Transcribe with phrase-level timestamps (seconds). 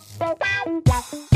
[0.00, 1.29] Yeah.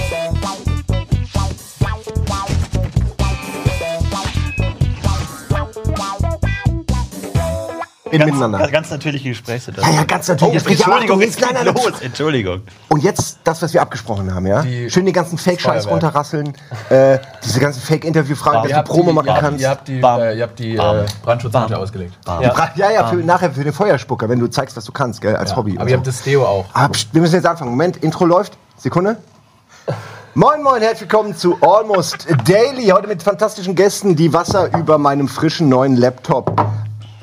[8.15, 8.69] In Ganz, miteinander.
[8.69, 9.93] ganz natürliche Gesprächssituation.
[9.93, 10.63] Ja, ja, ganz natürlich.
[10.65, 12.01] Oh, ja, Entschuldigung, Achtung, jetzt nein, nein, los.
[12.01, 12.61] Entschuldigung.
[12.89, 14.63] Und jetzt das, was wir abgesprochen haben, ja?
[14.63, 16.53] Die- Schön den ganzen Fake-Scheiß runterrasseln,
[16.91, 19.61] äh, diese ganzen Fake-Interview-Fragen, dass du habt Promo die, machen ihr habt, kannst.
[19.61, 20.21] Ihr habt die, Bam.
[20.21, 20.97] äh, ihr habt die Bam.
[20.99, 22.15] äh, Brandschutzmittel ausgelegt.
[22.25, 25.21] Die Fra- ja, ja, für, nachher für den Feuerspucker, wenn du zeigst, was du kannst,
[25.21, 25.57] gell, als Ja.
[25.57, 25.77] Hobby.
[25.77, 25.97] Aber ihr so.
[25.97, 26.67] habt das Deo auch.
[26.73, 27.71] Ah, wir müssen jetzt anfangen.
[27.71, 28.53] Moment, Intro läuft.
[28.77, 29.17] Sekunde.
[30.37, 32.87] Moin, moin, herzlich willkommen zu Almost Daily.
[32.89, 36.61] Heute mit fantastischen Gästen, die Wasser über meinem frischen neuen Laptop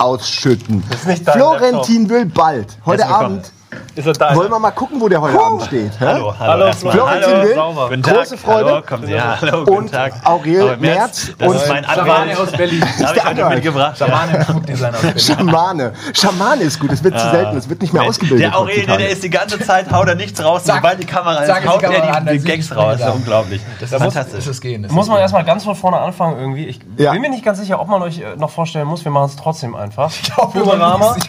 [0.02, 0.84] ausschütten.
[1.32, 2.78] Florentin will bald.
[2.86, 3.08] Heute.
[3.08, 3.52] Abend.
[3.95, 4.35] Ist er da?
[4.35, 5.91] Wollen wir mal gucken, wo der heute Abend steht?
[5.99, 6.05] hä?
[6.05, 6.71] Hallo, hallo, Hallo.
[6.73, 7.43] Florentin hallo.
[7.43, 7.55] Will.
[7.55, 7.89] sauber.
[7.89, 8.39] Guten Große Tag.
[8.39, 8.70] Freude.
[8.71, 9.13] Hallo, kommen Sie.
[9.13, 10.13] Ja, hallo, guten Und Tag.
[10.23, 12.85] Aurel Merz Das und ist mein Schamane aus Berlin.
[12.99, 13.98] Da habe ich heute mitgebracht.
[13.98, 15.20] Schamane Schmuckdesigner aus Berlin.
[15.20, 15.93] Schamane.
[16.13, 18.48] Schamane ist gut, das wird zu selten, das wird nicht mehr ausgebildet.
[18.48, 20.63] Der Aurel, der ist die ganze Zeit, haut er nichts raus.
[20.65, 22.98] Sobald die Kamera ist, haut er die, Gags raus.
[22.99, 23.62] Das ist unglaublich.
[23.79, 24.48] Das ist fantastisch.
[24.48, 24.84] es gehen.
[24.84, 26.65] Das Muss man erstmal ganz von vorne anfangen irgendwie.
[26.68, 29.03] Ich bin mir nicht ganz sicher, ob man euch äh, noch vorstellen muss.
[29.03, 30.12] Wir machen es trotzdem einfach.
[30.12, 30.35] Ich es.
[30.35, 30.59] Glaube,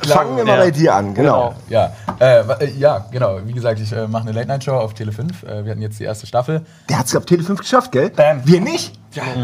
[0.06, 1.54] Fangen wir mal bei dir an, genau.
[1.68, 1.92] Ja,
[2.40, 3.38] äh, äh, ja, genau.
[3.44, 5.42] Wie gesagt, ich äh, mache eine Late-Night-Show auf Tele 5.
[5.42, 6.62] Äh, wir hatten jetzt die erste Staffel.
[6.88, 8.10] Der hat es auf Tele 5 geschafft, gell?
[8.10, 8.42] Bam.
[8.44, 8.98] Wir nicht?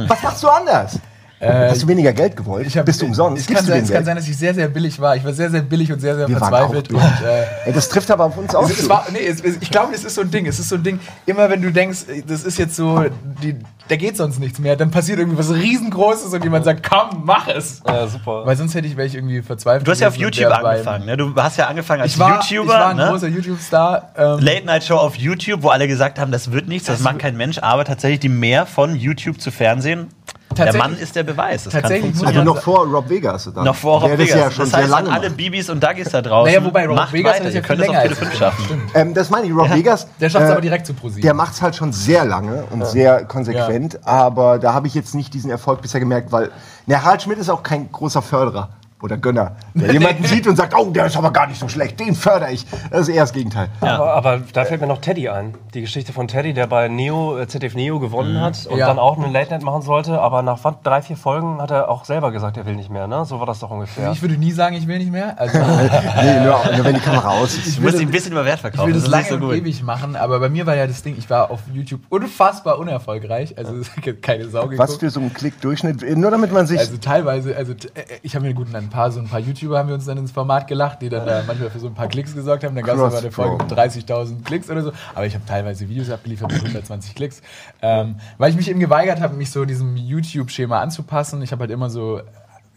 [0.09, 0.99] Was machst du anders?
[1.41, 2.67] Hast du weniger Geld gewollt?
[2.67, 3.49] Ich hab, Bist du umsonst?
[3.49, 5.15] Es kann, sein, es kann sein, dass ich sehr, sehr billig war.
[5.15, 6.91] Ich war sehr, sehr billig und sehr, sehr Wir verzweifelt.
[6.93, 9.57] Und, äh, Ey, das trifft aber auf uns auch es, es war, nee, es, es,
[9.61, 10.47] ich glaube, das ist so ein Ding.
[10.47, 13.05] Es ist so ein Ding, immer wenn du denkst, das ist jetzt so,
[13.43, 13.57] die,
[13.89, 17.49] da geht sonst nichts mehr, dann passiert irgendwie was riesengroßes und jemand sagt, komm, mach
[17.49, 17.83] es.
[17.87, 18.45] Ja, super.
[18.45, 19.87] Weil sonst hätte ich, ich irgendwie verzweifelt.
[19.87, 21.07] Du hast ja auf YouTube angefangen.
[21.07, 21.17] Ne?
[21.17, 22.75] Du hast ja angefangen als Ich war, ich YouTuber.
[22.75, 23.09] war ein ne?
[23.09, 24.13] großer YouTube-Star.
[24.17, 27.59] Ähm, Late-Night-Show auf YouTube, wo alle gesagt haben, das wird nichts, das, mag kein Mensch,
[27.59, 30.09] aber tatsächlich die mehr von YouTube zu Fernsehen,
[30.57, 31.65] der Mann ist der Beweis.
[31.65, 33.51] Das tatsächlich kann Also noch vor Rob Vegas.
[33.55, 33.65] Dann.
[33.65, 34.31] Noch vor Rob Vegas.
[34.31, 35.31] ja schon das sehr heißt, lange an alle.
[35.31, 37.81] Bibis und Duggies da draußen, Naja, wobei Rob macht Vegas weiter, ist ja ihr könnt
[37.81, 38.39] das auf Tele als 5 ich.
[38.39, 38.65] schaffen.
[38.65, 38.83] Stimmt.
[38.95, 40.09] Ähm, das meine ich, Rob Vegas.
[40.21, 41.23] Der schafft es äh, aber direkt zu ProSieben.
[41.23, 45.15] Der macht es halt schon sehr lange und sehr konsequent, aber da habe ich jetzt
[45.15, 46.51] nicht diesen Erfolg bisher gemerkt, weil
[46.87, 48.71] der Harald Schmidt ist auch kein großer Förderer
[49.03, 51.99] oder Gönner, der jemanden sieht und sagt, oh, der ist aber gar nicht so schlecht,
[52.01, 52.67] den fördere ich.
[52.91, 53.69] Das ist eher das Gegenteil.
[53.81, 55.55] Aber, aber da fällt mir noch Teddy ein.
[55.75, 58.87] Die Geschichte von Teddy, der bei Neo, äh, ZDF Neo gewonnen hat und Ja.
[58.89, 60.21] dann auch eine Late Night machen sollte.
[60.21, 63.07] Aber nach drei, vier Folgen hat er auch selber gesagt, er will nicht mehr.
[63.07, 63.25] Ne?
[63.25, 64.11] So war das doch ungefähr.
[64.13, 65.39] Ich würde nie sagen, ich will nicht mehr.
[65.39, 67.79] Also, Nee, nur, nur wenn die Kamera aus ist.
[67.79, 68.89] Du musst ihn ein bisschen über Wert Ich verkaufen.
[68.89, 71.29] will das ist lange so ewig machen, aber bei mir war ja das Ding, ich
[71.31, 73.57] war auf YouTube unfassbar unerfolgreich.
[73.57, 73.91] Also es
[74.23, 74.79] keine Sau geguckt.
[74.79, 76.79] Was für so einen Klickdurchschnitt, nur damit man sich...
[76.79, 77.77] also teilweise, also äh,
[78.23, 80.33] ich habe mir gut ein paar so ein paar YouTuber haben wir uns dann ins
[80.33, 82.75] Format gelacht, die dann da manchmal für so ein paar Klicks gesorgt haben.
[82.75, 84.93] Dann gab es aber eine Folge mit 30.000 Klicks oder so.
[85.15, 87.43] Aber ich habe teilweise Videos abgeliefert mit 120 Klicks,
[87.83, 91.43] ähm, weil ich mich eben geweigert habe, mich so diesem YouTube-Schema anzupassen.
[91.43, 92.21] Ich habe halt immer so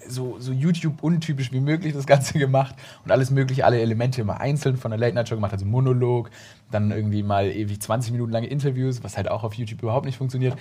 [0.07, 2.75] so, so YouTube-untypisch wie möglich das Ganze gemacht
[3.05, 6.29] und alles mögliche, alle Elemente immer einzeln von der Late-Night-Show gemacht, also Monolog,
[6.71, 10.17] dann irgendwie mal ewig 20 Minuten lange Interviews, was halt auch auf YouTube überhaupt nicht
[10.17, 10.55] funktioniert.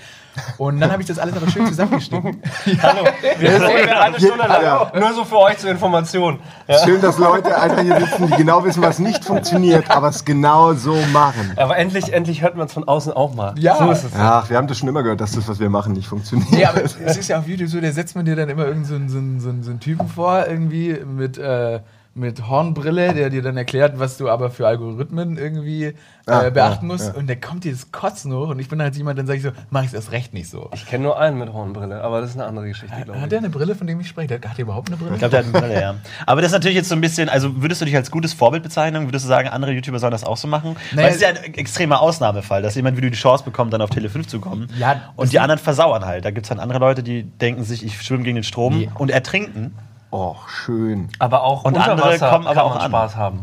[0.59, 2.43] Und dann habe ich das alles aber schön zusammengeschnitten.
[2.83, 3.05] Hallo.
[3.39, 4.63] Wir sind eine Stunde lang.
[4.63, 4.93] Ja.
[4.99, 6.41] Nur so für euch zur Information.
[6.67, 6.79] Ja.
[6.85, 10.75] Schön, dass Leute einfach hier sitzen, die genau wissen, was nicht funktioniert, aber es genau
[10.75, 11.53] so machen.
[11.57, 13.55] Aber endlich, endlich hört man es von außen auch mal.
[13.59, 13.77] Ja.
[13.77, 14.13] So ist es.
[14.17, 16.51] Ach, wir haben das schon immer gehört, dass das, was wir machen, nicht funktioniert.
[16.51, 19.09] Nee, aber es ist ja auf YouTube so, der setzt man dir dann immer irgendeinen
[19.09, 21.81] so, so, einen- so Typen vor, irgendwie mit, äh,
[22.13, 25.95] mit Hornbrille, der dir dann erklärt, was du aber für Algorithmen irgendwie äh,
[26.27, 27.07] Ah, beachten ja, musst.
[27.09, 27.15] ja.
[27.15, 28.49] Und der kommt dir das Kotzen hoch.
[28.49, 30.51] Und ich bin halt jemand, dann sage ich so, mach ich es erst recht nicht
[30.51, 30.69] so.
[30.75, 33.29] Ich kenne nur einen mit Hornbrille, aber das ist eine andere Geschichte, glaube Hat ich.
[33.31, 34.35] der eine Brille, von dem ich spreche?
[34.35, 35.13] Hat der überhaupt eine Brille?
[35.13, 35.95] Ich glaube, der hat eine Brille, ja.
[36.27, 38.65] Aber das ist natürlich jetzt so ein bisschen, also würdest du dich als gutes Vorbild
[38.65, 39.07] bezeichnen?
[39.07, 40.77] Würdest du sagen, andere YouTuber sollen das auch so machen?
[40.93, 43.73] Naja, Weil es ist ja ein extremer Ausnahmefall, dass jemand wie du die Chance bekommt,
[43.73, 44.69] dann auf Tele 5 zu kommen.
[44.79, 46.25] Ja, und die anderen versauern halt.
[46.25, 48.91] Da gibt es dann andere Leute, die denken sich, ich schwimme gegen den Strom Nee.
[48.97, 49.75] und ertrinken.
[50.11, 51.09] Oh, schön.
[51.19, 52.89] Aber auch Und unter andere Wasser kommen aber auch an.
[52.91, 53.41] Spaß haben.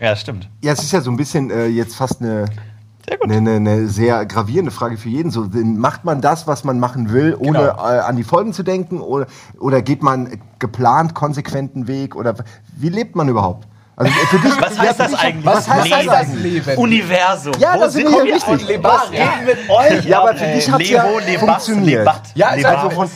[0.00, 0.48] Ja, stimmt.
[0.62, 2.46] Ja, es ist ja so ein bisschen äh, jetzt fast eine,
[3.06, 3.30] Sehr gut.
[3.30, 5.30] eine, eine, eine sehr gravierende Frage für jeden.
[5.30, 7.86] So, denn macht man das, was man machen will, ohne Genau.
[7.88, 9.00] äh, an die Folgen zu denken?
[9.00, 9.26] Oder,
[9.58, 12.14] oder geht man geplant, konsequenten Weg?
[12.16, 12.34] Oder
[12.76, 13.66] wie lebt man überhaupt?
[13.98, 15.46] Also für dich, Was ja, heißt das eigentlich?
[15.46, 16.10] Was heißt das Leben?
[16.10, 16.66] eigentlich?
[16.66, 16.78] Leben?
[16.78, 17.54] Universum.
[17.58, 18.92] Ja, Wo das sind wir ja und Lebat?
[18.92, 20.04] Was reden mit euch?
[20.04, 21.98] Ja, aber für dich hat's ja Levo, Lebat, funktioniert.
[22.00, 22.22] Lebat.
[22.34, 22.66] Ja, ist.
[22.66, 23.08] Also von,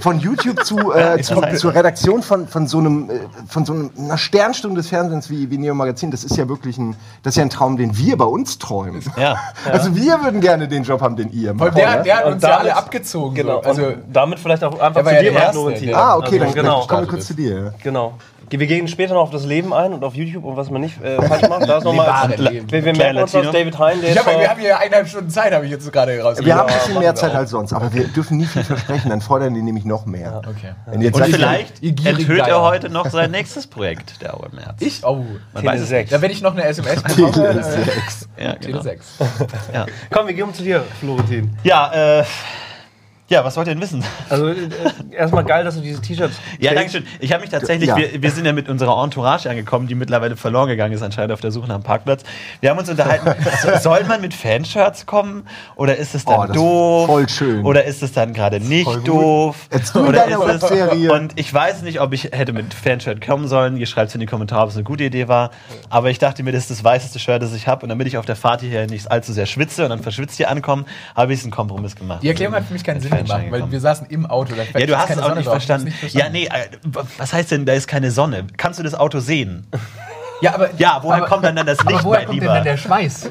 [0.00, 3.90] von YouTube zu, äh, zu, das zur Redaktion von, von so einem, äh, von so
[3.98, 7.36] einer Sternstunde des Fernsehens wie, wie Neo Magazin, das ist ja wirklich ein, das ist
[7.36, 9.02] ja ein Traum, den wir bei uns träumen.
[9.18, 9.36] Ja.
[9.70, 11.76] Also wir würden gerne den Job haben, den ihr macht.
[11.76, 13.34] der, der hat uns ja alle abgezogen.
[13.34, 13.62] Genau.
[13.62, 13.68] So.
[13.68, 16.78] Also, damit vielleicht auch einfach zu ja dir, der- ah, okay, Also, dann, genau.
[16.80, 17.74] dann kommen wir kurz zu dir.
[17.82, 18.14] Genau.
[18.58, 21.02] Wir gehen später noch auf das Leben ein und auf YouTube und was man nicht
[21.02, 21.68] äh, falsch macht.
[21.68, 22.30] Da ist nochmal.
[22.38, 23.50] Wir, wir merken uns, dass.
[23.50, 25.90] David Hein, der Ich ist hab, wir haben hier eineinhalb Stunden Zeit, habe ich jetzt
[25.92, 26.46] gerade rausgekriegt.
[26.46, 29.10] Wir haben ein Ja, bisschen mehr Zeit als sonst, aber wir dürfen nie viel versprechen,
[29.10, 30.42] dann fordern die nämlich noch mehr.
[30.46, 30.72] Okay.
[30.94, 34.76] Ihr jetzt Und vielleicht ihr enthüllt er heute noch sein nächstes Projekt, der Auer März.
[34.80, 35.04] Ich?
[35.04, 35.24] Oh.
[35.52, 36.10] Man weiß es Tele6.
[36.10, 37.32] Da wenn ich noch eine SMS bekomme.
[37.32, 38.28] Tele äh, 6.
[38.38, 38.82] Ja, Tele genau.
[38.82, 39.06] 6.
[39.72, 39.86] ja.
[40.10, 41.50] Komm, wir gehen um zu dir, Florentin.
[41.64, 42.24] ja, äh,
[43.32, 44.04] ja, was wollt ihr denn wissen?
[44.28, 44.54] Also äh,
[45.10, 46.36] erstmal geil, dass du diese T-Shirts.
[46.58, 47.06] Ja, danke schön.
[47.18, 47.96] Ich habe mich tatsächlich, Ja.
[47.96, 51.40] wir, wir sind ja mit unserer Entourage angekommen, die mittlerweile verloren gegangen ist, anscheinend auf
[51.40, 52.22] der Suche nach einem Parkplatz.
[52.60, 55.46] Wir haben uns unterhalten, so- soll man mit Fanshirts kommen
[55.76, 57.06] oder ist es dann Oh, doof?
[57.06, 57.64] voll schön.
[57.64, 59.08] Oder ist es dann gerade nicht Voll gut.
[59.08, 59.56] doof?
[59.72, 61.12] Jetzt du oder ist es- Webserie.
[61.12, 63.76] Und ich weiß nicht, ob ich hätte mit Fanshirt kommen sollen.
[63.76, 65.50] Ihr schreibt es in die Kommentare, ob es eine gute Idee war.
[65.90, 67.82] Aber ich dachte mir, das ist das weißeste Shirt, das ich habe.
[67.84, 70.50] Und damit ich auf der Fahrt hierher nicht allzu sehr schwitze und dann verschwitzt hier
[70.50, 70.84] ankomme,
[71.16, 72.22] habe ich einen Kompromiss gemacht.
[72.22, 74.54] Die Erklärung hat für mich keinen Sinn gemacht, weil wir saßen im Auto.
[74.54, 75.46] Da Ja, du hast es auch nicht.
[75.46, 75.94] Ich hab's verstanden.
[76.10, 76.68] Ja, nee, äh,
[77.18, 78.46] was heißt denn, da ist keine Sonne?
[78.56, 79.66] Kannst du das Auto sehen?
[80.40, 82.46] Ja, aber, Ja, woher aber, kommt dann, dann das Licht, aber woher kommt Lieber?
[82.46, 83.30] denn dann der Schweiß?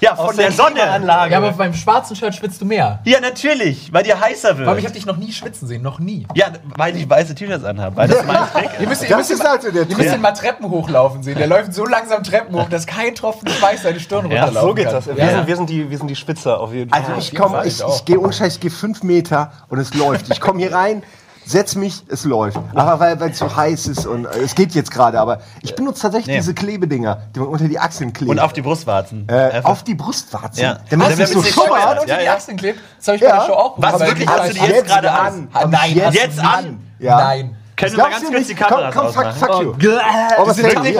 [0.00, 0.82] Ja, von der Sonne.
[0.82, 1.32] Anlage.
[1.32, 2.98] Ja, aber beim schwarzen Shirt schwitzt du mehr.
[3.04, 4.68] Ja, natürlich, weil dir heißer wird.
[4.68, 6.26] Aber ich habe dich noch nie schwitzen sehen, noch nie.
[6.34, 8.88] ja, weil ich weiße T-Shirts anhabe, weil das mein Trick Ihr ist.
[8.88, 11.38] müsst, ihr müsst, ist also der ihr müsst ihn mal Treppen hochlaufen sehen.
[11.38, 14.74] Der läuft so langsam Treppen hoch, dass kein Tropfen Schweiß seine Stirn Ja, runterlaufen So
[14.74, 15.06] geht's das.
[15.06, 17.00] Wir, Ja, sind, wir, sind die, wir sind die Spitzer auf jeden Fall.
[17.00, 20.30] Also ich komme, ich, ich gehe ohne Scheiß, ich gehe fünf Meter und es läuft.
[20.30, 21.02] Ich komme hier rein,
[21.46, 22.58] setz mich, es läuft.
[22.74, 25.74] Aber weil weil es so heiß ist und äh, es geht jetzt gerade, aber ich
[25.74, 26.36] benutze tatsächlich Nee.
[26.40, 28.30] diese Klebedinger, die man unter die Achseln klebt.
[28.30, 29.26] Und auf die Brustwarzen.
[29.28, 30.62] äh, Einfach- auf die Brustwarzen.
[30.62, 30.78] Ja.
[30.90, 31.80] Damit Also es nicht so damit es nicht schummert.
[31.82, 32.00] schummert.
[32.00, 32.34] unter Ja, die ja.
[32.34, 32.80] Achseln klebt.
[32.98, 33.36] Das habe ich bei Ja.
[33.38, 34.22] der Show auch Was, wirklich?
[34.22, 35.48] ich Hast du die jetzt gerade an?
[35.52, 35.70] an?
[35.70, 36.80] Nein, Jetzt an?
[36.98, 37.16] Ja.
[37.20, 37.56] Nein.
[37.76, 38.58] Können Das wir mal ganz kurz die nicht?
[38.62, 39.52] Komm, Kameras komm, fuck, ausmachen?
[39.52, 39.72] fuck you.
[39.74, 40.02] Das
[40.38, 40.98] Oh, was sind wirklich-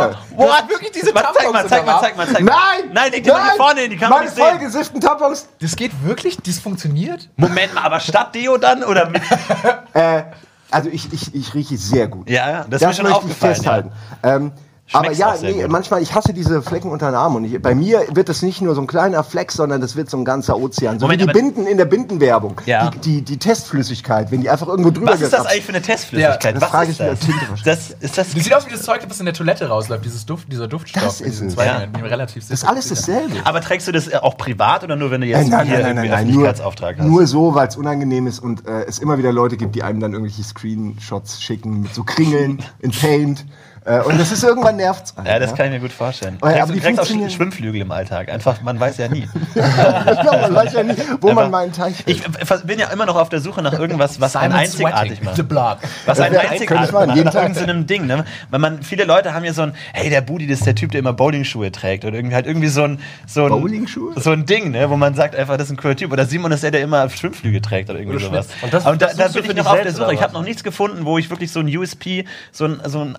[0.52, 2.52] hast wirklich diese Was, zeig mal, Tampons zeig mal, zeig mal, zeig mal.
[2.52, 2.90] Nein!
[2.92, 5.48] Nein, leg die mal hier vorne hin, die man Meine vollgesifften Tampons.
[5.60, 6.36] Das geht wirklich?
[6.44, 7.30] Das funktioniert?
[7.36, 9.22] Moment mal, aber statt Deo dann oder mit?
[9.94, 10.24] Äh,
[10.70, 12.28] also ich, ich, ich rieche sehr gut.
[12.28, 13.54] Ja, ja, das ist mir schon möchte ich aufgefallen.
[13.54, 13.92] festhalten.
[14.22, 14.52] Ähm,
[14.92, 15.70] aber ja, nee, gut.
[15.70, 17.36] manchmal, ich hasse diese Flecken unter den Armen.
[17.36, 20.08] Und ich, bei mir wird das nicht nur so ein kleiner Fleck, sondern das wird
[20.08, 20.98] so ein ganzer Ozean.
[21.00, 22.60] So Moment, wie die Binden in der Bindenwerbung.
[22.66, 22.90] Ja.
[22.90, 25.82] Die, die, die Testflüssigkeit, wenn die einfach irgendwo drüber Was ist das eigentlich für eine
[25.82, 26.44] Testflüssigkeit?
[26.44, 27.18] Ja, das Was frage ist ich mich das?
[27.18, 27.90] als Tinte das?
[28.00, 30.52] Ist das Das sieht aus wie das Zeug, das in der Toilette rausläuft, dieses Duft,
[30.52, 31.02] dieser Duftstoff.
[31.02, 31.56] Das ist es.
[31.56, 31.86] Ja.
[31.86, 32.52] Mir relativ sicher.
[32.52, 33.34] Das ist alles dasselbe.
[33.44, 36.04] aber trägst du das auch privat oder nur wenn du jetzt nein, hier nein, nein,
[36.04, 36.98] irgendwie nein, nein, nur, hast?
[37.00, 40.00] nur so, weil es unangenehm ist und äh, es immer wieder Leute gibt, die einem
[40.00, 43.44] dann irgendwelche Screenshots schicken mit so Kringeln in Paint.
[43.86, 45.14] Äh, und das ist irgendwann nervt's.
[45.16, 46.38] einen, ja, das kann ich mir gut vorstellen.
[46.40, 48.28] Aber- aber du die Sch- funktionieren- Schwimmflügel im Alltag.
[48.30, 49.28] Einfach, man weiß ja nie.
[49.54, 52.50] genau, man weiß ja nicht, wo man Einfach- mal einen Teich Ich findet.
[52.50, 55.36] äh, bin ja immer noch auf der Suche nach irgendwas, was einen einzigartig macht.
[55.36, 55.78] The Block.
[56.04, 57.42] Was einen ich einzigartig macht, jeden nach Tag.
[57.48, 58.24] irgendeinem Ding, ne?
[58.50, 60.90] Weil man, viele Leute haben ja so ein, hey, der Budi, das ist der Typ,
[60.90, 62.04] der immer Bowlingschuhe trägt.
[62.04, 64.14] Oder irgendwie halt irgendwie so ein, so ein, Bowlingschuhe?
[64.20, 64.90] so ein Ding, ne?
[64.90, 66.12] Wo man sagt einfach, das ist ein cooler Typ.
[66.12, 68.48] Oder Simon ist der, der immer Schwimmflüge trägt oder irgendwie Oder sowas.
[68.62, 70.12] Und das- Und da, das da bin ich noch auf der Suche.
[70.14, 73.16] Ich habe noch nichts gefunden, wo ich wirklich so ein USP, so ein, so ein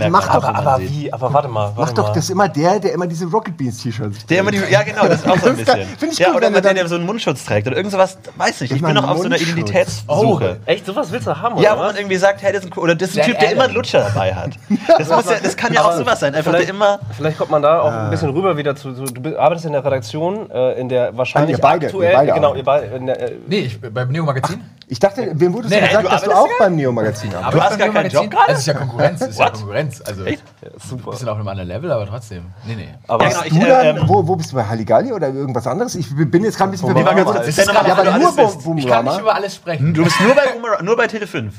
[0.00, 1.12] Alleinstellungsmerkmal Mach doch, man aber wie?
[1.12, 1.64] Aber warte mal.
[1.74, 2.14] Warte Mach doch, mal.
[2.14, 5.06] das ist immer der, der immer diese Rocket Beans T-Shirts Der immer die, ja genau,
[5.06, 5.86] das ist auch so ein bisschen.
[5.98, 7.66] Find ich ja, gut, oder wenn immer er der, dann- der so einen Mundschutz trägt
[7.66, 8.72] oder irgend sowas, weiß nicht.
[8.72, 9.36] Ich Immer bin noch auf so einer.
[9.40, 10.58] Identitätssuche.
[10.66, 12.78] Echt, sowas willst du haben, Ja, oder wo man irgendwie sagt, hey, das ist ein,
[12.78, 13.74] oder das ist ein Typ, der immer einen.
[13.74, 14.50] Lutscher dabei hat.
[14.98, 16.34] Das, muss ja, das kann ja auch sowas sein.
[16.34, 16.98] Einfach der Vielleicht, immer.
[17.16, 18.90] vielleicht kommt man da auch ein bisschen rüber wieder zu.
[18.92, 22.10] du arbeitest in der Redaktion, äh, in der wahrscheinlich ihr beide, aktuell.
[22.12, 22.86] ihr beide genau, ihr beide.
[22.96, 24.60] In der, äh, Nee, ich, beim Neo-Magazin.
[24.90, 27.54] Ich dachte, wem wurde es Nee, denn gesagt, du dass du auch beim Neo-Magazin arbeitest?
[27.54, 28.48] Aber hast gar keinen Job gerade?
[28.48, 29.50] Also ist ja Konkurrenz, ist ja?
[29.50, 30.00] Konkurrenz.
[30.00, 30.42] Also Echt?
[30.88, 31.10] super.
[31.10, 32.46] bisschen auf einem anderen Level, aber trotzdem.
[32.66, 32.88] Nee, nee.
[33.06, 35.28] Aber Ja, genau, ich, Du äh, dann, ähm, wo, wo bist du bei Halligalli oder
[35.28, 35.94] irgendwas anderes?
[35.94, 37.06] Ich bin jetzt gerade ein bisschen verwirrt.
[37.06, 37.46] war Ja, das?
[37.58, 38.64] Erzähl doch mal, aber was du nur alles wisst.
[38.64, 39.92] Boom Ich kann nicht über alles sprechen.
[39.94, 41.54] Du bist nur bei, Boomer- nur bei Tele 5.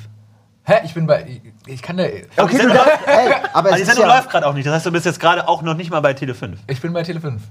[0.64, 0.74] Hä?
[0.84, 1.42] Ich bin bei.
[1.68, 2.04] Ich, kann da.
[2.38, 4.66] Okay, du darfst, ey, aber Aber es die Sendung ja, läuft gerade auch nicht.
[4.68, 6.60] Das heißt, du bist jetzt gerade auch noch nicht mal bei Tele 5.
[6.68, 7.42] Ich bin bei Tele 5.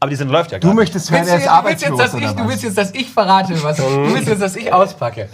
[0.00, 0.76] Aber die Sendung läuft ja du gerade.
[0.76, 2.48] möchtest hören, Willst er du, ist jetzt- du, willst jetzt, arbeitslos dass ich, du was?
[2.48, 3.76] willst jetzt, dass ich verrate, was.
[3.78, 5.28] Du willst jetzt, dass ich auspacke.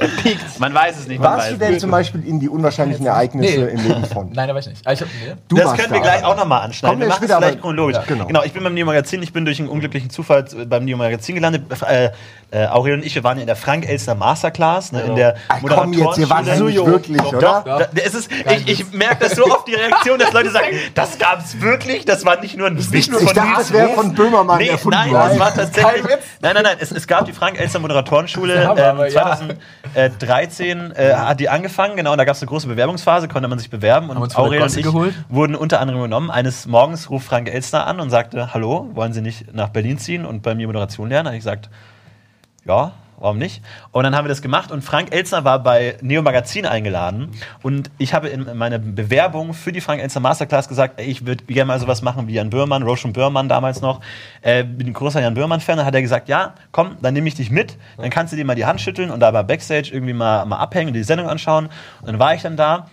[0.59, 1.21] Man weiß es nicht.
[1.21, 3.73] Man Warst du weiß denn zum Beispiel in die unwahrscheinlichen Ereignisse Nee.
[3.73, 4.31] im Leben von?
[4.33, 4.81] Nein, da war ich nicht.
[4.87, 5.35] Ah, ich hab, nee.
[5.49, 6.05] Du das können wir da.
[6.05, 6.99] gleich auch nochmal anschneiden.
[6.99, 7.97] Kommen Wir machen es vielleicht chronologisch.
[7.97, 8.25] Ja, genau.
[8.27, 8.43] genau.
[8.43, 11.65] ich bin beim Neo Magazin, ich bin durch einen unglücklichen Zufall beim Neo Magazin gelandet.
[11.87, 12.09] Äh,
[12.55, 15.35] äh, Aurel und ich, wir waren ja in der Frank Elster Masterclass, ne, in der
[15.49, 16.71] Ach, komm jetzt, ihr wart ja Moderatorenschule.
[16.71, 17.63] nicht wirklich, Doch, oder?
[17.67, 20.69] Doch, da, es ist, ich, ich merke das so oft, die Reaktion, dass Leute sagen,
[20.95, 24.59] das gab's wirklich, das war nicht nur ein Witz Ich dachte, das wäre von Böhmermann
[24.59, 25.29] Nee, erfunden nein, worden.
[25.31, 26.05] das war tatsächlich.
[26.41, 26.77] Nein, nein, nein.
[26.79, 28.63] Es, es gab die Frank-Elster Moderatorenschule.
[28.63, 29.37] Ähm, aber ja.
[29.95, 32.13] 2013 äh, hat die angefangen, genau.
[32.13, 34.11] Und da gab es eine große Bewerbungsphase, konnte man sich bewerben.
[34.11, 35.15] Und von Aurel und ich geholt?
[35.29, 36.31] wurden unter anderem genommen.
[36.31, 40.25] Eines Morgens ruft Frank Elstner an und sagte: Hallo, wollen Sie nicht nach Berlin ziehen
[40.25, 41.27] und bei mir Moderation lernen?
[41.29, 41.69] Habe ich gesagt:
[42.65, 42.93] Ja.
[43.19, 43.63] Warum nicht?
[43.93, 47.31] Und dann haben wir das gemacht und Frank Elstner war bei Neo Magazin eingeladen
[47.63, 51.67] und ich habe in meiner Bewerbung für die Frank Elstner Masterclass gesagt, ich würde gerne
[51.69, 54.01] mal sowas machen wie Jan Böhrmann, Roshan Böhrmann damals noch.
[54.43, 55.77] Äh, bin ein großer Jan Böhrmann-Fan.
[55.77, 58.45] Dann hat er gesagt, ja, komm, dann nehme ich dich mit, dann kannst du dir
[58.45, 61.29] mal die Hand schütteln und da bei Backstage irgendwie mal, mal abhängen und die Sendung
[61.29, 61.71] anschauen.
[62.01, 62.89] Und dann war ich dann da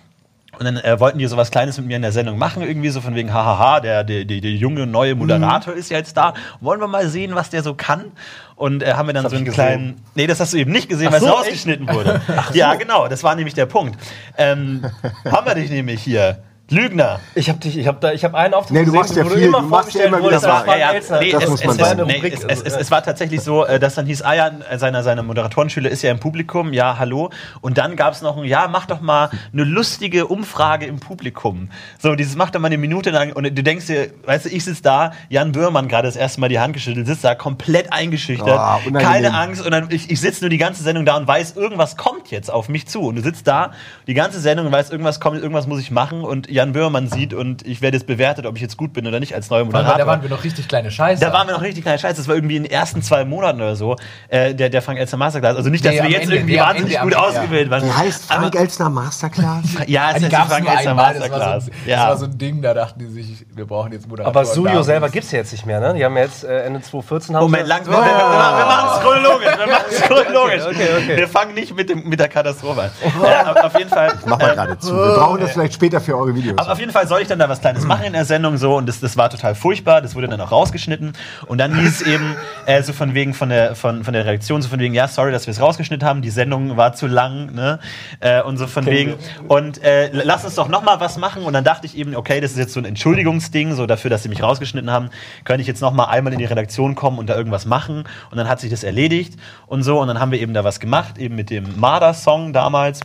[0.60, 2.89] Und dann äh, wollten die so was Kleines mit mir in der Sendung machen, irgendwie
[2.89, 6.34] so von wegen, hahaha, der, der, der, der junge neue Moderator ist ja jetzt da.
[6.60, 8.12] Wollen wir mal sehen, was der so kann?
[8.55, 10.01] Und äh, haben wir dann so einen kleinen.
[10.13, 12.22] Nee, das hast du eben nicht gesehen, Ach weil es so, rausgeschnitten wurde.
[12.53, 13.98] Ja, genau, das war nämlich der Punkt.
[14.38, 14.86] Ähm,
[15.25, 16.43] haben wir dich nämlich hier.
[16.72, 17.20] Lügner.
[17.36, 19.30] Ich habe dich, ich habe da, ich habe einen Auftritt Nee, du machst ja wo
[19.30, 20.51] du viel, immer du machst ja vorgestellt immer wieder wurdest was.
[20.54, 22.04] als Frank Ja, ja, nee, Das es, muss es, man war, sagen.
[22.08, 22.80] nee, es, es, ja.
[22.80, 26.12] es war tatsächlich so, äh, dass dann hieß, ah ja, seiner, seiner Moderatorenschüler ist ja
[26.12, 27.30] im Publikum, ja, hallo.
[27.60, 31.70] Und dann gab es noch ein, ja, mach doch mal eine lustige Umfrage im Publikum.
[32.00, 34.63] So, dieses macht doch mal eine Minute lang und du denkst dir, weißt du, ich
[34.63, 38.48] sitze da, Jan Böhrmann gerade das erste Mal die Hand geschüttelt, sitzt da komplett eingeschüchtert,
[38.86, 39.01] unangenehm.
[39.01, 41.98] keine Angst und dann, ich, ich sitze nur die ganze Sendung da und weiß, irgendwas
[41.98, 43.01] kommt jetzt auf mich zu.
[43.01, 43.72] Und du sitzt da,
[44.08, 47.34] die ganze Sendung und weißt, irgendwas kommt, irgendwas muss ich machen und Jan Böhrmann sieht
[47.34, 49.98] und ich werde jetzt bewertet, ob ich jetzt gut bin oder nicht als neuer Moderator.
[49.98, 51.20] da waren wir noch richtig kleine Scheiße.
[51.20, 52.18] Da waren wir noch richtig kleine Scheiße.
[52.18, 53.96] Das war irgendwie in den ersten zwei Monaten oder so,
[54.27, 55.56] äh, der, der Frank Elster Masterclass.
[55.58, 57.84] Also nicht, dass Nee, wir jetzt Ende, irgendwie nee, wahnsinnig Ende, gut am- ausgewählt waren.
[57.84, 59.63] Der heißt Frank Aber- Elstner Masterclass.
[59.88, 61.65] Ja, es ist es Frank Elster einmal, das war, Masterclass.
[61.65, 62.08] so, das Ja.
[62.10, 64.38] war so ein Ding, da dachten die sich, wir brauchen jetzt Moderatoren.
[64.38, 64.84] Aber Sujo Damen.
[64.84, 65.96] selber gibt's ja jetzt nicht mehr, ne?
[65.96, 67.94] Die haben ja jetzt äh, Ende 2014 haben Moment, langsam.
[67.96, 69.58] Wir, wir, wir, wir machen es chronologisch.
[69.58, 70.63] Wir machen es chronologisch.
[70.68, 71.18] okay, okay.
[71.18, 72.91] Wir fangen nicht mit, dem, mit der Katastrophe an.
[73.01, 74.13] Äh, auf- auf jeden Fall.
[74.25, 74.94] Mach mal gerade zu.
[74.96, 76.50] Wir brauchen das vielleicht später für eure Videos.
[76.58, 78.75] Aber auf jeden Fall soll ich dann da was Kleines machen in der Sendung so
[78.77, 80.01] und das, das war total furchtbar.
[80.01, 81.13] Das wurde dann auch rausgeschnitten
[81.48, 84.62] und dann hieß es eben äh, so von wegen von der von, von der Reaktion
[84.62, 86.22] so von wegen ja sorry, dass wir es rausgeschnitten haben.
[86.22, 87.79] Die Sendung war zu lang ne
[88.20, 89.15] äh, und so von wegen
[89.48, 92.41] und äh, lass uns doch noch mal was machen und dann dachte ich eben okay,
[92.41, 95.10] das ist jetzt so ein Entschuldigungsding so dafür, dass sie mich rausgeschnitten haben,
[95.43, 98.38] könnte ich jetzt noch mal einmal in die Redaktion kommen und da irgendwas machen und
[98.38, 99.36] dann hat sich das erledigt
[99.67, 102.53] und so und dann haben wir eben da was gemacht eben mit dem Marder Song
[102.53, 103.01] damals.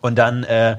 [0.00, 0.76] Und dann äh,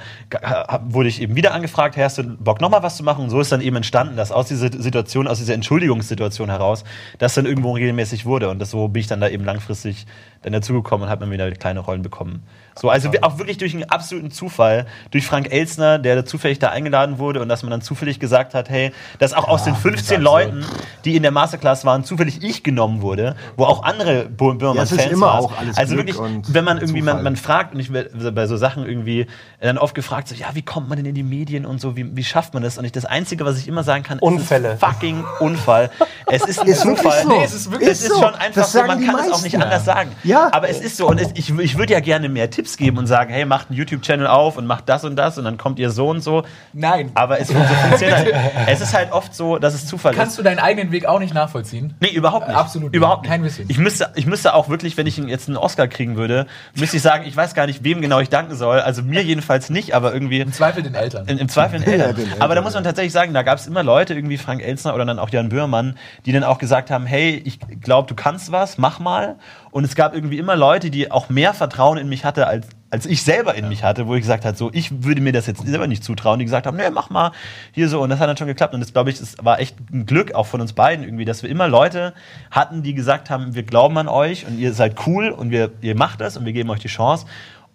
[0.87, 3.25] wurde ich eben wieder angefragt, hey, hast du Bock nochmal was zu machen?
[3.25, 6.83] Und so ist dann eben entstanden, dass aus dieser Situation, aus dieser Entschuldigungssituation heraus,
[7.17, 8.49] das dann irgendwo regelmäßig wurde.
[8.49, 10.05] Und das, so bin ich dann da eben langfristig
[10.41, 12.43] dann dazugekommen und habe dann wieder kleine Rollen bekommen.
[12.75, 16.69] So, also auch wirklich durch einen absoluten Zufall, durch Frank Elsner, der da zufällig da
[16.69, 20.21] eingeladen wurde und dass man dann zufällig gesagt hat, hey, dass auch aus den 15
[20.21, 20.65] Leuten,
[21.03, 25.11] die in der Masterclass waren, zufällig ich genommen wurde, wo auch andere Ja, Böhmermann-Fans ist
[25.11, 25.39] immer waren.
[25.43, 28.47] auch alles Also Glück wirklich, wenn man irgendwie, man, man fragt, und ich werde bei
[28.47, 29.27] so Sachen irgendwie
[29.59, 32.15] dann oft gefragt, so, ja, wie kommt man denn in die Medien und so, wie,
[32.15, 32.77] wie schafft man das?
[32.77, 34.69] Und ich, das Einzige, was ich immer sagen kann, Unfälle.
[34.69, 35.89] es ist fucking Unfall.
[36.27, 37.23] Es ist ein Ist Zufall.
[37.23, 37.27] so.
[37.29, 38.21] Nee, es ist wirklich, Ist es ist so.
[38.23, 40.11] schon einfach Das so, man kann es auch nicht anders sagen.
[40.29, 40.49] Ja.
[40.51, 43.07] Aber es ist so, und es, ich, ich würde ja gerne mehr Tipps geben und
[43.07, 45.89] sagen, hey, macht einen YouTube-Channel auf und macht das und das und dann kommt ihr
[45.89, 46.43] so und so.
[46.73, 47.11] Nein.
[47.15, 47.53] Aber es, so
[47.89, 48.33] funktioniert halt.
[48.67, 50.17] Es ist halt oft so, dass es Zufall ist.
[50.17, 51.95] Kannst du deinen eigenen Weg auch nicht nachvollziehen?
[51.99, 52.57] Nee, überhaupt nicht.
[52.57, 52.97] Absolut nicht.
[52.97, 53.31] Überhaupt nicht.
[53.31, 53.65] Kein bisschen.
[53.69, 56.45] Ich müsste, ich müsste auch wirklich, wenn ich jetzt einen Oscar kriegen würde,
[56.75, 58.79] müsste ich sagen, ich weiß gar nicht, wem genau ich danken soll.
[58.81, 60.41] Also mir jedenfalls nicht, aber irgendwie.
[60.41, 61.27] Im Zweifel den Eltern.
[61.27, 62.15] In, Im Zweifel den Eltern.
[62.39, 65.05] Aber da muss man tatsächlich sagen, da gab es immer Leute, irgendwie Frank Elsner oder
[65.05, 68.77] dann auch Jan Böhrmann, die dann auch gesagt haben, hey, ich glaube, du kannst was,
[68.77, 69.37] mach mal.
[69.71, 73.05] Und es gab irgendwie immer Leute, die auch mehr Vertrauen in mich hatte, als, als
[73.05, 75.65] ich selber in mich hatte, wo ich gesagt habe, so, ich würde mir das jetzt
[75.65, 76.39] selber nicht zutrauen.
[76.39, 77.31] Die gesagt haben, nee, mach mal
[77.71, 78.01] hier so.
[78.01, 78.73] Und das hat dann schon geklappt.
[78.73, 81.43] Und das, glaube ich, das war echt ein Glück auch von uns beiden irgendwie, dass
[81.43, 82.13] wir immer Leute
[82.51, 85.95] hatten, die gesagt haben, wir glauben an euch und ihr seid cool und wir, ihr
[85.95, 87.25] macht das und wir geben euch die Chance.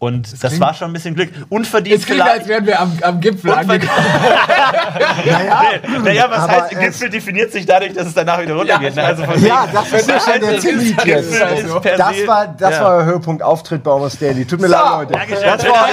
[0.00, 1.30] Und das, klingt- war schon ein bisschen Glück.
[1.48, 3.90] Unverdient Es klingt, als wären wir am, am Gipfel angekommen.
[5.24, 8.94] naja, Nee, naja, was heißt, Gipfel definiert sich dadurch, dass es danach wieder runtergeht.
[8.96, 9.08] Ja, ne?
[9.08, 11.32] also von ja, wegen- das ist ja schon der Also, Zenit Gipfel jetzt.
[11.64, 12.84] ist per Das war, das ja.
[12.84, 14.44] war der Höhepunkt Auftritt bei Almost Daily.
[14.44, 15.12] Tut mir leid, Leute.
[15.14, 15.42] Dankeschön.
[15.44, 15.86] Das war.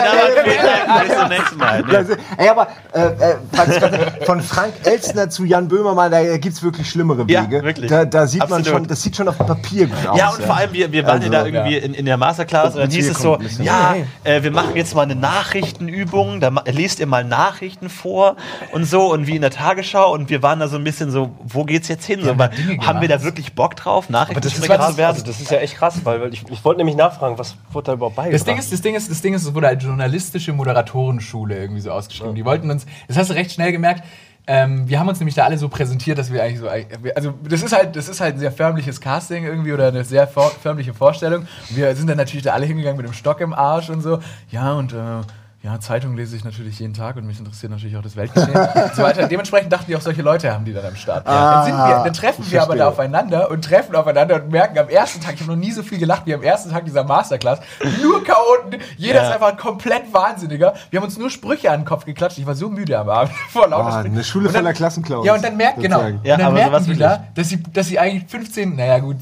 [1.03, 1.83] Bis zum nächsten Mal.
[1.83, 6.63] Das ist- Ey, aber äh, äh, von Frank Elstner zu Jan Böhmermann, da gibt es
[6.63, 7.63] wirklich schlimmere Ja, Wege.
[7.63, 7.89] wirklich.
[7.89, 10.17] Da, da sieht man schon, das sieht schon auf dem Papier gut aus.
[10.19, 11.83] Ja, und vor allem, wir, wir waren Also, ja da irgendwie ja.
[11.83, 15.03] in, in der Masterclass und dann hieß es so, ja, äh, wir machen jetzt mal
[15.03, 18.35] eine Nachrichtenübung, da lest ihr mal Nachrichten vor
[18.71, 21.31] und so und wie in der Tagesschau und wir waren da so ein bisschen so,
[21.43, 22.21] wo geht's jetzt hin?
[22.21, 22.51] So, haben weil,
[22.85, 25.13] haben wir da wirklich Bock drauf, Aber das ist, Nachrichtensprecher krass, zu werden?
[25.13, 27.85] also das ist ja echt krass, weil, weil ich, ich wollte nämlich nachfragen, was wurde
[27.87, 28.39] da überhaupt beigebracht?
[28.39, 31.81] Das Ding ist, das Ding ist, das Ding ist, es wurde als journalistische Moderatorenschule irgendwie
[31.81, 32.35] so ausgeschrieben.
[32.35, 34.03] Die wollten uns, das hast du recht schnell gemerkt.
[34.47, 36.67] Ähm, wir haben uns nämlich da alle so präsentiert, dass wir eigentlich so,
[37.15, 40.27] also das ist halt, das ist halt ein sehr förmliches Casting irgendwie oder eine sehr
[40.27, 41.47] förmliche Vorstellung.
[41.69, 44.19] Wir sind dann natürlich da alle hingegangen mit dem Stock im Arsch und so.
[44.49, 45.21] Ja und äh,
[45.63, 48.95] ja, Zeitung lese ich natürlich jeden Tag und mich interessiert natürlich auch das Weltgeschehen und
[48.95, 49.27] so weiter.
[49.27, 51.27] Dementsprechend dachten die auch solche Leute haben die dann am Start.
[51.27, 54.89] dann, sind wir, dann treffen wir aber da aufeinander und treffen aufeinander und merken am
[54.89, 57.59] ersten Tag, ich habe noch nie so viel gelacht wie am ersten Tag dieser Masterclass,
[58.01, 59.27] nur Chaoten, jeder Ja.
[59.27, 60.73] ist einfach ein komplett Wahnsinniger.
[60.89, 63.31] Wir haben uns nur Sprüche an den Kopf geklatscht, ich war so müde am Abend
[63.51, 66.17] vor lauter Ah, eine Schule dann- voller Klassenclowns, Ja, und dann merkt, genau, sozusagen.
[66.19, 69.17] und Ja, dann aber merken die da, dass sie, dass sie eigentlich 15, naja gut,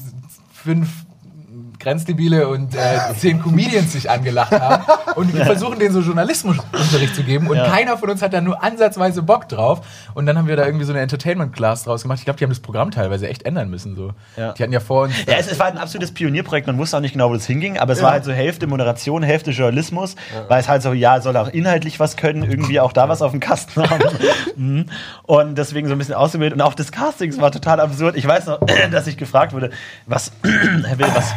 [0.54, 0.88] fünf
[1.80, 2.78] Grenzdebile und äh,
[3.16, 4.84] zehn Comedians sich angelacht haben.
[5.16, 7.48] Und wir versuchen denen so Journalismusunterricht zu geben.
[7.48, 7.64] Und Ja.
[7.68, 9.80] keiner von uns hat da nur ansatzweise Bock drauf.
[10.14, 12.18] Und dann haben wir da irgendwie so eine Entertainment-Class draus gemacht.
[12.18, 13.96] Ich glaube, die haben das Programm teilweise echt ändern müssen.
[13.96, 14.12] So.
[14.36, 14.52] Ja.
[14.52, 15.14] Die hatten ja vor uns.
[15.26, 17.78] Ja, es, es war ein absolutes Pionierprojekt, man wusste auch nicht genau, wo das hinging,
[17.78, 20.16] aber es war halt so Hälfte Moderation, Hälfte Journalismus,
[20.48, 23.30] weil es halt so, ja, soll auch inhaltlich was können, irgendwie auch da was auf
[23.32, 24.00] dem Kasten haben.
[24.56, 24.86] Mhm.
[25.22, 26.52] und deswegen so ein bisschen ausgewählt.
[26.52, 28.16] Und auch das Casting war total absurd.
[28.16, 28.60] Ich weiß noch,
[28.90, 29.70] dass ich gefragt wurde,
[30.06, 31.32] was, Herr Will, was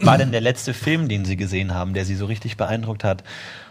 [0.00, 3.24] war denn der letzte Film, den Sie gesehen haben, der Sie so richtig beeindruckt hat?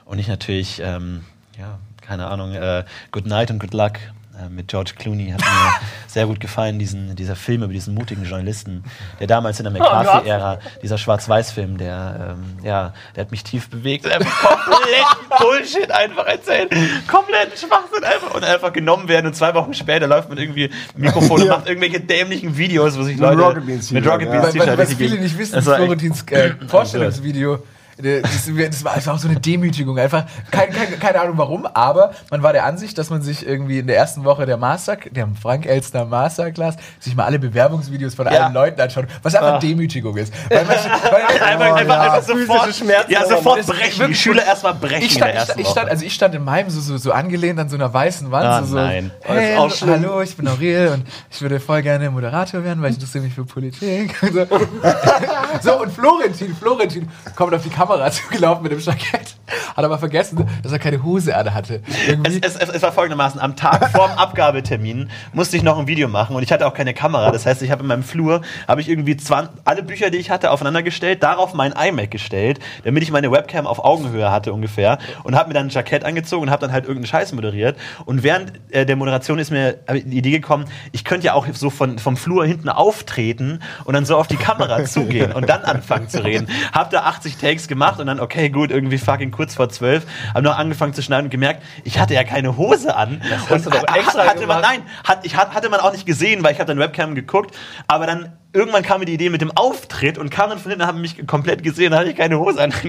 [0.05, 1.23] Und ich natürlich, ähm,
[1.57, 3.99] ja, keine Ahnung, äh, Good Night und Good Luck
[4.45, 5.47] äh, mit George Clooney hat mir
[6.07, 8.83] sehr gut gefallen, diesen, dieser Film über diesen mutigen Journalisten,
[9.19, 14.05] der damals in der McCarthy-Ära, dieser Schwarz-Weiß-Film, der, ähm, ja, der hat mich tief bewegt.
[14.05, 15.05] und Einfach komplett
[15.39, 16.71] Bullshit einfach erzählt.
[17.07, 21.41] Komplett Schwachsinn einfach und einfach genommen werden und zwei Wochen später läuft man irgendwie Mikrofon
[21.41, 21.57] und Ja.
[21.57, 24.39] macht irgendwelche dämlichen Videos, wo sich Leute mit Rocket ja.
[24.41, 27.63] Beans T-Shirt weil, was viele nicht wissen, echt- Florentins äh, Vorstellungsvideo.
[28.03, 29.97] Äh, Das, das war einfach auch so eine Demütigung.
[29.97, 33.79] Einfach kein, kein, keine Ahnung warum, aber man war der Ansicht, dass man sich irgendwie
[33.79, 38.25] in der ersten Woche der Master, der Frank Elstner Masterclass, sich mal alle Bewerbungsvideos von
[38.27, 38.31] Ja.
[38.45, 39.59] allen Leuten anschaut, was einfach Ah.
[39.59, 40.33] Demütigung ist.
[40.49, 40.75] Weil man,
[41.11, 42.01] weil, Einfach, einfach, ja.
[42.13, 43.91] einfach sofort, Schmerzen ja, sofort brechen.
[43.93, 45.91] Die wirklich- Schüler erstmal brechen ich in der stand, ich, ich stand, Woche.
[45.91, 48.45] also ich stand in meinem so, so, so angelehnt an so einer weißen Wand.
[48.45, 49.11] Ah, so, so, nein.
[49.21, 50.01] Hey, Das ist auch schlimm.
[50.03, 53.33] hallo, ich bin Aurel und ich würde voll gerne Moderator werden, weil ich interessiere mich
[53.33, 54.15] für Politik.
[54.31, 54.45] So.
[55.61, 59.35] so, und Florentin, Florentin kommt auf die Kamera zugelaufen mit dem Jackett,
[59.75, 61.81] hat aber vergessen, dass er keine Hose an hatte.
[62.23, 66.35] Es, es, es, war folgendermaßen, am Tag vorm Abgabetermin musste ich noch ein Video machen
[66.35, 67.31] und ich hatte auch keine Kamera.
[67.31, 70.29] Das heißt, ich habe in meinem Flur, habe ich irgendwie 20, alle Bücher, die ich
[70.29, 74.99] hatte, aufeinander gestellt, darauf mein iMac gestellt, damit ich meine Webcam auf Augenhöhe hatte ungefähr
[75.23, 77.77] und habe mir dann ein Jackett angezogen und habe dann halt irgendeinen Scheiß moderiert.
[78.05, 81.69] Und während äh, der Moderation ist mir die Idee gekommen, ich könnte ja auch so
[81.69, 86.09] von, vom Flur hinten auftreten und dann so auf die Kamera zugehen und dann anfangen
[86.09, 86.47] zu reden.
[86.71, 90.43] Hab da 80 Takes gemacht und dann, okay, gut, irgendwie fucking kurz vor 12, habe
[90.43, 93.21] noch angefangen zu schneiden und gemerkt, ich hatte ja keine Hose an.
[93.49, 94.61] hast du doch extra hatte man, gemacht.
[94.61, 97.55] nein, hat, ich, hat, hatte man auch nicht gesehen, weil ich habe dann Webcam geguckt,
[97.87, 101.01] aber dann irgendwann kam mir die Idee mit dem Auftritt und dann von hinten, haben
[101.01, 102.73] mich komplett gesehen, dann hatte ich keine Hose an.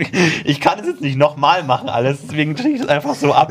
[0.45, 3.51] Ich kann es jetzt nicht nochmal machen alles, deswegen tue ich das einfach so ab.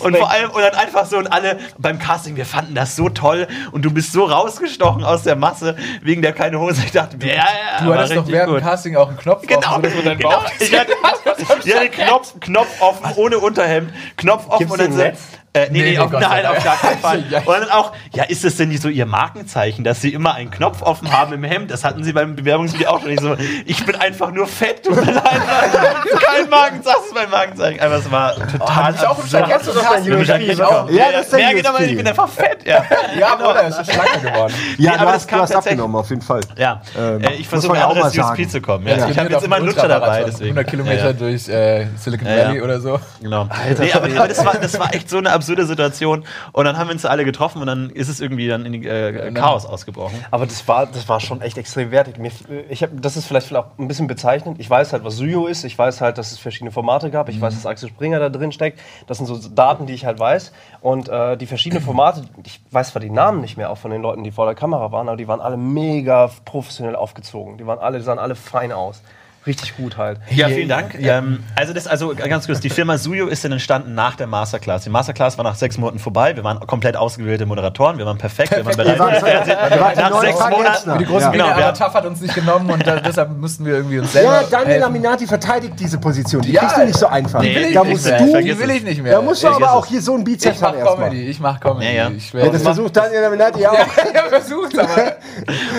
[0.00, 3.08] Und vor allem, und dann einfach so, und alle beim Casting, wir fanden das so
[3.08, 6.82] toll und du bist so rausgestochen aus der Masse wegen der keine Hose.
[6.84, 8.60] Ich dachte, ja, ja, Du hattest doch während dem.
[8.60, 10.30] Casting auch einen Knopf Genau, offen, deinen genau.
[10.30, 10.92] Bauch Ich hatte,
[11.64, 15.43] ich hatte Knopf, Knopf offen, ohne Unterhemd, Knopf offen Gibt's und dann so.
[15.56, 17.18] Äh, nee, Nee, nee, auf, Gott nein, auf gar keinen Fall.
[17.44, 20.50] Und dann auch, ja, ist das denn nicht so ihr Markenzeichen, dass sie immer einen
[20.50, 21.70] Knopf offen haben im Hemd?
[21.70, 23.36] Das hatten sie beim Bewerbungsvideo auch schon nicht so.
[23.64, 25.22] Ich bin einfach nur fett, tut mir leid.
[25.22, 27.80] Kein Markenzeichen, das ist mein Markenzeichen.
[27.80, 28.94] Aber es war total.
[28.94, 30.52] ich auch im Kennst du doch dein USP,
[30.92, 31.84] Ja, das ist der Ja, genau, USP.
[31.84, 32.84] ich bin einfach fett, ja.
[33.18, 33.54] Ja, oder?
[33.62, 34.54] Er ist schlanker geworden.
[34.76, 36.40] Ja, Nee, du aber das hast, kam du hast abgenommen, auf jeden Fall.
[36.56, 38.88] Ja, Ähm, äh, ich versuche auch anderes mal USP zu kommen.
[38.88, 39.08] Ja, Ja.
[39.08, 40.58] Ich habe jetzt immer einen Lutscher dabei, deswegen.
[40.58, 42.26] 100 Kilometer durch äh, Silicon.
[42.26, 42.98] Valley oder so.
[43.20, 43.48] Genau.
[43.78, 46.24] nee, aber, das, war, das war echt so eine absurde Situation.
[46.52, 49.30] Und dann haben wir uns alle getroffen und dann ist es irgendwie dann in äh,
[49.34, 50.24] Chaos ausgebrochen.
[50.30, 52.18] Aber das war, das war schon echt extrem wertig.
[52.18, 52.30] Mir,
[52.70, 54.58] ich hab, das ist vielleicht auch ein bisschen bezeichnend.
[54.58, 55.64] Ich weiß halt, was Suyo ist.
[55.64, 57.28] Ich weiß halt, dass es verschiedene Formate gab.
[57.28, 58.80] Ich weiß, dass Axel Springer da drin steckt.
[59.06, 60.52] Das sind so Daten, die ich halt weiß.
[60.80, 64.00] Und äh, die verschiedenen Formate, ich weiß zwar die Namen nicht mehr auch von den
[64.00, 67.58] Leuten, die vor der Kamera waren, aber die waren alle mega professionell aufgezogen.
[67.58, 69.02] Die waren alle, die sahen alle fein aus.
[69.46, 70.18] Richtig gut halt.
[70.30, 70.94] Ja, vielen Dank.
[70.98, 74.84] Ähm, also, das, also ganz kurz, die Firma Suyo ist dann entstanden nach der Masterclass.
[74.84, 76.34] Die Masterclass war nach sechs Monaten vorbei.
[76.34, 77.98] Wir waren komplett ausgewählte Moderatoren.
[77.98, 78.52] Wir waren perfekt.
[78.56, 78.96] Wir waren bereit.
[79.20, 79.56] Fernsehen.
[79.70, 80.98] ihr wart die Nach sechs Monaten.
[80.98, 81.28] Die großen Ja.
[81.30, 81.72] Bühne, Genau, aber ja.
[81.72, 84.66] TAF hat uns nicht genommen und da, deshalb mussten wir irgendwie uns selber Ja, Daniel
[84.68, 84.80] helfen.
[84.80, 86.40] Laminati verteidigt diese Position.
[86.42, 87.40] Die Ja, kriegst du nicht so einfach.
[87.42, 88.10] Nee, will da musst du,
[88.42, 89.12] Die will ich nicht mehr.
[89.16, 91.08] da musst du Ich aber auch hier so einen Bizeps ich mach haben erstmal.
[91.10, 91.86] Comedy, ich mach Comedy.
[91.86, 92.10] Ja, ja.
[92.16, 92.32] Ich.
[92.32, 93.72] Ja, das versucht Daniel Laminati auch.
[93.78, 95.16] ja, er versucht's, aber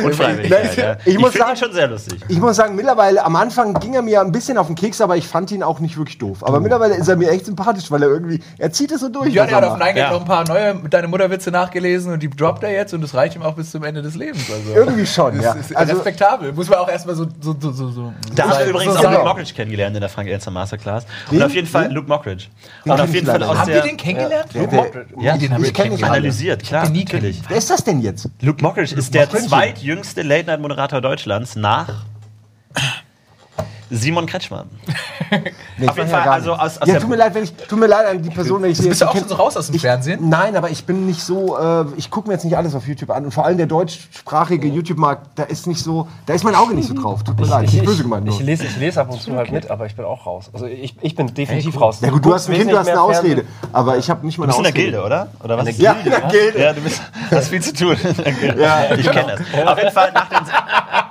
[0.04, 0.54] Unfreiwillig.
[1.06, 2.20] Ich muss sagen- schon sehr lustig.
[2.28, 5.18] Ich muss sagen, mittlerweile, am Anfang ging er mir ein bisschen auf den Keks, aber
[5.18, 6.40] ich fand ihn auch nicht wirklich doof.
[6.42, 9.34] Aber mittlerweile ist er mir echt sympathisch, weil er irgendwie, er zieht es so durch.
[9.34, 9.80] Ja, er hat auf macht.
[9.80, 10.12] Nein Ja.
[10.12, 13.14] noch ein paar neue mit deine Mutterwitze nachgelesen und die droppt er jetzt und das
[13.14, 14.44] reicht ihm auch bis zum Ende des Lebens.
[14.52, 14.74] Also.
[14.74, 15.54] Irgendwie schon, ja.
[15.54, 16.54] Das ist Also- respektabel.
[16.54, 19.04] Muss man auch erstmal so, so, so, so, so Da haben wir so übrigens auch.
[19.12, 21.06] Luke Mockridge kennengelernt in der Frank Elster Masterclass.
[21.32, 21.44] Und Wen?
[21.44, 21.92] auf jeden Fall Wen?
[21.92, 22.46] Luke Mockridge.
[22.86, 24.54] Den Und auf jeden Fall aus Habt ihr den kennengelernt?
[24.54, 25.14] Der- Luke Mockridge?
[25.20, 26.14] Ja, den haben ich wir kennengelernt.
[26.14, 27.06] analysiert, klar, den nie.
[27.48, 28.30] Wer ist das denn jetzt?
[28.42, 32.06] Luke Mockridge ist der zweitjüngste Late-Night-Moderator Deutschlands nach
[33.90, 34.68] Simon Kretschmann.
[35.78, 37.78] Nee, Auf jeden ich Fall, also aus- aus ja, tut mir leid, wenn ich, tut
[37.80, 39.66] mir leid an die Person, wenn ich sie Bist du auch schon so raus aus
[39.68, 40.30] dem ich, Fernsehen?
[40.30, 43.10] Nein, aber ich bin nicht so, äh, ich gucke mir jetzt nicht alles auf YouTube
[43.10, 43.26] an.
[43.26, 46.88] Und vor allem der deutschsprachige YouTube-Markt, da ist nicht so, da ist mein Auge nicht
[46.88, 47.24] so drauf.
[47.24, 49.70] Tut mir leid, nicht böse gemeint ich, lese, ich lese ab und zu halt mit,
[49.70, 50.50] aber ich bin auch raus.
[50.54, 52.00] Also ich, ich bin definitiv raus.
[52.02, 53.44] Ja gut, du hast ein Kind, du hast eine Ausrede.
[53.74, 55.02] Aber ich habe nicht mal Du eine bist in der Ausrede.
[55.02, 55.28] Gilde, oder?
[55.44, 55.78] Oder was?
[55.78, 56.62] Ja, in der Gilde.
[56.62, 57.98] Ja, du bist, hast viel zu tun.
[58.04, 58.62] in der Gilde.
[58.62, 59.68] Ja, ich kenne das.
[59.68, 60.38] Auf jeden Fall nach den,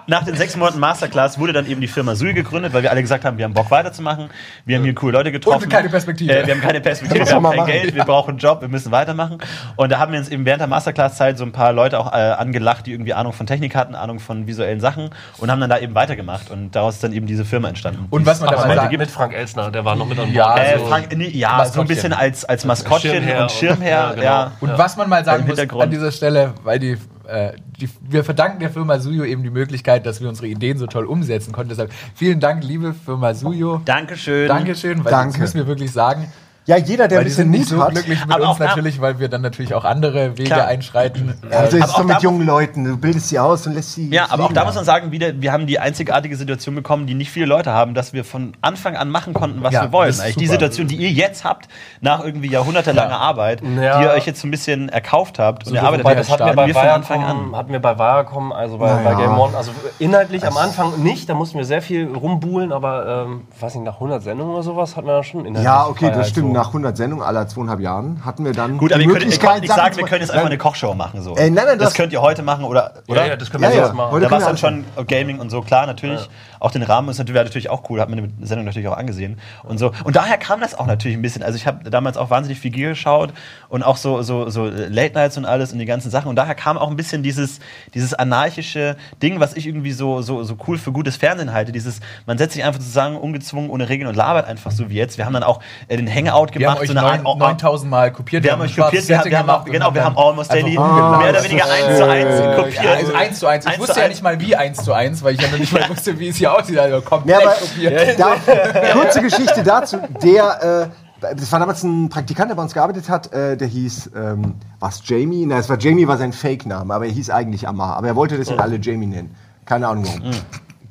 [0.07, 3.01] nach den sechs Monaten Masterclass wurde dann eben die Firma Sui gegründet, weil wir alle
[3.01, 4.29] gesagt haben, wir haben Bock weiterzumachen.
[4.65, 5.65] Wir haben hier coole Leute getroffen.
[5.65, 6.33] Und keine Perspektive.
[6.33, 7.67] Äh, wir haben keine Perspektive, wir haben kein machen?
[7.67, 9.39] Geld, wir brauchen einen Job, wir müssen weitermachen.
[9.77, 12.17] Und da haben wir uns eben während der Masterclass-Zeit so ein paar Leute auch äh,
[12.17, 15.79] angelacht, die irgendwie Ahnung von Technik hatten, Ahnung von visuellen Sachen und haben dann da
[15.79, 16.51] eben weitergemacht.
[16.51, 18.07] Und daraus ist dann eben diese Firma entstanden.
[18.11, 19.01] Und was man da heute gibt.
[19.01, 20.35] Mit Frank Elsner, der war noch mit an Bord.
[20.37, 24.11] Ja, Äh, Also- Frank, nee, ja, so ein bisschen als, als Maskottchen Schirmherr und Schirmherr.
[24.11, 24.73] und- Ja, ja, genau.
[24.73, 28.61] Und was man mal sagen muss an dieser Stelle, weil die, äh, die, wir verdanken
[28.61, 31.71] der Firma Suyo eben die Möglichkeit, dass wir unsere Ideen so toll umsetzen konnten.
[31.71, 33.81] Deshalb vielen Dank, liebe Firma Suyo.
[33.85, 34.49] Dankeschön.
[34.49, 35.33] Dankeschön, weil Danke.
[35.33, 36.33] das müssen wir wirklich sagen.
[36.67, 37.91] Ja, jeder, der ein Weil die bisschen Mut so hat.
[37.93, 40.67] glücklich mit Aber uns natürlich, weil wir dann natürlich auch andere Wege Klar.
[40.67, 41.35] einschreiten.
[41.51, 42.85] Ja, also Äh, ist auch mit jungen Leuten.
[42.85, 44.09] Du bildest sie aus und lässt sie.
[44.09, 47.13] Ja, aber auch da muss man sagen, wieder, wir haben die einzigartige Situation bekommen, die
[47.13, 50.07] nicht viele Leute haben, dass wir von Anfang an machen konnten, was Ja, wir wollen.
[50.09, 50.47] das ist Eigentlich die.
[50.47, 51.69] Situation, die ihr jetzt habt,
[52.01, 53.99] nach irgendwie jahrhundertelanger Arbeit, Ja.
[53.99, 56.31] die ihr euch jetzt so ein bisschen erkauft habt und So, ihr arbeitet Wobei, jetzt
[56.31, 57.55] das hatten wir bei wir von Anfang an.
[57.57, 59.03] hatten wir bei Viacom, also bei, Naja.
[59.11, 63.25] bei Game One, also inhaltlich am Anfang nicht, da mussten wir sehr viel rumbuhlen, aber
[63.27, 66.11] ähm, weiß nicht, nach 100 Sendungen oder sowas hatten wir da schon inhaltlich Ja, okay,
[66.11, 66.54] das stimmt.
[66.55, 68.79] Nach 100 Sendungen aller zweieinhalb Jahren hatten wir dann.
[68.79, 70.95] Gut, aber die ihr könnt, ihr könnt nicht sagen, wir können jetzt einfach eine Kochshow
[70.95, 71.21] machen.
[71.23, 71.35] So.
[71.37, 72.95] Äh, nein, nein, das das- könnt ihr heute machen, oder?
[73.09, 73.23] oder?
[73.23, 73.93] Ja, ja, das können wir Ja, jetzt ja.
[73.93, 74.13] machen.
[74.13, 76.29] Heute da war es können dann wir schon Gaming und so, klar, natürlich.
[76.65, 79.39] Auch den Rahmen ist natürlich, natürlich auch cool, hat man die Sendung natürlich auch angesehen.
[79.65, 79.93] Und so.
[80.05, 81.43] Und daher kam das auch natürlich ein bisschen.
[81.43, 83.33] Also ich habe damals auch wahnsinnig viel Gier geschaut
[83.69, 86.29] und auch so, so, so Late Nights und alles und die ganzen Sachen.
[86.29, 87.61] Und daher kam auch ein bisschen dieses,
[87.93, 91.71] dieses anarchische Ding, was ich irgendwie so, so, so cool für gutes Fernsehen halte.
[91.73, 95.19] Dieses, man setzt sich einfach zusammen, ungezwungen, ohne Regeln und labert einfach so wie jetzt.
[95.19, 97.39] Wir haben dann auch äh, den Hangout wir haben gemacht, euch so eine neun- Art-
[97.39, 98.43] 9000 Mal kopiert.
[98.43, 100.71] wir haben euch kopiert, wir haben, wir haben auch, gemacht genau, wir haben Almost Daily
[100.71, 101.19] einfach umgeladen.
[101.21, 102.85] mehr oder weniger eins zu eins Äh, kopiert.
[102.85, 103.65] Ja, also eins zu eins.
[103.67, 104.15] Ich Eins wusste zu ja eins.
[104.15, 106.37] nicht mal wie eins zu eins, weil ich ja noch nicht mal wusste, wie es
[106.37, 106.79] hier aussieht.
[106.79, 108.19] Also komplett Ja, aber kopiert.
[108.19, 109.99] da, kurze Geschichte dazu.
[110.23, 110.91] Der,
[111.21, 114.57] äh, das war damals ein Praktikant, der bei uns gearbeitet hat, äh, der hieß, ähm,
[114.81, 115.47] was, Jamie?
[115.47, 117.97] Nein, es war Jamie, war sein Fake-Name, aber er hieß eigentlich Amar.
[117.97, 119.35] Aber er wollte deswegen alle Jamie nennen.
[119.65, 120.33] Keine Ahnung warum.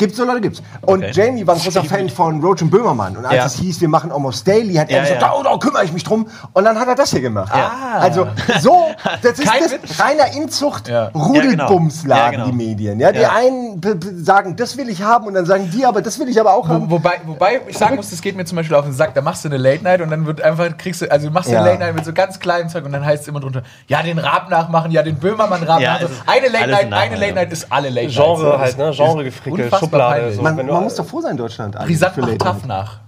[0.03, 0.61] Gibt's so Leute, gibt's.
[0.81, 1.11] Und Okay.
[1.13, 3.15] Jamie war ein großer Fan von Roach und Böhmermann.
[3.15, 3.45] Und als Ja.
[3.45, 5.33] es hieß, wir machen Almost Daily, hat er Ja, gesagt, ja.
[5.33, 6.27] oh, da kümmere ich mich drum.
[6.51, 7.51] Und dann hat er das hier gemacht.
[7.53, 7.99] Ah.
[7.99, 8.27] Also
[8.59, 8.87] so,
[9.21, 9.47] das ist
[9.81, 11.09] das reiner Inzucht, Ja.
[11.15, 12.45] Rudelbumsladen, Ja, genau.
[12.47, 12.99] die Medien.
[12.99, 13.31] Ja, die Ja.
[13.33, 13.81] einen
[14.23, 16.67] sagen, das will ich haben und dann sagen die, aber das will ich aber auch
[16.67, 16.89] haben.
[16.89, 19.13] Wo, wobei, wobei ich sagen muss, das geht mir zum Beispiel auf den Sack.
[19.13, 21.49] Da machst du eine Late Night und dann wird einfach, kriegst du, also du machst
[21.49, 21.59] Ja.
[21.61, 24.01] eine Late Night mit so ganz kleinem Zeug und dann heißt es immer drunter, ja,
[24.01, 26.13] den Raab nachmachen, ja, den Böhmermann-Raab Ja, nachmachen.
[26.13, 28.59] ist Eine Late Night, ein eine Late Night ist alle Late Genre Nights.
[28.61, 28.91] halt, ne?
[28.93, 30.33] Genre gefrickelt, Schublade.
[30.33, 30.41] So.
[30.41, 31.75] Man, man muss doch froh sein in Deutschland
[32.13, 32.99] für macht tough nach.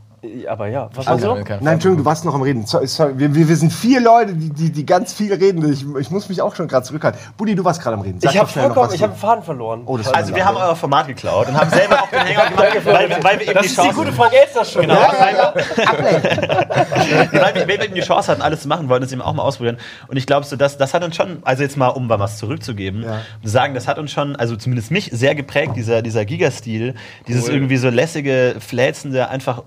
[0.48, 2.66] Aber ja, was Also, also, nein, Entschuldigung, du warst noch am Reden.
[2.66, 3.14] Sorry, sorry.
[3.18, 5.72] Wir, wir, wir sind vier Leute, die, die, die ganz viel reden.
[5.72, 7.20] Ich, ich muss mich auch schon gerade zurückhalten.
[7.38, 8.20] Buddy, du warst gerade am Reden.
[8.20, 9.82] Sag Ich habe doch schnell noch vollkommen, was ich habe den Faden verloren.
[9.86, 12.86] Oh, das Also wir haben euer Format geklaut und haben selber auch den Hangout gemacht,
[12.86, 14.82] weil, wir- weil wir eben das die ist die Chance gute Frank Elster schon.
[14.84, 15.54] Genau, Ja, weil, ja,
[15.96, 19.34] weil, wir, weil wir eben die Chance hatten, alles zu machen, wollten es eben auch
[19.34, 19.78] mal ausprobieren.
[20.08, 22.38] Und ich glaube, so, das, das hat uns schon, also jetzt mal, um mal was
[22.38, 23.22] zurückzugeben, Ja.
[23.44, 26.96] zu sagen, das hat uns schon, also zumindest mich sehr geprägt, dieser, dieser Giga-Stil,
[27.28, 29.64] dieses irgendwie so lässige, fläzende, einfach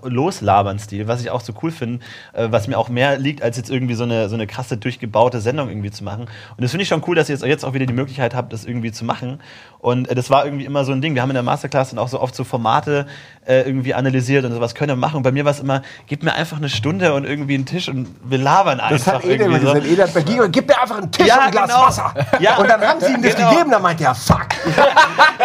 [0.49, 1.99] loslabern-Stil, was ich auch so cool finde,
[2.33, 5.41] äh, was mir auch mehr liegt, als jetzt irgendwie so eine, so eine krasse, durchgebaute
[5.41, 6.21] Sendung irgendwie zu machen.
[6.23, 8.51] Und das finde ich schon cool, dass ihr jetzt, jetzt auch wieder die Möglichkeit habt,
[8.53, 9.39] das irgendwie zu machen.
[9.79, 11.15] Und äh, das war irgendwie immer so ein Ding.
[11.15, 13.05] Wir haben in der Masterclass dann auch so oft so Formate
[13.45, 15.17] äh, irgendwie analysiert und sowas können wir machen.
[15.17, 17.87] Und bei mir war es immer, gib mir einfach eine Stunde und irgendwie einen Tisch
[17.89, 19.05] und wir labern einfach.
[19.05, 19.73] Das hat Ede immer irgendwie so.
[19.73, 19.91] gesagt.
[19.93, 21.81] Ede hat bei Giga, gib mir einfach einen Tisch Ja, und ein Glas genau.
[21.85, 22.13] Wasser.
[22.39, 22.57] Ja.
[22.57, 23.49] Und dann haben sie ihm das Genau.
[23.51, 24.47] gegeben, dann meinte er, fuck.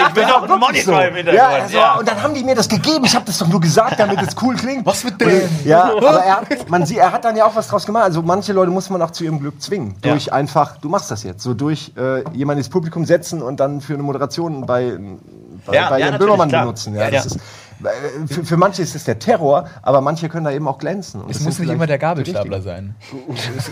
[0.06, 1.36] Ich bin auch ein Monitor im Hintergrund.
[1.36, 1.94] Ja, also, ja.
[1.94, 3.04] Und dann haben die mir das gegeben.
[3.04, 4.84] Ich habe das doch nur gesagt, damit es cool klingt.
[4.94, 5.48] Was mit denen?
[5.64, 8.04] Ja, aber er, hat- man sieht, er hat dann ja auch was draus gemacht.
[8.04, 9.96] Also manche Leute muss man auch zu ihrem Glück zwingen.
[10.04, 10.12] Ja.
[10.12, 11.42] Durch einfach, du machst das jetzt.
[11.42, 14.96] So durch äh, jemanden ins Publikum setzen und dann für eine Moderation bei,
[15.66, 16.62] bei, Ja, bei ja, Böhmermann klar.
[16.62, 16.94] benutzen.
[16.94, 17.10] Ja, Ja.
[17.10, 20.68] das Ist, äh, für, für manche ist es der Terror, aber manche können da eben
[20.68, 21.20] auch glänzen.
[21.22, 22.94] Und Es muss nicht immer der Gabelstapler sein.
[23.34, 23.70] es,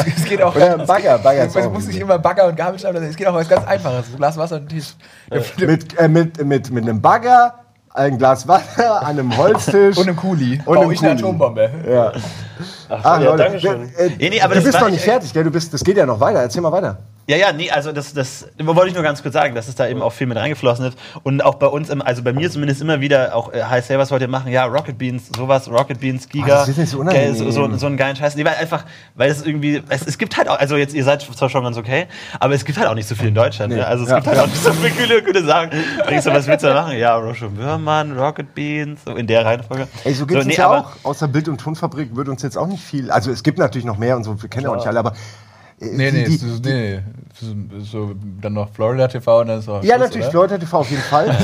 [0.00, 3.00] es, es geht auch Oder Bagger, Bagger Es auch muss nicht immer Bagger und Gabelstapler
[3.00, 3.10] sein.
[3.10, 4.06] Es geht auch was ganz Einfaches.
[4.10, 4.94] Ein Glas Wasser und Tisch.
[5.58, 7.54] Mit, äh, mit, mit, mit einem Bagger,
[7.94, 9.96] ein Glas Wasser, an einem Holztisch.
[9.96, 10.60] Und einem Kuli.
[10.66, 11.22] Und Baue ich eine Kuli.
[11.22, 11.70] Atombombe.
[11.88, 12.12] Ja.
[12.88, 13.82] Ach, ja, danke schön.
[13.96, 15.44] Äh, Nee, nee, aber du das bist noch nicht fertig, gell?
[15.44, 16.40] Du bist, das geht ja noch weiter.
[16.40, 16.98] Erzähl mal weiter.
[17.26, 19.88] Ja, ja, nee, also das, das wollte ich nur ganz kurz sagen, dass es da
[19.88, 20.98] eben auch viel mit reingeflossen ist.
[21.22, 23.96] Und auch bei uns, im, also bei mir zumindest immer wieder, auch äh, Hi, say,
[23.96, 24.52] was wollt ihr machen?
[24.52, 26.46] Ja, Rocket Beans, sowas, Rocket Beans, Giga.
[26.46, 27.34] Ah, das ist nicht so unangenehm.
[27.34, 28.36] so, so, so einen geilen Scheiß.
[28.36, 28.84] Nee, weil einfach,
[29.14, 31.78] weil es irgendwie, es, es gibt halt auch, also jetzt, ihr seid zwar schon ganz
[31.78, 32.08] okay,
[32.40, 33.72] aber es gibt halt auch nicht so viel in Deutschland.
[33.72, 33.78] Nee.
[33.78, 33.86] Ne?
[33.86, 34.42] Also es Ja, gibt halt ja.
[34.44, 35.70] auch nicht so viele coole Sachen.
[36.10, 36.98] Ich so, was willst du da machen?
[36.98, 39.88] Ja, Roche Würmann, Rocket Beans, so in der Reihenfolge.
[40.04, 40.90] Ey, so geht's nee, uns ja auch.
[41.04, 43.10] Außer Bild- und Tonfabrik wird uns jetzt auch nicht viel.
[43.10, 45.14] Also es gibt natürlich noch mehr und so, wir kennen ja auch nicht alle, aber
[45.80, 47.00] äh, Nee, nee, die, ist, nee,
[47.40, 47.46] so,
[47.80, 50.30] so, dann noch Florida TV und dann ist auch Ja, Schluss, natürlich, oder?
[50.30, 51.36] Florida TV auf jeden Fall.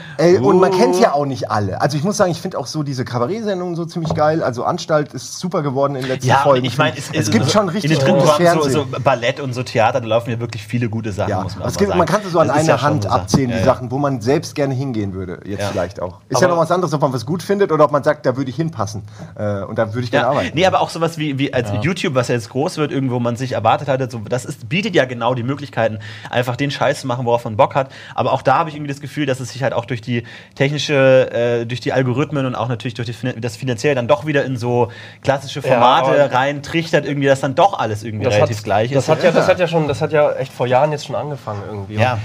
[0.18, 1.80] äh, und man kennt ja auch nicht alle.
[1.80, 4.42] Also ich muss sagen, ich finde auch so diese Kabarett-Sendungen so ziemlich geil.
[4.42, 6.66] Also Anstalt ist super geworden in den letzten Ja, Folgen.
[6.66, 8.72] ich meine, es, es, gibt so- schon richtig gutes Programmen so, Fernsehen.
[8.72, 11.66] so Ballett und so Theater, da laufen ja wirklich viele gute Sachen, ja, muss man
[11.66, 12.22] es gibt, mal man sagen.
[12.22, 13.64] kann so an einer ja Hand abzählen, Ja, die ja.
[13.66, 15.40] Sachen, wo man selbst gerne hingehen würde.
[15.46, 15.68] Jetzt Ja.
[15.68, 16.20] vielleicht auch.
[16.28, 18.26] Ist ja Aber- noch was anderes, ob man was gut findet oder ob man sagt,
[18.26, 19.02] da würde ich hinpassen.
[19.34, 20.50] Äh, und da würde ich gerne Ja, arbeiten.
[20.54, 23.36] nee, aber auch sowas wie, wie als YouTube, was ja jetzt groß wird, irgendwo man
[23.36, 27.06] sich erwartet hatte, so, das ist, bietet ja genau die Möglichkeiten, einfach den Scheiß zu
[27.06, 27.92] machen, worauf man Bock hat.
[28.16, 30.24] Aber auch da habe ich irgendwie das Gefühl, dass es sich halt auch durch die
[30.56, 34.44] technische, äh, durch die Algorithmen und auch natürlich durch die, das Finanzielle dann doch wieder
[34.44, 34.88] in so
[35.22, 38.64] klassische Ja, Formate aber- rein trichtert, irgendwie, dass dann doch alles irgendwie Das relativ hat,
[38.64, 39.08] gleich das ist.
[39.10, 41.62] Hat ja, das hat ja schon, das hat ja echt vor Jahren jetzt schon angefangen
[41.68, 41.94] irgendwie.
[41.94, 42.18] Ja.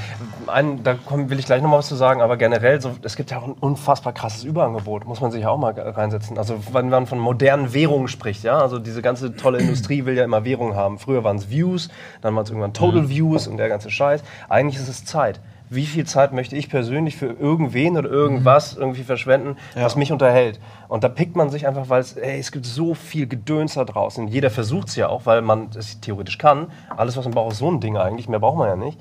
[0.48, 3.32] Ein, da will ich gleich noch mal was zu sagen, aber generell, so, es gibt
[3.32, 6.38] ja auch ein unfassbar krasses Überangebot, muss man sich ja auch mal reinsetzen.
[6.38, 10.24] Also wenn man von modernen Währungen spricht, ja, also diese ganze tolle Industrie will ja
[10.24, 11.00] immer Währungen haben.
[11.00, 11.90] Früher waren es Views,
[12.22, 14.24] dann waren es irgendwann Total Views und der ganze Scheiß.
[14.50, 15.40] Eigentlich ist es Zeit.
[15.70, 20.60] Wie viel Zeit möchte ich persönlich für irgendwen oder irgendwas irgendwie verschwenden, was mich unterhält?
[20.88, 23.84] Und da pickt man sich einfach, weil es, ey, es gibt so viel Gedöns da
[23.84, 24.28] draußen.
[24.28, 26.68] Jeder versucht es ja auch, weil man es theoretisch kann.
[26.96, 28.30] Alles, was man braucht, ist so ein Ding eigentlich.
[28.30, 29.00] Mehr braucht man ja nicht.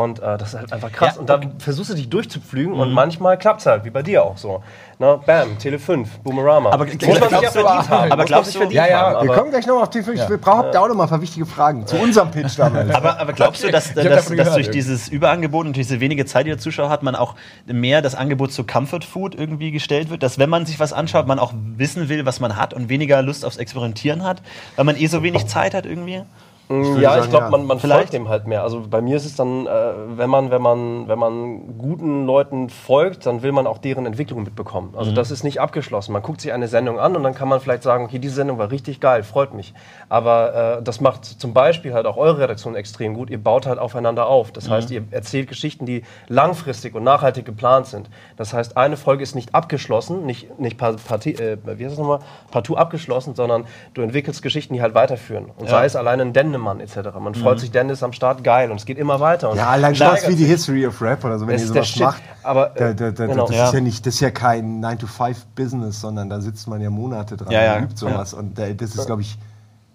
[0.00, 1.14] Und äh, das ist halt einfach krass.
[1.14, 4.24] Ja, und dann versuchst du dich durchzupflügen und manchmal klappt es halt, wie bei dir
[4.24, 4.62] auch so.
[4.98, 6.70] Na, bam, Tele 5, Boomerama.
[6.72, 8.12] Aber muss man glaubst sich ja du- verdient haben.
[8.12, 9.28] aber glaubst du- Ja, ja, haben.
[9.28, 11.22] Wir kommen gleich noch auf die Ich wir brauchen da auch noch mal ein paar
[11.22, 12.94] wichtige Fragen zu unserem Pitch damals.
[12.94, 16.26] Aber, aber glaubst du, dass, Ich dass, dass gehört, durch dieses Überangebot und diese wenige
[16.26, 17.34] Zeit, die der Zuschauer hat, man auch
[17.66, 20.22] mehr das Angebot zu Comfort Food irgendwie gestellt wird?
[20.22, 23.22] Dass wenn man sich was anschaut, man auch wissen will, was man hat und weniger
[23.22, 24.42] Lust aufs Experimentieren hat,
[24.76, 26.22] weil man eh so wenig Zeit hat irgendwie?
[26.70, 27.50] Würde ja, sagen, ich glaube, ja.
[27.50, 28.62] man, man folgt dem halt mehr.
[28.62, 29.70] Also bei mir ist es dann, äh,
[30.16, 34.44] wenn man, wenn man, wenn man guten Leuten folgt, dann will man auch deren Entwicklung
[34.44, 34.94] mitbekommen.
[34.96, 36.12] Also das ist nicht abgeschlossen.
[36.12, 38.58] Man guckt sich eine Sendung an und dann kann man vielleicht sagen, okay, diese Sendung
[38.58, 39.74] war richtig geil, freut mich.
[40.08, 43.30] Aber äh, das macht zum Beispiel halt auch eure Redaktion extrem gut.
[43.30, 44.52] Ihr baut halt aufeinander auf.
[44.52, 48.08] Das heißt, ihr erzählt Geschichten, die langfristig und nachhaltig geplant sind.
[48.36, 51.98] Das heißt, eine Folge ist nicht abgeschlossen, nicht, nicht par, parti, äh, wie heißt das
[51.98, 55.50] nochmal, partout abgeschlossen, sondern du entwickelst Geschichten, die halt weiterführen.
[55.56, 57.18] Und sei es alleine ein Dennemann etc.
[57.18, 58.70] Man freut sich, Dennis am Start, geil.
[58.70, 59.54] Und es geht immer weiter.
[59.54, 60.44] Ja, allein das wie die.
[60.44, 62.22] History of Rap oder so, wenn ihr sowas macht.
[62.42, 63.46] Aber, da, äh, da, da, genau.
[63.46, 63.66] das, Ja.
[63.66, 67.50] ist ja nicht, das ist ja kein 9-to-5-Business, sondern da sitzt man ja Monate dran
[67.50, 67.76] Ja, ja.
[67.76, 68.34] und übt sowas.
[68.34, 69.38] Und das ist, glaube ich,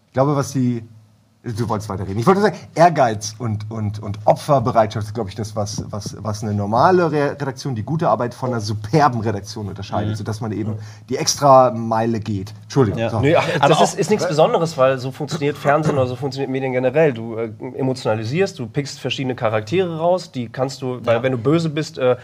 [0.07, 0.83] ich glaube, was die.
[1.45, 2.17] Du wolltest weiterreden.
[2.17, 6.41] Ich wollte sagen, Ehrgeiz und, und, und Opferbereitschaft ist, glaube ich, das, was, was, was
[6.41, 10.73] eine normale Re Redaktion, die gute Arbeit von einer superben Redaktion unterscheidet, sodass man eben
[11.07, 12.51] die extra Meile geht.
[12.63, 12.99] Entschuldigung.
[12.99, 13.09] Ja.
[13.11, 13.17] So.
[13.17, 16.49] Ach, Aber das auch- ist, ist nichts Besonderes, weil so funktioniert Fernsehen oder so funktioniert
[16.49, 17.13] Medien generell.
[17.13, 21.69] Du äh, emotionalisierst, du pickst verschiedene Charaktere raus, die kannst du, weil wenn du böse
[21.69, 22.15] bist, äh,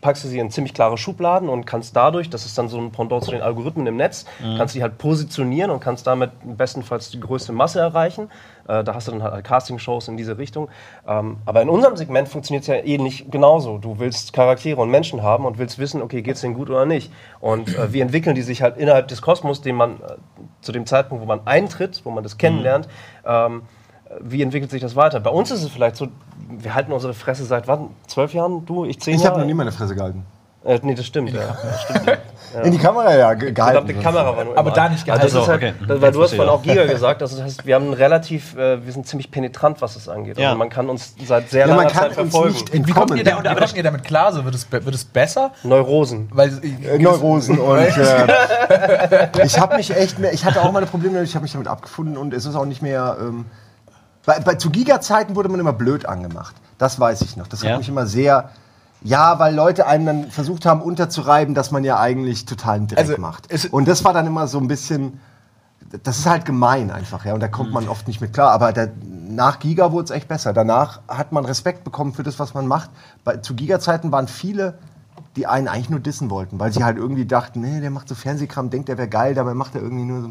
[0.00, 2.90] packst du sie in ziemlich klare Schubladen und kannst dadurch, das ist dann so ein
[2.90, 4.24] Pendant zu den Algorithmen im Netz,
[4.56, 8.28] kannst die halt positionieren und kannst damit bestenfalls die größte Masse erreichen.
[8.68, 10.68] Äh, da hast du dann halt Casting-Shows in diese Richtung.
[11.06, 13.78] Ähm, aber in unserem Segment funktioniert es ja ähnlich genauso.
[13.78, 16.86] Du willst Charaktere und Menschen haben und willst wissen, okay, geht es denen gut oder
[16.86, 17.12] nicht.
[17.40, 20.16] Und äh, wie entwickeln die sich halt innerhalb des Kosmos, den man äh,
[20.60, 22.88] zu dem Zeitpunkt, wo man eintritt, wo man das kennenlernt,
[23.24, 23.62] ähm,
[24.20, 25.18] wie entwickelt sich das weiter?
[25.20, 26.08] Bei uns ist es vielleicht so,
[26.48, 27.90] wir halten unsere Fresse seit wann?
[28.06, 28.64] Zwölf Jahren?
[28.64, 28.84] Du?
[28.84, 29.32] Ich zehn Ich Jahre?
[29.32, 30.24] habe noch nie meine Fresse gehalten.
[30.66, 31.32] Äh, nee, das stimmt.
[31.32, 31.56] Ja.
[31.62, 32.18] Das stimmt.
[32.64, 33.86] In die Kamera ja ge- gehalten.
[33.86, 35.42] Verdammte Kamera war nur Aber immer da nicht also das gehalten.
[35.42, 35.86] ist halt, okay.
[35.88, 38.92] das- Weil du hast vorhin auch Giga gesagt, das heißt, wir haben relativ, äh, wir
[38.92, 40.38] sind ziemlich penetrant, was das angeht.
[40.38, 40.48] Ja.
[40.48, 42.54] Also man kann uns seit sehr Ja, langer Zeit verfolgen.
[42.54, 43.18] nicht Wie kommt, entkommen.
[43.18, 44.32] ihr da, wie kommt ihr damit klar?
[44.32, 45.50] So, wird, es, be- wird es besser?
[45.64, 46.28] Neurosen.
[46.32, 46.48] Weil,
[46.82, 47.90] Äh, Neurosen und äh,
[49.44, 52.16] ich habe mich echt mehr, ich hatte auch meine Probleme, ich habe mich damit abgefunden
[52.16, 53.16] und es ist auch nicht mehr.
[53.20, 53.44] Ähm,
[54.24, 56.54] bei, bei, zu Giga-Zeiten wurde man immer blöd angemacht.
[56.78, 57.46] Das weiß ich noch.
[57.46, 57.78] Das hat Ja.
[57.78, 58.48] mich immer sehr.
[59.02, 63.16] Ja, weil Leute einem dann versucht haben unterzureiben, dass man ja eigentlich totalen Dreck Also,
[63.18, 63.44] macht.
[63.52, 65.20] es- Und das war dann immer so ein bisschen.
[66.02, 67.34] Das ist halt gemein einfach, ja.
[67.34, 68.50] Und da kommt man oft nicht mit klar.
[68.50, 68.90] Aber der,
[69.28, 70.52] nach Giga wurde es echt besser.
[70.52, 72.90] Danach hat man Respekt bekommen für das, was man macht.
[73.22, 74.78] Bei, zu Giga-Zeiten waren viele,
[75.36, 78.14] die einen eigentlich nur dissen wollten, weil sie halt irgendwie dachten, nee, der macht so
[78.16, 80.30] Fernsehkram, denkt, der wäre geil, dabei macht er irgendwie nur so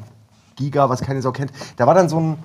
[0.58, 1.52] Giga, was keine Sau kennt.
[1.78, 2.38] Da war dann so ein,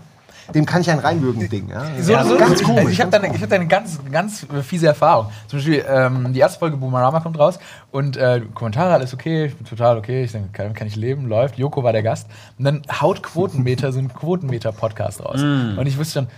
[0.55, 1.69] dem kann ich einen reinwürgen Ding.
[1.69, 1.85] Ja?
[2.01, 2.93] So, Ja, so, ganz so, komisch.
[2.93, 5.27] Ich habe da, eine- ich hab da eine ganz, ganz fiese Erfahrung.
[5.47, 7.59] Zum Beispiel, ähm, die erste Folge Boomerama kommt raus
[7.91, 11.27] und äh, Kommentare, alles okay, ich bin total okay, ich denke, kann, kann ich leben,
[11.29, 11.59] läuft.
[11.59, 12.29] Joko war der Gast.
[12.59, 15.41] Und dann haut Quotenmeter so ein Quotenmeter-Podcast raus.
[15.41, 16.29] Und ich wusste schon,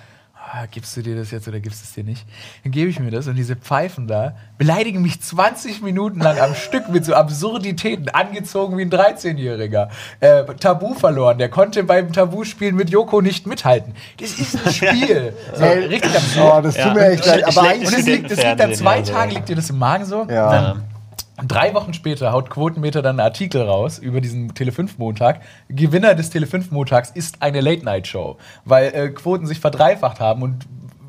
[0.55, 2.27] ah, gibst du dir das jetzt oder gibst du es dir nicht?
[2.62, 6.55] Dann gebe ich mir das und diese Pfeifen da beleidigen mich 20 Minuten lang am
[6.55, 9.88] Stück mit so Absurditäten, angezogen wie ein 13-Jähriger.
[10.21, 13.95] Äh, Tabu verloren, der konnte beim Tabu-Spielen mit Joko nicht mithalten.
[14.21, 15.33] Das ist ein Spiel.
[15.55, 16.53] So, richtig absurd.
[16.55, 16.95] Oh, das tut Ja.
[16.95, 17.45] mir echt leid.
[17.45, 19.03] Aber eigentlich Und es liegt, es liegt dann zwei.
[19.03, 20.27] Tage, liegt dir das im Magen so.
[20.29, 20.77] Ja.
[21.37, 25.40] Drei Wochen später haut Quotenmeter dann einen Artikel raus über diesen Tele5-Montag.
[25.68, 30.66] Gewinner des Tele5-Montags ist eine Late-Night-Show, weil äh, Quoten sich verdreifacht haben und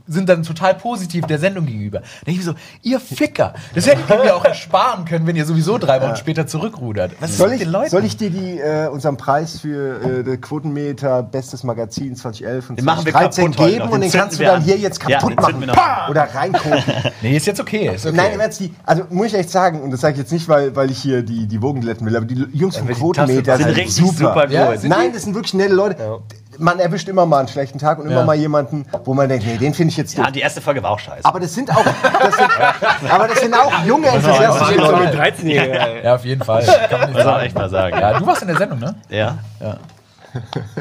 [0.08, 2.00] sind dann total positiv der Sendung gegenüber.
[2.00, 5.36] Da denke ich mir so, ihr Ficker, das hättet ihr mir auch ersparen können, wenn
[5.36, 7.14] ihr sowieso drei Wochen später zurückrudert.
[7.20, 7.90] Was Soll ich, den Leuten?
[7.90, 12.76] soll ich dir die, äh, unseren Preis für äh, den Quotenmeter Bestes Magazin 2011 und
[12.78, 14.62] Den machen wir 2013 kaputt heute geben und Den den kannst du dann an.
[14.64, 16.12] hier jetzt Ja, kaputt zünden machen?
[16.12, 16.84] Oder reinkoten.
[17.22, 17.92] nee, ist jetzt okay.
[17.96, 18.16] Ist okay.
[18.16, 20.76] Nein, Ernst, die, also muss ich echt sagen, und das sage ich jetzt nicht, weil,
[20.76, 23.68] weil ich hier die, die Wogen glätten will, aber die Jungs vom die Quotenmeter Sind
[23.68, 24.18] sind richtig super.
[24.34, 26.20] super, Ja, sind Nein, das sind wirklich nette Leute.
[26.60, 28.26] Man erwischt immer mal einen schlechten Tag und immer Ja.
[28.26, 30.26] mal jemanden, wo man denkt, nee, den finde ich jetzt doof.
[30.26, 31.26] Ja, die erste Folge war auch scheiße.
[31.26, 35.18] Aber das sind auch, das sind, aber das sind auch junge, enthusiastische Ja, Leute.
[35.18, 36.02] 13-Jährige.
[36.04, 36.64] Ja, auf jeden Fall.
[36.90, 37.46] Kann man nicht sagen.
[37.46, 37.98] echt mal sagen.
[38.00, 38.96] Ja, du warst in der Sendung, ne?
[39.10, 39.38] Ja.
[39.60, 39.78] Ja.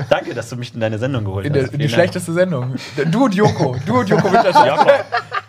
[0.08, 1.72] Danke, dass du mich in deine Sendung geholt In, hast.
[1.72, 1.90] in die Dank.
[1.92, 2.74] schlechteste Sendung.
[3.10, 3.76] Du und Joko.
[3.84, 5.04] Du und Joko Winterscheid.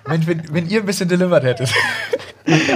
[0.07, 1.71] Mensch, wenn, wenn ihr ein bisschen delivered hättet.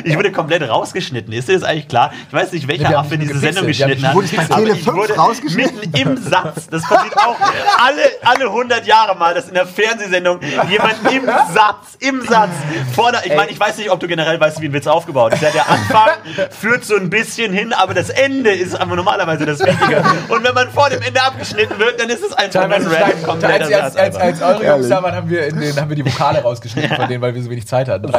[0.03, 1.33] Ich wurde komplett rausgeschnitten.
[1.33, 2.11] Ist dir das eigentlich klar?
[2.27, 3.89] Ich weiß nicht, welcher Nee, wir Affe diese nur Sendung gepixelt.
[3.89, 4.23] geschnitten Wir hat.
[4.23, 5.79] dich bei aber ich 5 wurde rausgeschnitten?
[5.79, 6.67] Mitten im Satz.
[6.69, 11.97] Das passiert auch alle, alle 100 Jahre mal, dass in der Fernsehsendung jemand im Satz,
[11.99, 12.51] im Satz,
[12.95, 15.33] vor der, ich meine, ich weiß nicht, ob du generell weißt, wie ein Witz aufgebaut
[15.33, 15.41] ist.
[15.41, 16.09] Ja, der Anfang
[16.51, 20.03] führt so ein bisschen hin, aber das Ende ist aber normalerweise das Wichtige.
[20.29, 23.65] Und wenn man vor dem Ende abgeschnitten wird, dann ist es einfach ein random kompletter
[23.65, 24.61] als, als, Satz als, als einfach.
[24.61, 27.21] eure Jungs da waren, haben wir, in den, haben wir die Vokale rausgeschnitten von denen,
[27.21, 28.11] weil wir so wenig Zeit hatten.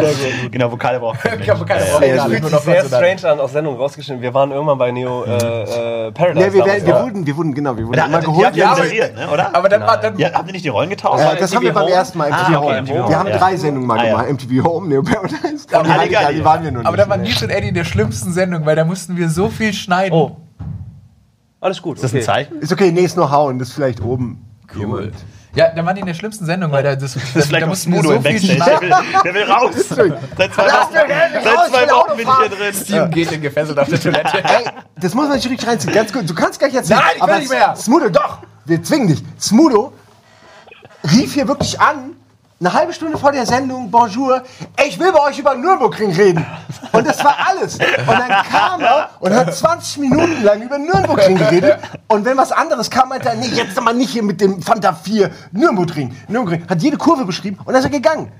[0.51, 2.53] Genau, Vokale braucht man Ich habe keine Sehr nur gut.
[2.53, 4.22] noch Sehr strange an aus Sendung rausgeschnitten.
[4.22, 6.46] Wir waren irgendwann bei Neo äh, äh, Paradise.
[6.46, 7.03] Ja, wir, damals, wir, ja.
[7.05, 8.57] wurden, wir wurden, genau, wir wurden Da, immer geholt.
[8.57, 9.55] ja haben- ne, oder?
[9.55, 10.18] Aber dann war dann.
[10.18, 11.22] ja, habt ihr nicht die Rollen getauscht?
[11.24, 12.83] Äh, das haben wir beim ersten Mal Ah, MTV okay, Home.
[12.83, 13.37] MTV Home, Wir haben ja.
[13.38, 14.11] drei Sendungen mal Ah, ja.
[14.22, 14.31] gemacht.
[14.48, 15.88] MTV Home, Neo Paradise und Halligalli.
[15.88, 16.87] Halligalli waren wir noch nicht.
[16.88, 19.48] aber dann waren Nils und Eddie in der schlimmsten Sendung, weil da mussten wir so
[19.48, 20.14] viel schneiden.
[20.18, 20.37] Oh.
[21.61, 21.96] Alles gut.
[21.96, 22.61] Ist das ein Zeichen?
[22.61, 24.44] ist okay, nee, ist nur hauen, das ist vielleicht oben.
[24.77, 25.12] Cool.
[25.59, 27.61] Ja, dann waren die in der schlimmsten Sendung, weil da, das, Das ist vielleicht da
[27.61, 28.81] noch mussten wir Smudo so im viel Backstage.
[28.81, 29.75] Der will, der will raus.
[30.38, 31.09] Seit zwei Lass Wochen,
[31.42, 32.75] seit zwei Wochen bin ich hier drin.
[32.75, 34.38] Steven geht in gefesselt auf der Toilette.
[34.44, 34.64] Ey,
[35.01, 35.92] das muss man nicht richtig reinziehen.
[35.92, 36.31] Ganz gut.
[36.31, 37.01] Du kannst gleich erzählen.
[37.01, 37.75] Nein, ich will aber nicht mehr.
[37.75, 38.38] Smudo, doch.
[38.66, 39.25] Wir zwingen dich.
[39.40, 39.92] Smudo
[41.11, 42.14] rief hier wirklich an,
[42.61, 44.42] eine halbe Stunde vor der Sendung, Bonjour,
[44.85, 46.44] ich will bei euch über Nürburgring reden.
[46.90, 47.75] Und das war alles.
[47.75, 51.79] Und dann kam er und hat 20 Minuten lang über Nürburgring geredet.
[52.09, 54.92] Und wenn was anderes kam, meinte er, nee, jetzt mal nicht hier mit dem Fanta
[54.92, 56.16] 4 Nürburgring.
[56.27, 56.64] Nürburgring.
[56.68, 58.33] Hat jede Kurve beschrieben und dann ist er gegangen.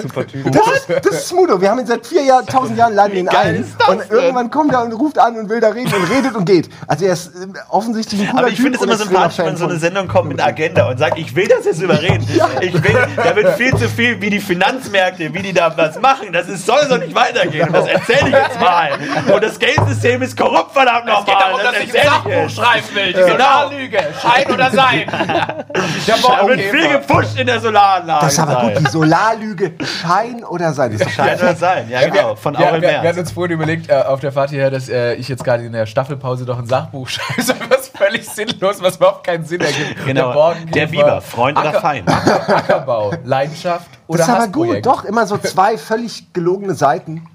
[0.00, 0.52] Super Typ.
[0.52, 1.60] Das ist, das ist Smudo.
[1.60, 3.64] Wir haben ihn seit vier Jahren, tausend Jahren laden ihn ein.
[3.88, 6.68] Und irgendwann kommt er und ruft an und will da reden und redet und geht.
[6.86, 9.64] Also er ist äh, offensichtlich ein cooler Aber ich finde es immer sympathisch, wenn so
[9.64, 12.24] eine Sendung kommt mit Agenda und sagt, ich will das jetzt überreden.
[12.60, 16.32] Ich will, da wird viel zu viel, wie die Finanzmärkte, wie die da was machen.
[16.32, 17.68] Das ist, soll so nicht weitergehen.
[17.72, 18.90] Das erzähle ich jetzt mal.
[19.32, 21.54] Und das Geldsystem ist korrupt, verdammt nochmal.
[21.62, 22.54] das erzähle ich jetzt.
[22.56, 23.12] schreiben will.
[23.12, 23.98] Die Solarlüge.
[24.20, 25.06] Schein oder Sein.
[26.06, 28.24] Da wird viel gepusht in der Solaranlage.
[28.24, 30.92] Das ist aber gut, die Solarlüge, Schein oder Sein.
[30.92, 32.36] Das ist doch Scheint oder sein, ja genau.
[32.36, 34.88] Von wir, Aurel wir, wir hatten uns vorhin überlegt, äh, auf der Fahrt hierher, dass
[34.88, 37.42] äh, ich jetzt gerade in der Staffelpause doch ein Sachbuch schreibe.
[37.68, 40.04] Was völlig sinnlos, was überhaupt keinen Sinn ergibt.
[40.06, 40.54] Genau.
[40.74, 42.08] Der Biber, Freund oder Acker- Feind?
[42.08, 47.26] Acker- Ackerbau, Leidenschaft oder Das ist aber gut, doch, immer so zwei völlig gelogene Seiten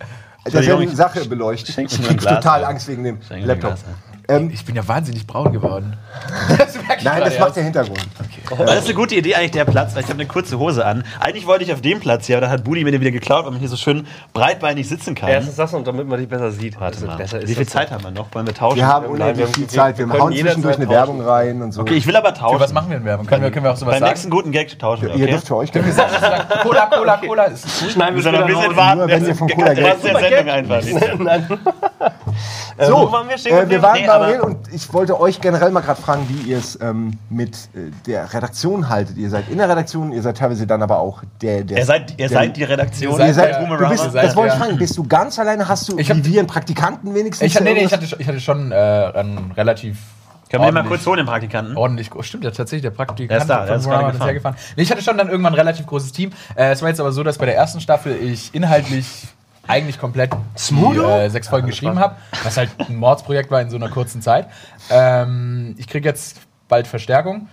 [0.51, 1.69] derselben ich- Sache beleuchtet.
[1.69, 2.65] Ich ein krieg total.
[2.65, 3.71] Angst wegen dem Laptop.
[3.71, 3.84] Glas.
[4.30, 5.98] Ähm, Ich bin ja wahnsinnig braun geworden.
[6.58, 8.06] Das merke ich nein, das macht der Hintergrund.
[8.58, 11.04] Das ist eine gute Idee, eigentlich der Platz, weil ich habe eine kurze Hose an.
[11.20, 13.46] Eigentlich wollte ich auf dem Platz hier, aber dann hat Budi mir den wieder geklaut,
[13.46, 15.30] weil man hier so schön breitbeinig sitzen kann.
[15.30, 16.80] Erstens das und damit man dich besser sieht.
[16.80, 17.15] Warte Also mal.
[17.18, 18.28] besser ist Wie viel das Zeit haben wir noch?
[18.34, 18.78] Wollen wir tauschen?
[18.78, 19.98] Wir haben unendlich haben- viel Zeit.
[19.98, 20.89] wir Wir hauen zwischendurch eine tauschen.
[20.98, 21.82] Werbung rein und so.
[21.82, 22.58] Okay, ich will aber tauschen.
[22.58, 23.26] Für was machen wir in Werbung?
[23.28, 24.12] Können wir, können wir auch sowas Beim sagen?
[24.12, 25.32] nächsten guten Gag tauschen wir, Ihr okay?
[25.32, 25.88] dürft für euch gerne.
[26.63, 27.44] Cola, Cola, Cola.
[27.46, 27.92] Ist gut.
[27.92, 28.98] Schneiden Wir noch ein bisschen warten.
[29.00, 31.58] Nur wenn ihr von Cola Geld- Sendung einfach.
[32.78, 33.84] Äh, So, wo waren wir stehen äh, wir geblieben?
[33.84, 37.13] waren bei Aurel und ich wollte euch generell mal gerade fragen, wie ihr es ähm,
[37.29, 39.17] mit äh, der Redaktion haltet.
[39.17, 42.12] Ihr seid in der Redaktion, ihr seid teilweise dann aber auch der, der Ihr seid,
[42.12, 43.19] ihr der, seid die Redaktion.
[43.19, 45.67] Ihr seid, Ja, du bist, seid das wollte ich ja- fragen, bist du ganz alleine?
[45.67, 47.45] Hast du, Ich hab- wie wir einen Praktikanten wenigstens?
[47.47, 49.97] Ich, hatte- nee, nee, ich, hatte, ich hatte schon äh, einen relativ.
[50.51, 51.77] Können wir den mal kurz holen, den Praktikanten?
[51.77, 52.25] Ordentlich, groß.
[52.25, 54.55] stimmt ja tatsächlich, der Praktikant Der ist da, der ist gerade hergefahren.
[54.75, 56.32] Nee, ich hatte schon dann irgendwann ein relativ großes Team.
[56.55, 59.27] Äh, es war jetzt aber so, dass bei der ersten Staffel ich inhaltlich
[59.67, 60.32] eigentlich komplett
[60.69, 64.22] die, äh, sechs Folgen geschrieben habe, was halt ein Mordsprojekt war in so einer kurzen
[64.22, 64.48] Zeit.
[64.89, 67.48] Ähm, ich kriege jetzt bald Verstärkung.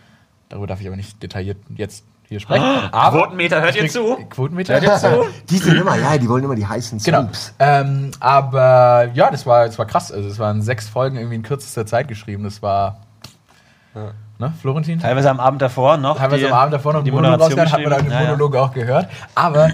[0.49, 2.65] Darüber darf ich aber nicht detailliert jetzt hier sprechen.
[2.93, 4.17] Aber Quotenmeter, hört ihr zu?
[4.31, 5.27] Quotenmeter, hört ihr zu?
[5.51, 7.23] Die sind immer, ja, die wollen immer die heißen Genau.
[7.23, 7.55] Scoops.
[7.59, 10.11] Ähm, aber ja, das war, das war krass.
[10.11, 12.43] Also es waren sechs Folgen irgendwie in kürzester Zeit geschrieben.
[12.45, 13.01] Das war.
[14.39, 14.99] Ne, Florentin?
[15.01, 16.19] Teilweise am Abend davor noch.
[16.19, 18.23] Teilweise die- am Abend davor noch die einen Monolog rausgehört, hat man dann den geschrieben.
[18.25, 18.37] Ja, ja.
[18.37, 19.09] Monolog auch gehört.
[19.35, 19.71] Aber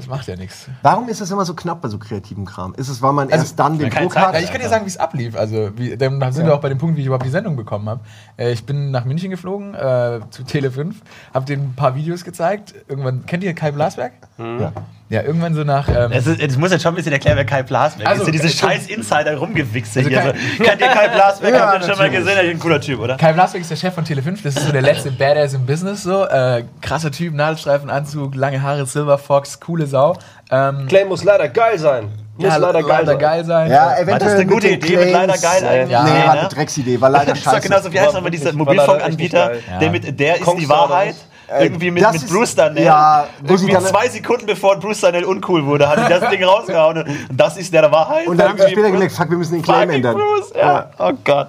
[0.00, 0.66] Das macht ja nichts.
[0.82, 2.74] Warum ist es immer so knapp bei so kreativem Kram?
[2.74, 4.34] Ist es, weil man erst dann den Druck hat?
[4.34, 5.36] Ja, ich kann dir sagen, wie es ablief.
[5.36, 7.88] Also, wie, dann sind wir auch bei dem Punkt, wie ich überhaupt die Sendung bekommen
[7.88, 8.00] habe.
[8.36, 10.96] Äh, ich bin nach München geflogen, äh, zu Tele 5,
[11.34, 12.74] habe denen ein paar Videos gezeigt.
[12.88, 14.12] Irgendwann, kennt ihr Kai Blasberg?
[14.38, 14.72] Ja.
[15.10, 15.88] Ja, irgendwann so nach.
[15.88, 18.26] Ähm, Es, ist, es muss jetzt schon ein bisschen erklären, wer Kai Blasberg Also, ist.
[18.26, 20.18] So diese äh, scheiß Insider rumgewichse Also hier.
[20.20, 20.62] Kai- So.
[20.64, 21.52] Kennt ihr Kai Blasberg?
[21.54, 22.36] Ja, Habt ihr schon mal gesehen?
[22.36, 23.16] Er ist ein cooler Typ, oder?
[23.16, 24.40] Kai Blasberg ist der Chef von Tele 5.
[24.44, 26.04] Das ist so der letzte Badass im Business.
[26.04, 30.16] So äh, krasser Typ, Nadelstreifenanzug, lange Haare, Silver Fox, coole Sau.
[30.50, 32.08] Ähm, Clay muss leider geil sein.
[32.36, 33.18] Muss ja, leider geil sein.
[33.18, 33.70] geil sein.
[33.70, 35.90] Ja, War eventuell das eine gute Idee mit leider Claims- geil eigentlich?
[35.90, 36.04] Ja.
[36.04, 36.40] Nee, Nee, war ne?
[36.40, 37.68] eine Drecksidee, war leider Das ist doch scheiße.
[37.68, 40.68] genau so, wie heißt War nochmal dieser war leider Mobilfunkanbieter, der mit Der ist die
[40.68, 41.14] Wahrheit.
[41.16, 42.84] Äh, Irgendwie mit, mit Bruce Darnell.
[42.84, 46.98] ja, irgendwie zwei Sekunden bevor Bruce Darnell uncool wurde, hat die das Ding rausgehauen.
[46.98, 48.26] Und das ist der Wahrheit.
[48.26, 50.14] Und dann haben sie später gemerkt, fuck, wir müssen den Claim ändern.
[50.14, 50.90] Bruce, ja.
[50.98, 51.48] Oh Gott.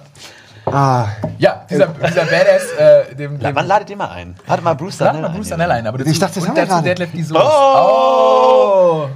[0.66, 1.06] Ah,
[1.38, 4.36] Ja, dieser, dieser Badass, äh, dem, dem Wann ladet ihr mal ein?
[4.46, 5.22] Warte mal, Bruce Lad Darnell.
[5.22, 5.56] mal Bruce ja.
[5.56, 5.86] Darnell ein.
[5.86, 6.88] Aber Ich dachte, das und haben wir dazu gerade.
[6.94, 9.08] Deadlift die Oh!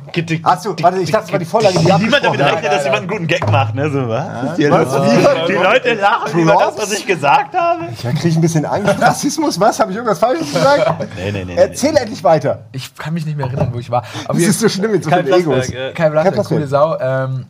[0.42, 3.08] Achso, warte, ich dachte, das war die Vorlage, die Niemand damit rechnet, dass jemand einen
[3.08, 3.88] guten Gag macht, ne?
[3.90, 4.56] So, was?
[4.56, 5.46] Die, Was?
[5.46, 7.84] die Leute lachen über das, was ich gesagt habe.
[8.02, 9.00] Ja, kriege ich ein bisschen Angst.
[9.00, 9.78] Rassismus, was?
[9.78, 11.06] Habe ich irgendwas Falsches gesagt?
[11.16, 11.54] Nee, nee, nee.
[11.56, 12.64] Erzähl endlich weiter.
[12.72, 14.02] Ich kann mich nicht mehr erinnern, wo ich war.
[14.26, 15.70] Aber Das ist so schlimm mit so vielen Egos.
[15.70, 16.98] Äh, Kai Blasberg, Kai coole Sau.
[16.98, 17.46] Ähm,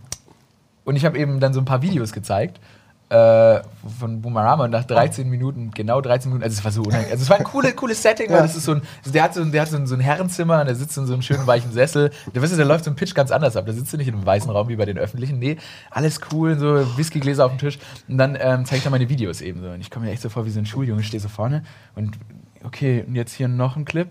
[0.84, 2.60] und ich habe eben dann so ein paar Videos gezeigt
[3.08, 3.60] äh,
[3.98, 7.12] von Boomerama und nach 13 Minuten, genau 13 Minuten, also es war so unangenehm.
[7.12, 8.42] Also es war ein coole, cooles Setting, weil Ja.
[8.42, 10.00] das ist so ein, also der hat so ein, der hat so ein, so ein
[10.00, 12.10] Herrenzimmer und der sitzt in so einem schönen weichen Sessel.
[12.34, 13.64] Der, weißt du, der läuft so ein Pitch ganz anders ab.
[13.66, 15.38] Da sitzt du nicht in einem weißen Raum wie bei den öffentlichen.
[15.38, 15.56] Nee,
[15.90, 17.78] alles cool, so Whiskygläser auf dem Tisch.
[18.08, 19.68] Und dann ähm, zeige ich dann meine Videos eben so.
[19.68, 21.62] Und ich komme mir echt so vor wie so ein Schuljunge, stehe so vorne
[21.94, 22.18] und
[22.64, 24.08] okay, und jetzt hier noch ein Clip.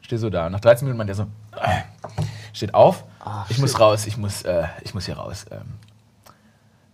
[0.00, 0.46] Stehe so da.
[0.46, 1.24] Und nach 13 Minuten meint der so,
[1.60, 1.82] äh,
[2.54, 3.04] steht auf,
[3.50, 5.44] ich muss raus, ich muss, äh, ich muss hier raus.
[5.50, 5.58] Ähm,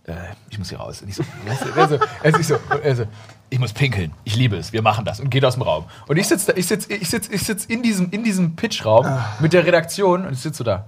[0.07, 0.13] äh,
[0.49, 1.01] ich muss hier raus.
[1.01, 3.03] Und ich so, weißt du, er so, er so, ich, so, er so,
[3.49, 5.85] ich muss pinkeln, ich liebe es, wir machen das und geht aus dem Raum.
[6.07, 9.05] Und ich sitze ich sitz, ich sitz, ich sitz in diesem, in diesem Pitchraum
[9.39, 10.87] mit der Redaktion und ich sitze so da.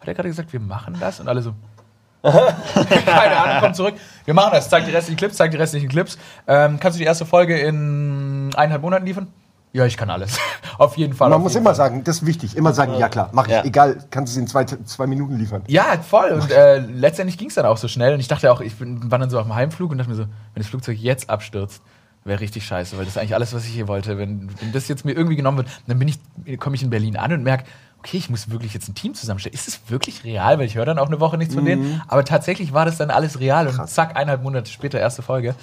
[0.00, 1.20] Hat er gerade gesagt, wir machen das?
[1.20, 1.54] Und alle so.
[2.22, 3.94] Keine Ahnung, komm zurück.
[4.24, 4.68] Wir machen das.
[4.68, 6.18] Zeig die restlichen Clips, zeig die restlichen Clips.
[6.46, 9.28] Ähm, kannst du die erste Folge in eineinhalb Monaten liefern?
[9.72, 10.38] Ja, ich kann alles.
[10.78, 11.30] auf jeden Fall.
[11.30, 11.74] Man muss immer Fall.
[11.76, 13.52] sagen, das ist wichtig, immer sagen, ja klar, mach ich.
[13.52, 13.64] Ja.
[13.64, 15.62] Egal, kannst du es in zwei, zwei Minuten liefern.
[15.68, 16.30] Ja, voll.
[16.30, 18.14] Und äh, letztendlich ging es dann auch so schnell.
[18.14, 20.16] Und ich dachte auch, ich bin, war dann so auf dem Heimflug und dachte mir
[20.16, 21.82] so, wenn das Flugzeug jetzt abstürzt,
[22.24, 24.18] wäre richtig scheiße, weil das ist eigentlich alles, was ich hier wollte.
[24.18, 27.16] Wenn, wenn das jetzt mir irgendwie genommen wird, dann bin ich, komme ich in Berlin
[27.16, 27.64] an und merke,
[27.98, 29.54] okay, ich muss wirklich jetzt ein Team zusammenstellen.
[29.54, 30.58] Ist es wirklich real?
[30.58, 32.02] Weil ich höre dann auch eine Woche nichts von denen.
[32.08, 35.54] Aber tatsächlich war das dann alles real und zack, eineinhalb Monate später erste Folge.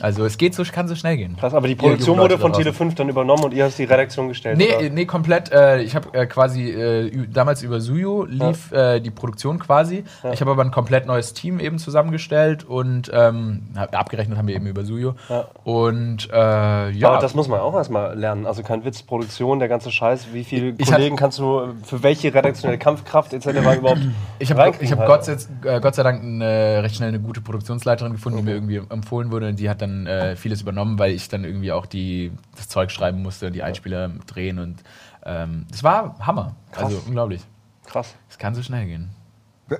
[0.00, 1.36] Also es geht so, kann so schnell gehen.
[1.36, 2.72] Krass, aber die Produktion wurde von da draußen.
[2.90, 4.56] Tele5 dann übernommen und ihr hast die Redaktion gestellt.
[4.58, 4.90] Nee, oder?
[4.90, 5.50] nee, komplett.
[5.50, 10.04] Äh, ich habe äh, quasi äh, damals über Suyo lief äh, die Produktion quasi.
[10.32, 14.54] Ich habe aber ein komplett neues Team eben zusammengestellt und ähm, hab- abgerechnet haben wir
[14.54, 15.14] eben über Suyo.
[15.28, 15.46] Ja.
[15.64, 18.46] Und äh, ja, Aber das muss man auch erstmal lernen.
[18.46, 20.28] Also kein Witz, Produktion, der ganze Scheiß.
[20.32, 23.46] Wie viele Ich Kollegen kannst du für welche redaktionelle Kampfkraft etc.
[23.48, 24.00] überhaupt
[24.38, 25.06] ich habe hab halt?
[25.06, 28.52] Gott, sei- äh, Gott sei Dank eine, recht schnell eine gute Produktionsleiterin gefunden, die mir
[28.54, 29.48] irgendwie empfohlen wurde.
[29.48, 32.90] Und die hat dann äh, vieles übernommen, weil ich dann irgendwie auch die, das Zeug
[32.90, 34.58] schreiben musste, die Einspieler drehen.
[34.58, 34.82] Und
[35.24, 36.56] ähm, das war Hammer.
[36.76, 37.42] Also unglaublich.
[37.86, 38.14] Krass.
[38.28, 39.10] Es kann so schnell gehen.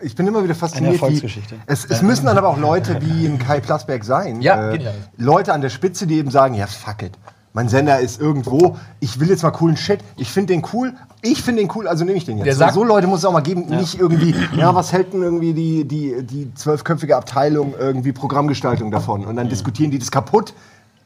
[0.02, 0.88] Ich bin immer wieder fasziniert.
[0.88, 1.54] Eine Erfolgsgeschichte.
[1.54, 4.42] Wie, es, es müssen dann aber auch Leute wie ein Kai Plasberg sein.
[4.42, 4.94] Ja, genial.
[5.16, 7.12] Leute an der Spitze, die eben sagen, ja, fuck it.
[7.58, 10.92] Mein Sender ist irgendwo, ich will jetzt mal coolen Shit, ich finde den cool,
[11.22, 12.46] ich finde den cool, also nehme ich den jetzt.
[12.46, 15.22] Der sagt- so Leute muss es auch mal geben, nicht irgendwie, ja, was hält denn
[15.24, 19.24] irgendwie die, die, die zwölfköpfige Abteilung irgendwie Programmgestaltung davon?
[19.26, 20.54] Und dann diskutieren die das kaputt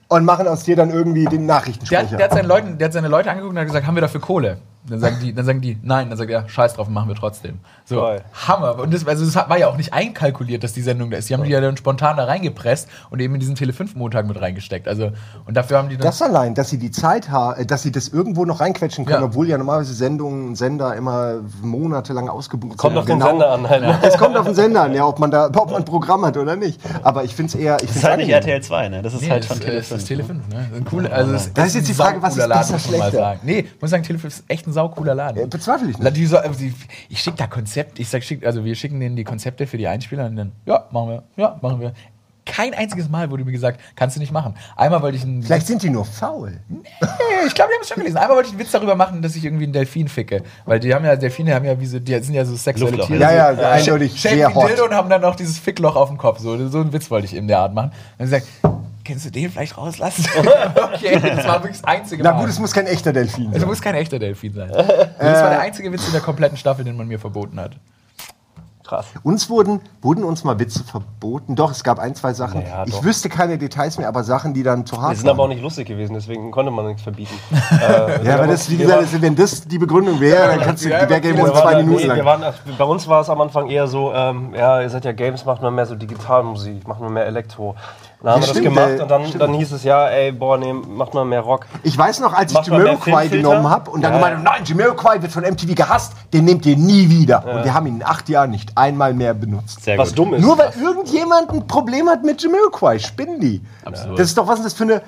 [0.09, 2.18] und machen aus dir dann irgendwie den Der, Nachrichtensprecher.
[2.18, 4.20] der, hat seinen Leuten, der hat seine Leute angeguckt und hat gesagt, haben wir dafür
[4.20, 4.59] Kohle?
[4.88, 6.08] Dann sagen die, dann sagen die nein.
[6.08, 7.60] Dann sagt er, scheiß drauf, machen wir trotzdem.
[7.84, 8.22] So, Geil.
[8.48, 8.78] Hammer.
[8.80, 11.28] Und das, also das war ja auch nicht einkalkuliert, dass die Sendung da ist.
[11.30, 14.88] Die haben die ja dann spontan da reingepresst und eben in diesen Tele5-Montag mit reingesteckt.
[14.88, 15.12] Also,
[15.46, 16.04] und dafür haben die dann.
[16.06, 19.26] Das allein, dass sie die Zeit haben, dass sie das irgendwo noch reinquetschen können, Ja.
[19.26, 22.98] obwohl ja normalerweise Sendungen, Sender immer monatelang ausgebucht Kommt sind.
[22.98, 23.30] auf den Genau.
[23.30, 23.82] Sender an halt.
[23.82, 23.98] Ne?
[24.02, 26.36] Es kommt auf den Sender an, ja, ob man da, ob man ein Programm hat
[26.36, 26.80] oder nicht.
[27.04, 29.02] Aber ich finde es eher, ich Das ist halt nicht RTL 2, ne?
[29.02, 30.00] Das ist Nee, halt das, von äh, Tele das 5.
[30.00, 30.66] ist Tele 5, ne?
[30.84, 33.10] Das cool, also es Das ist jetzt die Frage, was ist besser, mal schlechter?
[33.12, 33.40] sagen.
[33.44, 35.44] Nee, muss sagen, Tele 5 ist echt ein saucooler Laden.
[35.44, 36.16] Äh, bezweifle ich nicht.
[36.16, 36.74] Die so, die,
[37.08, 39.86] ich schicke da Konzept, ich sag, schick, also wir schicken denen die Konzepte für die
[39.86, 41.92] Einspieler und dann, ja, machen wir, ja, machen wir.
[42.44, 44.54] Kein einziges Mal wurde mir gesagt, kannst du nicht machen.
[44.74, 46.58] Einmal wollte ich einen Vielleicht sind die nur faul.
[46.68, 46.78] Nee,
[47.46, 48.16] ich glaube, die haben es schon gelesen.
[48.16, 50.42] Einmal wollte ich einen Witz darüber machen, dass ich irgendwie einen Delfin ficke.
[50.64, 53.16] Weil die haben ja, Delfine haben ja wie so, die sind ja so sexuelle Luftloch.
[53.16, 53.32] Tiere.
[53.32, 54.68] Ja, so, ja, eindeutig Shape sehr hot.
[54.70, 56.40] Dildo und haben dann auch dieses Fickloch auf dem Kopf.
[56.40, 57.92] So, so einen Witz wollte ich in der Art machen.
[58.18, 58.48] Dann gesagt,
[59.05, 60.26] kennst du den vielleicht rauslassen?
[60.94, 62.40] okay, das war wirklich das einzige Na Mal.
[62.40, 63.68] gut, es muss kein echter Delfin es sein.
[63.68, 64.70] muss kein echter Delfin sein.
[64.70, 67.72] Und das war der einzige Witz in der kompletten Staffel, den man mir verboten hat.
[68.84, 69.07] Krass.
[69.22, 71.55] Uns wurden, wurden uns mal Witze verboten.
[71.55, 72.62] Doch, es gab ein, zwei Sachen.
[72.62, 75.44] Naja, ich wüsste keine Details mehr, aber Sachen, die dann zu hart Die sind aber
[75.44, 77.32] auch nicht lustig gewesen, deswegen konnte man nichts verbieten.
[77.80, 80.88] äh, Ja, aber das, wie gesagt, das- wenn das die Begründung wäre, dann kannst du
[80.88, 82.24] die Backgame wir wohl waren, zwei nee, Minuten wir lang.
[82.42, 85.44] waren, bei uns war es am Anfang eher so, ähm, ja, ihr seid ja Games,
[85.44, 87.76] macht man mehr so Digitalmusik, macht man mehr Elektro.
[88.22, 89.42] Dann haben Ja, wir das stimmt, gemacht äh, und dann, stimmt.
[89.42, 91.66] dann hieß es, ja, ey, boah, nee, macht man mehr Rock.
[91.82, 94.18] Ich weiß noch, als ich Macht mehr Jamiroquai genommen habe und dann Ja.
[94.18, 97.44] gemeint, nein, Jamiroquai wird von MTV gehasst, den nehmt ihr nie wieder.
[97.44, 99.82] Und wir haben ihn in acht Jahren nicht einmal mehr benutzt.
[99.82, 100.18] Sehr Was gut.
[100.18, 100.42] dumm ist.
[100.42, 103.60] Nur weil irgendjemand ein Problem hat mit Jamiroquai, spinnen die.
[103.84, 104.18] Absurd.
[104.18, 105.02] Das ist doch, was ist das für eine...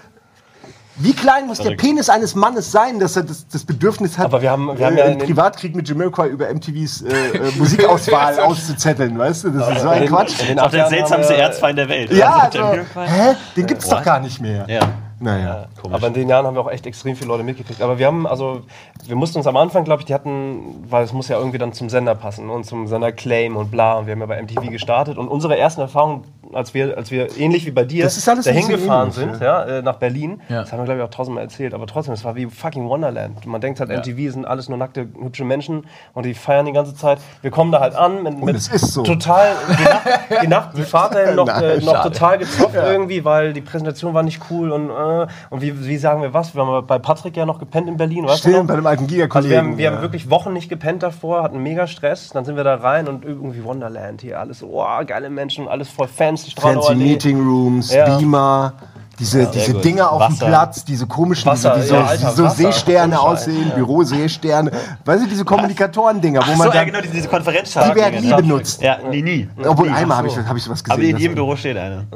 [0.96, 1.80] Wie klein muss der Verrückt.
[1.80, 4.96] Penis eines Mannes sein, dass er das, das Bedürfnis hat, Aber wir haben- wir haben
[4.96, 9.50] äh, ja einen Privatkrieg mit Jamiroquai über MTVs äh, äh, Musikauswahl auszuzetteln, weißt du?
[9.50, 10.40] Das ist so ein in- Quatsch.
[10.48, 12.12] den Auch der seltsamste Erzfeind der Welt.
[12.12, 13.34] Ja, Also, also, hä?
[13.56, 14.66] Den gibt's doch gar nicht mehr.
[14.68, 14.80] Ja.
[15.24, 15.66] Naja.
[15.80, 15.94] Komisch.
[15.96, 17.80] Aber in den Jahren haben wir auch echt extrem viele Leute mitgekriegt.
[17.80, 18.60] Aber wir haben, also,
[19.06, 21.72] wir mussten uns am Anfang, glaube ich, die hatten, weil es muss ja irgendwie dann
[21.72, 23.94] zum Sender passen und zum Sender Claim und bla.
[23.94, 25.16] Und wir haben ja bei MTV gestartet.
[25.16, 28.06] Und unsere ersten Erfahrungen, als wir, als wir ähnlich wie bei dir
[28.44, 30.60] dahin gefahren sind, ja, äh, nach Berlin, Ja.
[30.60, 31.74] das haben wir, glaube ich, auch tausendmal erzählt.
[31.74, 33.44] Aber trotzdem, es war wie fucking Wonderland.
[33.46, 36.94] Man denkt halt, MTV sind alles nur nackte, hübsche Menschen und die feiern die ganze
[36.94, 37.18] Zeit.
[37.42, 39.02] Wir kommen da halt an mit, mit so.
[39.02, 39.52] total,
[40.42, 42.12] die Nacht, die, Fahrt dahin noch, äh, Nein, noch schade.
[42.12, 44.92] total gezockt irgendwie, weil die Präsentation war nicht cool und, äh,
[45.50, 46.54] und wie, wie sagen wir was?
[46.54, 48.66] Wir haben bei Patrick ja noch gepennt in Berlin, weißt du Stimmt, noch?
[48.66, 49.56] bei dem alten Also wir Giga-Kollegen.
[49.56, 49.92] haben, wir ja.
[49.92, 53.24] haben wirklich Wochen nicht gepennt davor, hatten mega Stress, dann sind wir da rein und
[53.24, 56.94] irgendwie Wonderland hier, alles so, oh, geile Menschen, alles voll fancy, Fancy.
[56.94, 58.16] Meeting Rooms, Ja.
[58.18, 58.72] Beamer,
[59.18, 59.84] diese, diese gut.
[59.84, 60.46] Dinger auf dem Wasser.
[60.46, 62.56] Platz, diese komischen, Wasser, diese, ja, Alter, so Wasser.
[62.56, 63.74] Seesterne aussehen, ja.
[63.74, 64.70] Büroseesterne.
[65.04, 67.90] Weißt du, diese Kommunikatoren-Dinger, wo man so, ja, genau, diese, diese Konferenztage.
[67.90, 68.36] die werden nie ja.
[68.36, 68.82] benutzt.
[68.82, 69.48] Ja, nie, nie.
[69.64, 69.94] Obwohl, Nie.
[69.96, 71.00] einmal habe ich, hab ich sowas gesehen.
[71.00, 72.06] Aber in jedem Büro steht eine.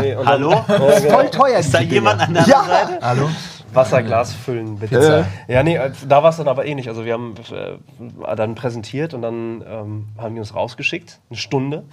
[0.00, 0.64] Nee, und dann- Hallo?
[0.66, 2.86] Das ist voll teuer, Ist da diese jemand an der anderen Ja.
[2.86, 2.98] Seite?
[3.06, 3.28] Hallo?
[3.76, 5.26] Wasserglas füllen, bitte.
[5.48, 6.88] Ja, nee, äh, da war es dann aber eh nicht.
[6.88, 11.84] Also wir haben äh, dann präsentiert und dann ähm, haben die uns rausgeschickt, eine Stunde,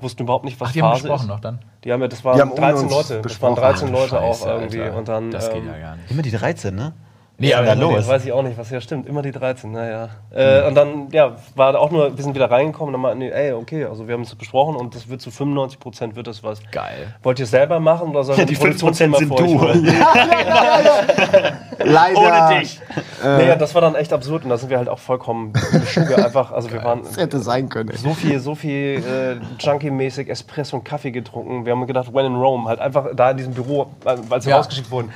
[0.00, 1.28] wussten überhaupt nicht, was Ach, die haben Phase gesprochen ist.
[1.28, 1.58] noch dann.
[1.84, 3.22] Die haben ja, das waren Die haben ohne 13 uns Leute.
[3.22, 4.82] Das waren 13 Leute Scheiße, auch irgendwie.
[4.82, 4.96] Alter.
[4.96, 6.10] Und dann, das geht ähm, ja gar nicht.
[6.10, 6.92] Immer die 13, ne?
[7.40, 8.08] Nee, Ja, aber dann los.
[8.08, 9.06] weiß ich auch nicht, was ja stimmt.
[9.08, 10.08] Immer die 13, naja.
[10.34, 13.30] Äh, und dann, ja, war auch nur, wir sind wieder reingekommen und dann meinten die,
[13.30, 16.42] ey, okay, also wir haben es besprochen und das wird zu 95 Prozent wird das
[16.42, 16.60] was.
[16.72, 17.14] Geil.
[17.22, 19.60] Wollt ihr es selber machen oder sollen Ja, die Produktionsfirma 5% sind für euch du.
[19.60, 19.86] holen?
[21.78, 22.18] Leider.
[22.18, 22.80] Ohne dich.
[23.22, 26.16] Nee, das war dann echt absurd und da sind wir halt auch vollkommen im Schuge
[26.16, 27.92] einfach, also wir waren Das hätte sein können.
[27.96, 31.64] so viel, so viel äh, Junkie-mäßig Espresso und Kaffee getrunken.
[31.64, 34.50] Wir haben gedacht, when in Rome, halt einfach da in diesem Büro, äh, als wir
[34.50, 34.56] Ja.
[34.58, 35.10] rausgeschickt wurden.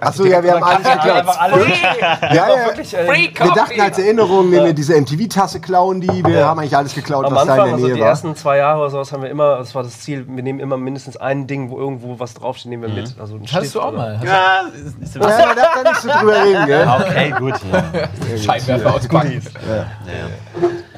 [0.00, 1.24] Ach so, ja, wir haben alles geklaut.
[1.38, 2.66] Alle, Ja, ja.
[2.66, 6.76] wirklich, äh, Wir dachten als Erinnerung, wenn wir diese MTV-Tasse klauen, die, wir haben eigentlich
[6.76, 8.08] alles geklaut, Am was da Anfang, in der also Nähe die war.
[8.08, 10.76] ersten zwei Jahre oder sowas, haben wir immer, das war das Ziel, wir nehmen immer
[10.76, 13.14] mindestens ein Ding, wo irgendwo was draufsteht, nehmen wir mit.
[13.20, 14.18] Also hattest Stift du auch oder- mal.
[14.18, 14.60] Hast Ja,
[15.02, 15.54] ist Ja,
[15.84, 16.88] da nicht so drüber reden, gell?
[17.00, 17.54] Okay, gut.
[17.62, 19.42] du Scheinwerfer auspacken.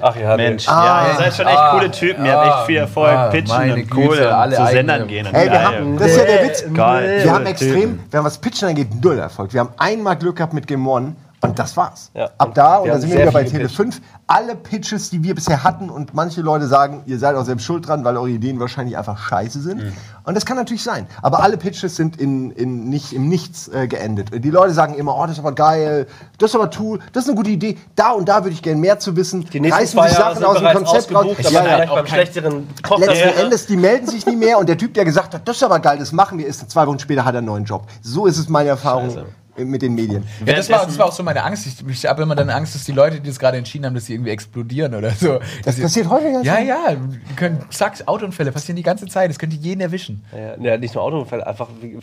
[0.01, 0.37] Ach ja.
[0.37, 0.85] Mensch, Ah.
[1.07, 2.25] ja, ihr seid schon echt coole Typen.
[2.27, 5.07] Ihr habt echt viel Erfolg, Ah, pitchen meine und cool Güte, und alle zu Sendern
[5.09, 5.27] gehen.
[5.27, 6.65] und Ey, wir haben, das ist ja der Witz.
[6.75, 7.21] Geil.
[7.25, 9.53] Wir haben extrem, wenn was Pitchen angeht, null Erfolg.
[9.53, 12.11] Wir haben einmal Glück gehabt mit Game One und das war's.
[12.15, 12.31] Ja.
[12.39, 13.77] Ab da, und da sind wir wieder bei Tele gepitcht.
[13.77, 17.65] 5, alle Pitches, die wir bisher hatten und manche Leute sagen, ihr seid auch selbst
[17.65, 19.85] schuld dran, weil eure Ideen wahrscheinlich einfach scheiße sind.
[19.85, 19.93] Mhm.
[20.25, 21.07] Und das kann natürlich sein.
[21.23, 24.31] Aber alle Pitches sind in, in nicht, im Nichts äh, geendet.
[24.33, 26.07] Die Leute sagen immer, oh, das ist aber geil,
[26.39, 27.77] das ist aber cool, das ist eine gute Idee.
[27.95, 29.45] Da und da würde ich gerne mehr zu wissen.
[29.53, 31.37] Die nächsten Reißen sich Sachen aus dem Konzept raus.
[31.51, 31.95] Ja, ja.
[31.95, 32.67] beim schlechteren
[32.99, 35.63] Letzten Endes, die melden sich nie mehr und der Typ, der gesagt hat, das ist
[35.63, 37.87] aber geil, das machen wir, ist zwei Wochen später hat er einen neuen Job.
[38.01, 39.27] So ist es meine Erfahrung
[39.59, 40.25] mit den Medien.
[40.45, 41.67] Ja, das, war, das war auch so meine Angst.
[41.67, 44.07] Ich, ich habe immer dann Angst, dass die Leute, die das gerade entschieden haben, dass
[44.07, 45.41] sie irgendwie explodieren oder so.
[45.65, 46.43] Das passiert häufiger.
[46.43, 46.97] Ja, ja,
[47.37, 49.31] können, zack, Autounfälle passieren die ganze Zeit.
[49.31, 50.25] Das könnte jeden erwischen.
[50.37, 51.99] Ja, ja, nicht nur Autounfälle, einfach äh,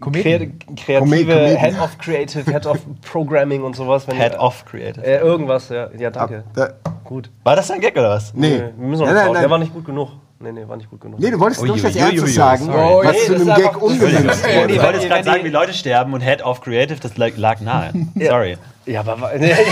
[0.00, 0.58] Kometen.
[0.58, 1.56] kre kreative Kometen.
[1.56, 4.06] Head of Creative, Head of Programming und sowas.
[4.06, 5.04] Wenn Head ihr- of Creative.
[5.04, 5.88] Äh, irgendwas, ja.
[5.98, 6.44] Ja, danke.
[6.54, 6.74] Da,
[7.04, 7.30] Gut.
[7.42, 8.32] War das ein Gag oder was?
[8.34, 8.58] nee.
[8.58, 9.42] Wir müssen noch Nein, nein, nein.
[9.42, 10.08] Der war nicht gut genug.
[10.44, 11.18] Nee, nee, war nicht gut genug.
[11.18, 12.78] Nee, du wolltest Ui, doch ui, ui, sagen, sorry.
[12.78, 14.42] Oh, was nee, zu das einem ist Gag umgemünzt Ich wurde.
[14.52, 17.92] wollte jetzt die- gerade sagen, wie Leute sterben und Head of Creative, das lag, nahe.
[18.28, 18.58] Sorry.
[18.84, 19.30] Ja, aber.
[19.38, 19.56] Nee,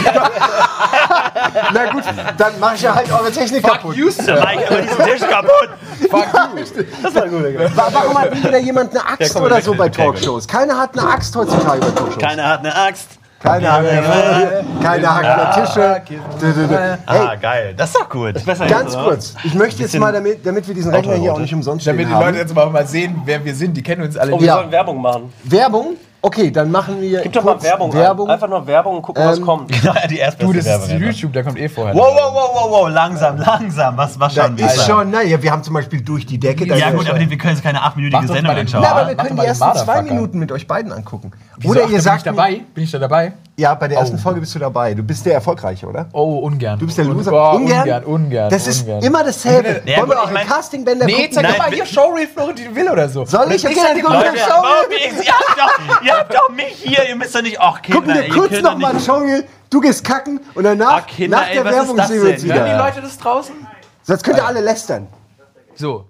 [1.74, 2.04] Na gut,
[2.38, 3.96] dann mach ich ja halt eure Technik kaputt.
[4.26, 5.68] Da war ich immer diesen Tisch kaputt.
[7.02, 7.76] das war gut, Digga.
[7.76, 9.90] Wa- Warum hat wieder jemand eine Axt komm, oder so bei.
[9.90, 10.48] Talkshows?
[10.48, 12.18] Keiner hat eine Axt heutzutage bei Talkshows.
[12.18, 13.08] Keiner hat eine Axt.
[13.43, 16.03] Keiner hat eine, keiner hat eine Tische.
[17.07, 17.74] Ah, Hey, geil.
[17.76, 18.45] Das ist doch gut.
[18.45, 19.34] besser ganz kurz.
[19.45, 22.09] Ich möchte jetzt mal, damit, damit wir diesen Rechner hier auch nicht umsonst Damit stehen
[22.09, 22.36] die Leute haben.
[22.36, 23.76] jetzt mal, mal sehen, wer wir sind.
[23.76, 24.55] Die kennen uns alle Oh, wir Ja.
[24.57, 25.32] sollen Werbung machen.
[25.45, 25.97] Werbung?
[26.24, 27.92] Okay, dann machen wir Gib doch mal Werbung.
[27.92, 28.28] Werbung.
[28.28, 28.34] Ein.
[28.34, 29.72] Einfach nur Werbung und gucken, was Ähm, kommt.
[29.72, 31.06] Genau, die erstbeste Du, das ist Werbung einfach.
[31.06, 31.94] YouTube, da kommt eh vorher.
[31.96, 33.96] Wow, wow, wow, wow, wow, langsam, langsam.
[33.96, 34.66] Was, was schauen wir?
[34.66, 36.64] ist schon, naja, wir haben zum Beispiel durch die Decke.
[36.66, 38.82] Ja ist gut, aber wir können jetzt keine achtminütige Sendung anschauen.
[38.82, 40.02] Na, aber wir können die ersten zwei.
[40.02, 41.32] Minuten mit euch beiden angucken.
[41.58, 41.72] Wieso?
[41.72, 42.60] Oder Ach, ihr bin sagt, ich dabei?
[42.74, 43.32] Bin ich da dabei?
[43.62, 44.18] Ja, bei der ersten Oh.
[44.18, 44.92] Folge bist du dabei.
[44.92, 46.08] Du bist der Erfolgreiche, oder?
[46.12, 46.80] Oh, ungern.
[46.80, 47.32] Du bist der Loser.
[47.32, 47.82] Oh, ungern?
[47.82, 48.50] ungern, ungern.
[48.50, 49.02] Das ist ungern.
[49.04, 49.82] immer dasselbe.
[49.86, 51.32] Ja, Wollen wir auch ich ein mein- Castingbänder Nee, gucken?
[51.32, 53.24] zeig doch mal hier Showreel Florentin Will oder so.
[53.24, 53.64] Soll ich?
[53.64, 54.36] Okay, nächster dann gucken wir Leute.
[54.38, 54.62] das Leute, Show.
[54.62, 54.90] warum
[55.22, 57.60] ihr, habt doch, ihr habt doch mich hier, ihr müsst doch nicht.
[57.60, 59.44] Ach, Kinder, Gucken wir kurz könnt noch doch mal Showreel.
[59.70, 62.22] Du gehst kacken und danach, Ah, Kinder, nach ey, der ist Werbung sehen wir uns?
[62.24, 62.78] Hören die wieder.
[62.78, 63.54] Leute das draußen?
[64.02, 65.06] Sonst könnt ihr alle lästern.
[65.76, 66.06] So.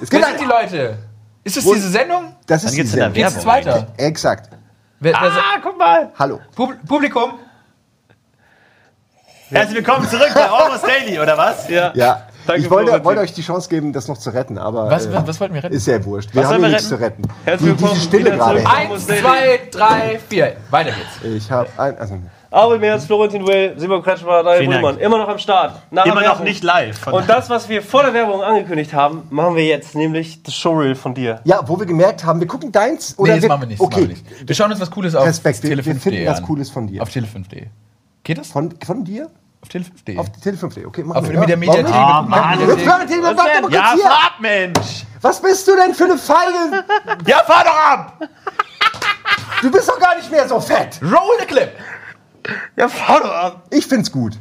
[0.00, 0.98] Es Wer geht sind die Leute?
[1.44, 2.34] Ist das Wo- diese Sendung?
[2.46, 3.32] das ist Dann die geht's in der Sendung.
[3.34, 3.86] Geht's weiter?
[3.96, 4.50] Exakt.
[5.00, 6.10] Wer, wer, Ah, guck mal.
[6.18, 6.40] Hallo.
[6.54, 7.34] Pub Publikum?
[9.50, 11.68] Herzlich willkommen zurück bei Almost Daily, oder was?
[11.68, 11.92] Ja.
[11.94, 12.22] Ja.
[12.46, 15.12] Danke, ich wollte, wollte euch die Chance geben, das noch zu retten, aber Was, äh,
[15.12, 15.74] was, was wollten wir retten?
[15.74, 16.34] ist ja wurscht.
[16.34, 17.22] Wir Was haben hier nichts zu retten.
[17.44, 18.58] Herzlich Die, diese willkommen Stille wieder gerade.
[18.62, 18.74] zurück.
[18.76, 20.56] Eins, zwei, drei, vier.
[20.70, 21.44] Weiter geht's.
[21.44, 21.98] Ich habe ein.
[21.98, 22.18] Also,
[22.50, 24.66] Albert Merz, Florentin Will, Simon Kretschmer, Daniel.
[24.72, 24.98] Buhlmann.
[24.98, 25.82] Immer noch am Start.
[25.90, 27.06] Nach Immer noch nicht live.
[27.08, 30.94] Und das, was wir vor der Werbung angekündigt haben, machen wir jetzt, nämlich das Showreel
[30.94, 31.40] von dir.
[31.44, 33.80] ja, wo wir gemerkt haben, wir gucken deins Nee, oder das wir, machen wir nicht.
[33.80, 34.00] das Okay.
[34.00, 34.48] Machen wir, nicht.
[34.48, 36.42] wir schauen uns was Cooles auf Respekt, wir, wir Tele5.de finden was.
[36.42, 37.02] Cooles von dir.
[37.02, 37.66] Auf Tele5.de.
[38.24, 38.48] Geht das?
[38.48, 39.30] Von, von dir?
[39.60, 40.16] Auf Tele5.de.
[40.18, 40.86] Auf Tele5.de.
[40.86, 41.40] Okay, machen Auf wir.
[41.40, 41.92] mit der Mediathek.
[41.94, 42.60] Ah, Mann.
[42.60, 45.04] Jetzt warte, warte mal ja, fahr ab, Mensch!
[45.20, 46.84] Was bist du denn für eine Feige?
[47.26, 48.28] Ja, fahr doch ab!
[49.60, 50.98] Du bist doch gar nicht mehr so fett.
[51.02, 51.72] Roll the clip!
[52.76, 53.62] Ja, fahr doch ab.
[53.70, 54.38] Ich find's gut.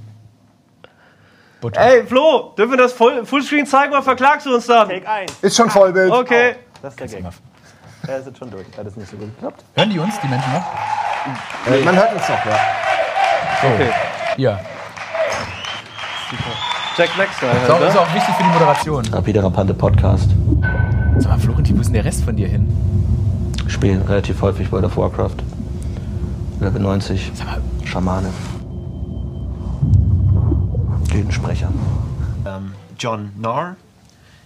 [1.60, 1.82] Butter.
[1.82, 4.88] Ey, Flo, dürfen wir das Full Fullscreen zeigen oder verklagst du uns dann?
[4.88, 5.32] Take 1.
[5.41, 6.12] Ist schon Vollbild.
[6.12, 6.55] Okay.
[6.82, 7.32] Das ist der Gag.
[8.08, 8.66] Er ist jetzt schon durch.
[8.78, 9.64] Hat das nicht so gut geklappt?
[9.76, 11.74] Hören die uns, die Menschen noch?
[11.74, 12.60] Äh, man hört uns doch, ja.
[13.64, 13.89] Okay.
[14.38, 14.60] Ja.
[16.97, 19.05] Jack Black Style So, halt, ist auch wichtig für die Moderation.
[19.12, 20.30] Rapide Rapante Podcast.
[21.18, 22.68] Sag mal, Florentin, wo ist denn der Rest von dir hin?
[23.68, 25.36] Spielen relativ häufig World of Warcraft.
[26.60, 27.32] Level 90.
[27.36, 28.31] Sag mal, Schamane.
[31.09, 31.69] Gildensprecher.
[32.45, 33.75] Um, John Knorr.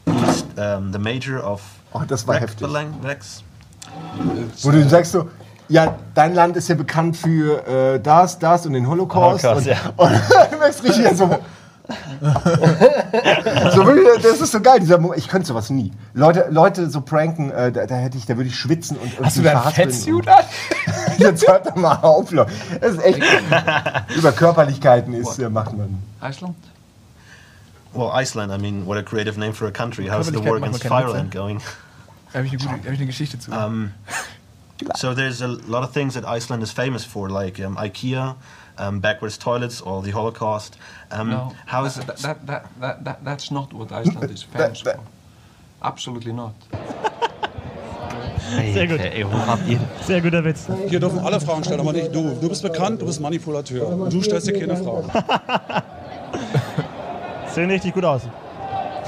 [0.06, 1.62] He's um, the Major of
[1.94, 2.68] Oh, das war heftig.
[3.02, 3.44] Vex.
[4.62, 5.30] Wo du sagst so,
[5.68, 9.44] ja, dein Land ist ja bekannt für äh, das, das und den Holocaust.
[9.44, 9.78] Holocaust, und, ja.
[9.98, 10.12] und
[10.52, 11.30] du merkst richtig so.
[13.74, 13.84] So
[14.22, 15.20] das ist so geil, dieser Moment.
[15.20, 15.92] Ich könnte sowas nie.
[16.14, 19.38] Leute, Leute so pranken, äh, da, da hätte ich, da würde ich schwitzen und, hast
[19.38, 19.74] du da ein.
[19.74, 20.44] Fettsuit an?
[21.18, 22.52] Jetzt hört doch mal auf, Leute.
[22.80, 23.20] Das ist echt.
[24.16, 26.02] Über Körperlichkeiten ist, äh, macht man.
[26.22, 26.56] Iceland?
[27.94, 30.08] Well, Iceland, I mean, what a creative name for a country.
[30.08, 31.62] How's the war against Fireland going?
[32.32, 33.52] Da habe ich, eine gute- hab ich eine Geschichte zu.
[33.52, 33.92] Um,
[34.96, 38.36] so there's a lot of things that Iceland is famous for, like um, IKEA,
[38.82, 40.78] um, backwards toilets, or the Holocaust.
[41.12, 44.82] Um, No, how is that, that, that, that, that, that's not what Iceland is famous
[44.82, 45.00] for.
[45.82, 46.54] Absolutely not.
[48.74, 49.00] Sehr gut.
[50.06, 50.68] Sehr guter Witz.
[50.90, 52.36] Hier dürfen alle Fragen stellen, aber nicht du.
[52.42, 54.10] Du bist bekannt, du bist Manipulateur.
[54.10, 55.10] Du stellst dir keine Fragen.
[57.54, 58.22] Sehen richtig gut aus.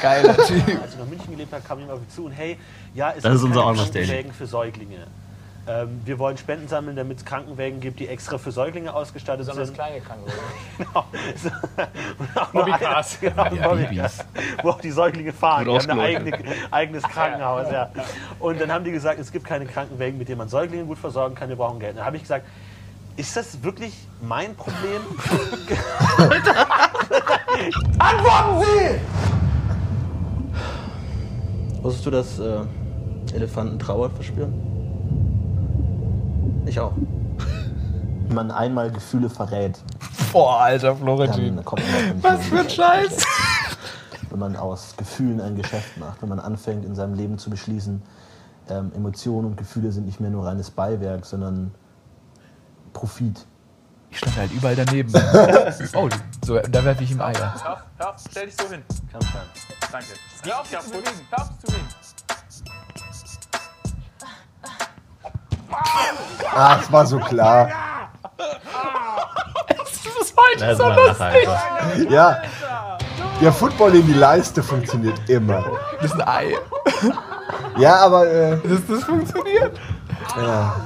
[0.00, 0.82] Geiler Typ.
[0.82, 2.56] als ich noch in München gelebt habe, kam jemand auf mich zu und hey,
[2.94, 5.06] ja, es Das ist gibt unser keine für Säuglinge.
[5.66, 9.74] Ähm, wir wollen Spenden sammeln, damit es Krankenwägen gibt, die extra für Säuglinge ausgestattet sind.
[9.74, 10.40] kleine Krankenwagen.
[10.78, 11.04] Genau.
[11.36, 11.48] So.
[12.18, 13.20] Und auch nur Bobbycars.
[13.20, 14.24] Genau, Ja, Bobbycars.
[14.62, 15.66] Wo auch die Säuglinge fahren.
[15.66, 16.38] Die haben ein eigene,
[16.70, 17.70] eigenes Krankenhaus.
[17.70, 17.90] Ja.
[18.38, 21.34] Und dann haben die gesagt, es gibt keine Krankenwägen, mit denen man Säuglinge gut versorgen
[21.34, 21.98] kann, wir brauchen Geld.
[21.98, 22.46] Dann habe ich gesagt,
[23.16, 25.02] ist das wirklich mein Problem?
[31.82, 32.60] Wusstest du, dass äh,
[33.34, 34.69] Elefanten Trauer verspüren?
[36.70, 36.92] Ich auch.
[38.28, 39.80] Wenn man einmal Gefühle verrät,
[40.32, 41.60] Boah, alter Florentin.
[42.22, 43.16] Was für ein Scheiß.
[44.30, 48.00] Wenn man aus Gefühlen ein Geschäft macht, wenn man anfängt, in seinem Leben zu beschließen,
[48.68, 51.74] ähm, Emotionen und Gefühle sind nicht mehr nur reines Beiwerk, sondern
[52.92, 53.44] Profit.
[54.12, 55.12] Ich stand halt überall daneben.
[55.94, 56.08] oh,
[56.44, 57.52] so, da werfe ich ihm Eier.
[57.64, 58.84] Hör, hör, stell dich so hin.
[59.10, 59.42] Kann sein.
[59.90, 60.06] Danke.
[60.06, 60.54] Bewegen.
[60.54, 61.99] Hör auf dich zu bewegen.
[66.54, 67.68] Ah, es war so klar.
[70.58, 71.62] Das war nachher einfach.
[72.10, 72.42] Ja.
[73.40, 75.64] Der Football in die Leiste funktioniert immer.
[76.00, 76.54] Das ist ein Ei.
[77.78, 79.78] Ja, aber äh, Das, das funktioniert.
[80.36, 80.76] ja.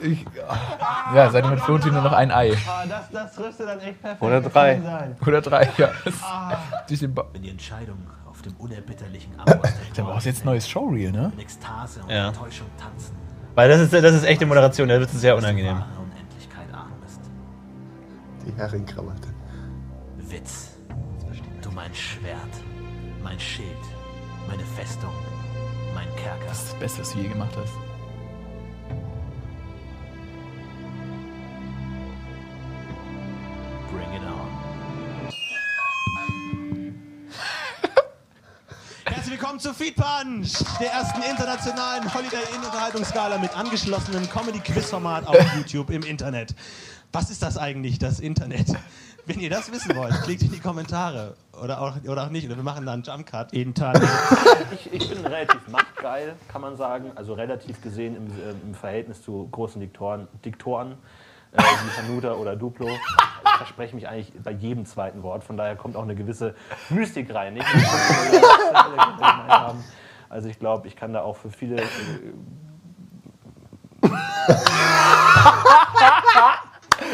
[0.00, 0.24] Ich,
[1.14, 2.50] ja, seitdem hat Florentin nur noch ein Ei.
[2.88, 4.22] Das, das trifft dann echt perfekt.
[4.22, 4.80] Oder drei.
[5.26, 5.88] Oder drei, ja.
[6.86, 7.98] Durch den ba Wenn die Entscheidung
[8.30, 9.60] auf dem unerbitterlichen Abo
[9.96, 11.32] da brauchst du jetzt ein neues Showreel, ne?
[11.34, 12.28] in Ekstase und Ja.
[12.28, 13.16] Enttäuschung tanzen,
[13.58, 15.82] Weil das ist, das ist echte Moderation, da wird es sehr unangenehm.
[18.46, 19.34] Die Herrenkrawatte.
[20.16, 20.76] Witz.
[21.60, 22.54] Du mein Schwert,
[23.20, 23.66] mein Schild,
[24.46, 25.10] meine Festung,
[25.92, 26.46] mein Kerker.
[26.46, 27.72] Das ist das Beste, was du je gemacht hast.
[33.90, 34.37] Bring it on.
[39.30, 45.90] Willkommen zu Feed Punch, der ersten internationalen Holiday Inn Unterhaltungsskala mit angeschlossenem Comedy-Quiz-Format auf YouTube
[45.90, 46.54] im Internet.
[47.12, 48.68] Was ist das eigentlich, das Internet?
[49.26, 51.36] Wenn ihr das wissen wollt, klickt in die Kommentare.
[51.62, 52.46] Oder auch, oder auch nicht.
[52.46, 53.52] Oder wir machen dann einen Jump-Cut.
[53.52, 54.02] Internet.
[54.72, 57.10] Ich, ich bin relativ machtgeil, kann man sagen.
[57.14, 60.96] Also relativ gesehen im, äh, im Verhältnis zu großen Diktoren, Diktoren
[61.52, 62.88] äh, wie Hanuta oder Duplo.
[62.88, 65.44] Ich verspreche mich eigentlich bei jedem zweiten Wort.
[65.44, 66.54] Von daher kommt auch eine gewisse
[66.90, 67.54] Mystik rein.
[67.54, 67.66] Nicht?
[70.28, 71.82] Also ich glaube, ich kann da auch für viele...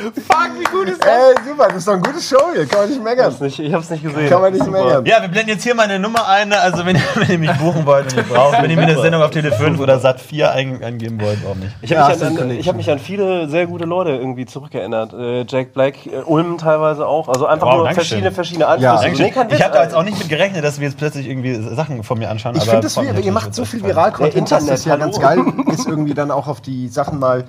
[0.02, 1.08] Fuck, wie gut ist das?
[1.10, 2.66] Ey, super, das ist doch ein gutes Show hier.
[2.66, 3.18] Kann man nicht meckern.
[3.28, 4.28] Ich hab's nicht, ich hab's nicht gesehen.
[4.28, 5.04] Kann man nicht meckern.
[5.06, 6.52] Ja, wir blenden jetzt hier meine Nummer ein.
[6.52, 9.00] Also, wenn ihr, wenn ihr mich buchen wollt und ihr braucht, wenn ihr mir eine
[9.00, 11.72] Sendung auf Tele 5 oder Sat 4 ein, eingeben wollt, auch nicht.
[11.82, 15.12] Ich habe mich, an- ich hab mich an viele sehr gute Leute irgendwie zurückerinnert.
[15.12, 17.28] Äh, Jack Black, äh, Ulm teilweise auch.
[17.28, 18.04] Also einfach Wow, nur Dankeschön.
[18.04, 18.92] verschiedene, verschiedene Einflüsse.
[19.02, 19.26] Dankeschön.
[19.48, 22.02] Nee, ich habe da jetzt auch nicht mit gerechnet, dass wir jetzt plötzlich irgendwie Sachen
[22.02, 22.56] von mir anschauen.
[22.56, 25.16] Ich finde das, mich ihr macht so viel das Viral-Content, Ja, dass das ja ganz
[25.16, 27.44] Internet, geil ist, irgendwie dann auch auf die Sachen mal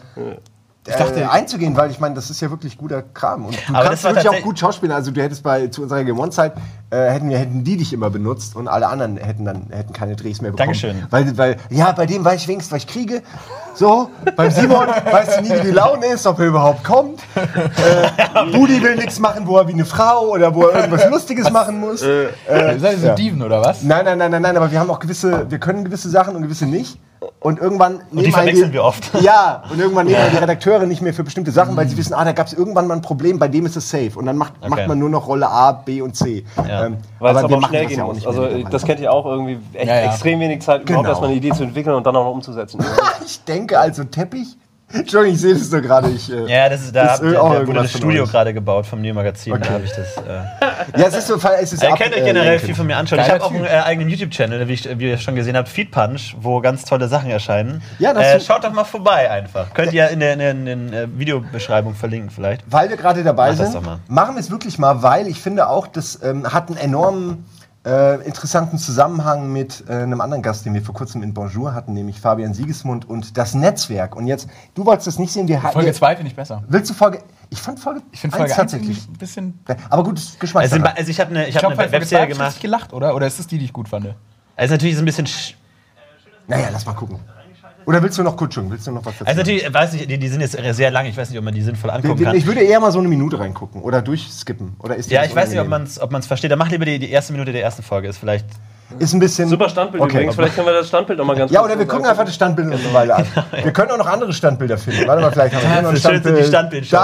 [0.88, 3.46] äh, einzugehen, weil ich meine, das ist ja wirklich guter Kram.
[3.46, 4.94] Und du Aber kannst wirklich auch gut schauspielen.
[4.94, 6.54] Also du hättest bei zu unserer Game One-Zeit,
[6.92, 10.16] äh, hätten, wir, hätten die dich immer benutzt und alle anderen hätten dann hätten keine
[10.16, 10.68] Drehs mehr bekommen.
[10.68, 11.08] Dankeschön.
[11.10, 13.24] Weil, weil, ja, bei dem weiß ich wenigstens, was ich kriege.
[13.74, 17.22] So, beim Simon weißt du nie, wie die Laune ist, ob er überhaupt kommt.
[17.36, 21.50] Äh, Budi will nichts machen, wo er wie eine Frau oder wo er irgendwas Lustiges
[21.52, 22.02] machen muss.
[22.02, 23.16] Äh, Seid ihr so ja.
[23.16, 23.84] Dieven oder was?
[23.84, 26.44] Nein, nein, nein, nein, nein, aber wir haben auch gewisse, wir können gewisse Sachen und
[26.44, 27.00] gewisse nicht.
[27.40, 29.12] Und irgendwann Und die verwechseln wir oft.
[29.22, 32.24] Ja, und irgendwann nehmen die Redakteure nicht mehr für bestimmte Sachen, weil sie wissen, ah,
[32.26, 34.12] da gab es irgendwann mal ein Problem, bei dem ist es safe.
[34.16, 36.46] Und dann macht, macht man nur noch Rolle A, B und C.
[36.68, 36.86] Ja.
[36.86, 38.26] Ähm, Weil es aber wir auch machen schnell gehen ja muss.
[38.26, 40.06] Also das kennt ihr auch irgendwie echt Ja, ja.
[40.12, 41.10] extrem wenig Zeit, überhaupt Genau.
[41.10, 42.84] erstmal eine Idee zu entwickeln und dann auch noch umzusetzen.
[43.26, 44.56] Ich denke also Teppich.
[44.96, 46.10] Entschuldigung, ich sehe das nur gerade.
[46.10, 48.86] Ich, äh, Ja, das ist, da, Das hab, da auch wurde das Studio gerade gebaut
[48.86, 49.54] vom Neo-Magazin.
[49.54, 49.64] Okay.
[49.68, 50.18] Da habe ich das.
[50.18, 52.88] Äh, ja, es ist so, es ist Ihr ab- könnt euch äh, generell viel von
[52.88, 53.20] mir anschauen.
[53.20, 55.70] Ich Geiler habe auch einen äh, eigenen YouTube-Channel, wie, ich- wie ihr schon gesehen habt,
[55.70, 57.82] Feed Punch, wo ganz tolle Sachen erscheinen.
[58.00, 59.74] Ja, das äh, ist- schaut doch mal vorbei einfach.
[59.74, 62.64] Könnt ihr in der, in der, in der Videobeschreibung verlinken vielleicht.
[62.68, 65.88] Weil wir gerade dabei Mach sind, machen wir es wirklich mal, weil ich finde auch,
[65.88, 67.46] das ähm, hat einen enormen
[67.86, 71.94] äh, interessanten Zusammenhang mit äh, einem anderen Gast, den wir vor kurzem in Bonjour hatten,
[71.94, 74.16] nämlich Fabian Siegesmund und das Netzwerk.
[74.16, 75.74] Und jetzt, du wolltest das nicht sehen, wir hatten.
[75.74, 76.64] Folge 2 finde ich besser.
[76.68, 77.20] Willst du Folge.
[77.52, 78.02] Ich fand Folge.
[78.12, 79.08] Ich finde Folge 1 tatsächlich.
[79.08, 79.60] ein bisschen.
[79.90, 80.82] Aber gut, Geschmackssache.
[80.84, 82.48] Also, also ich habe eine, ich Ich hab eine bei Folge 2 Webserie ich gemacht.
[82.48, 83.14] richtig gelacht, oder?
[83.16, 84.16] Oder ist es die, die ich gut fand?
[84.56, 85.28] Also natürlich ist ein bisschen.
[85.28, 85.54] sch-
[86.48, 87.20] naja, lass mal gucken.
[87.86, 88.70] Oder willst du noch Kutschung?
[88.72, 89.26] Willst du noch was dazu?
[89.26, 91.06] Also natürlich, weiß ich, die, die sind jetzt sehr lang.
[91.06, 92.36] Ich weiß nicht, ob man die sinnvoll angucken kann.
[92.36, 94.76] ich würde eher mal so eine Minute reingucken oder durchskippen.
[94.80, 96.52] Oder ist Ja, ich weiß nicht, ob man es ob man's versteht.
[96.52, 98.08] Dann mach lieber die, die erste Minute der ersten Folge.
[98.08, 98.46] Ist vielleicht.
[99.00, 99.50] Ist ein bisschen.
[99.50, 100.14] Super Standbild Okay.
[100.18, 100.36] übrigens.
[100.36, 102.36] Vielleicht können wir das Standbild noch mal ganz Ja, kurz oder wir gucken einfach das
[102.36, 103.26] Standbild eine Weile an.
[103.64, 105.08] Wir können auch noch andere Standbilder finden.
[105.08, 106.88] Warte mal, vielleicht haben wir hier noch ein Das Schönste, die Standbild.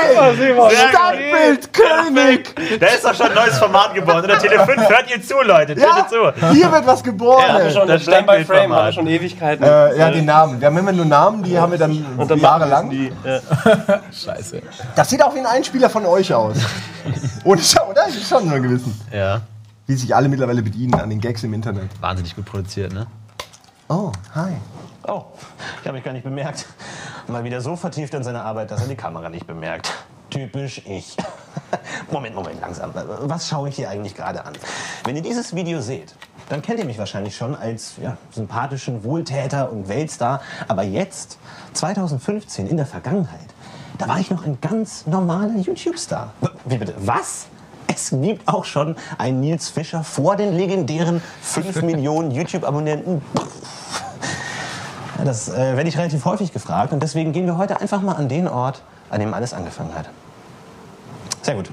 [0.00, 0.76] Hey!
[0.88, 2.54] Standbildkönig!
[2.80, 4.24] Da ist doch schon ein neues Format geboren.
[4.24, 5.74] Oder Tele 5, hört ihr zu, Leute.
[5.78, 6.32] Ja, zu.
[6.52, 7.44] hier wird was geboren.
[7.46, 7.58] Ja.
[7.64, 8.78] Wir schon Das Stand by Frame, Standbildformat.
[8.78, 9.64] haben wir schon Ewigkeiten.
[9.64, 10.60] äh, ja, den Namen.
[10.60, 12.90] Wir haben immer nur Namen, die haben wir dann, und dann jahrelang.
[12.90, 13.10] äh,
[14.12, 14.62] Scheiße.
[14.94, 16.56] Das sieht auch wie ein Einspieler von euch aus.
[17.44, 18.02] Ohne Schau, oder?
[18.08, 18.98] Ich schon nur gewissen.
[19.12, 19.40] Ja,
[19.86, 21.90] Wie sich alle mittlerweile bedienen an den Gags im Internet.
[22.00, 23.06] wahnsinnig gut produziert, ne?
[23.92, 24.52] Oh, hi.
[25.08, 25.24] Oh,
[25.80, 26.64] ich habe mich gar nicht bemerkt.
[27.26, 29.92] Mal wieder so vertieft in seine Arbeit, dass er die Kamera nicht bemerkt.
[30.30, 31.16] Typisch ich.
[32.12, 32.92] Moment, Moment, langsam.
[32.94, 34.52] Was schaue ich hier eigentlich gerade an?
[35.02, 36.14] Wenn ihr dieses Video seht,
[36.50, 40.40] dann kennt ihr mich wahrscheinlich schon als ja, sympathischen Wohltäter und Weltstar.
[40.68, 41.38] Aber jetzt,
[41.72, 43.48] 2015, in der Vergangenheit,
[43.98, 46.32] da war ich noch ein ganz normaler YouTube-Star.
[46.64, 46.94] Wie bitte?
[46.98, 47.48] Was?
[47.92, 53.22] Es gibt auch schon einen Nils Fischer vor den legendären 5 Millionen YouTube-Abonnenten.
[55.24, 58.28] Das äh, werde ich relativ häufig gefragt und deswegen gehen wir heute einfach mal an
[58.28, 60.08] den Ort, an dem alles angefangen hat.
[61.42, 61.70] Sehr gut.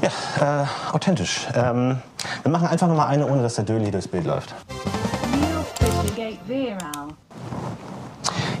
[0.00, 1.46] Ja, äh, authentisch.
[1.54, 2.00] Ähm,
[2.42, 4.54] wir machen einfach noch mal eine, ohne dass der Döli durchs Bild läuft.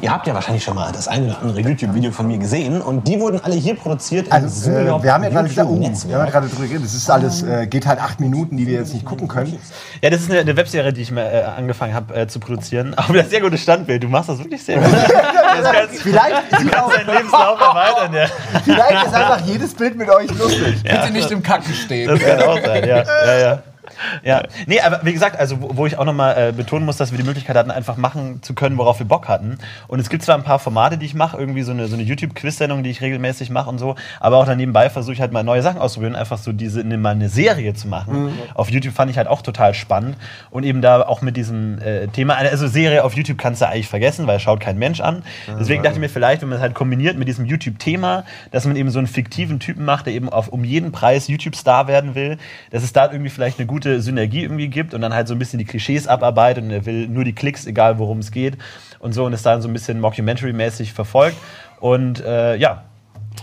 [0.00, 3.08] Ihr habt ja wahrscheinlich schon mal das eine oder andere YouTube-Video von mir gesehen und
[3.08, 6.08] die wurden alle hier produziert Also, äh, wir haben ja gerade gesagt, oh, wir haben
[6.08, 6.84] ja gerade drüber geredet.
[6.84, 9.58] Das ist alles, äh, geht halt acht Minuten, die wir jetzt nicht gucken können.
[10.00, 12.94] Ja, das ist eine, eine Webserie, die ich mal äh, angefangen habe äh, zu produzieren.
[12.94, 14.04] Aber das sehr gutes Standbild.
[14.04, 14.86] Du machst das wirklich sehr gut.
[14.92, 18.14] Kannst, Vielleicht, du kannst deinen Lebenslauf erweitern.
[18.14, 18.26] Ja.
[18.64, 20.82] vielleicht ist einfach jedes Bild mit euch lustig.
[20.82, 22.08] Bitte nicht im Kacken stehen.
[22.08, 23.02] Das kann auch sein, ja.
[23.02, 23.62] ja, ja.
[24.22, 27.12] Ja, nee, aber wie gesagt, also wo, wo ich auch nochmal äh, betonen muss, dass
[27.12, 29.58] wir die Möglichkeit hatten, einfach machen zu können, worauf wir Bock hatten.
[29.86, 32.02] Und es gibt zwar ein paar Formate, die ich mache, irgendwie so eine, so eine
[32.02, 35.42] YouTube-Quiz-Sendung, die ich regelmäßig mache und so, aber auch dann nebenbei versuche ich halt mal
[35.42, 38.26] neue Sachen auszuprobieren, einfach so diese, ne, mal eine Serie zu machen.
[38.26, 38.32] Mhm.
[38.54, 40.16] Auf YouTube fand ich halt auch total spannend
[40.50, 43.88] und eben da auch mit diesem äh, Thema, also Serie auf YouTube kannst du eigentlich
[43.88, 45.22] vergessen, weil schaut kein Mensch an.
[45.58, 48.76] Deswegen dachte ich mir vielleicht, wenn man es halt kombiniert mit diesem YouTube-Thema, dass man
[48.76, 52.38] eben so einen fiktiven Typen macht, der eben auf, um jeden Preis YouTube-Star werden will,
[52.70, 55.34] dass es da irgendwie vielleicht eine gute gute Synergie irgendwie gibt und dann halt so
[55.36, 58.58] ein bisschen die Klischees abarbeitet und er will nur die Klicks, egal worum es geht
[58.98, 61.36] und so und ist dann so ein bisschen Mockumentary-mäßig verfolgt.
[61.78, 62.82] Und äh, ja,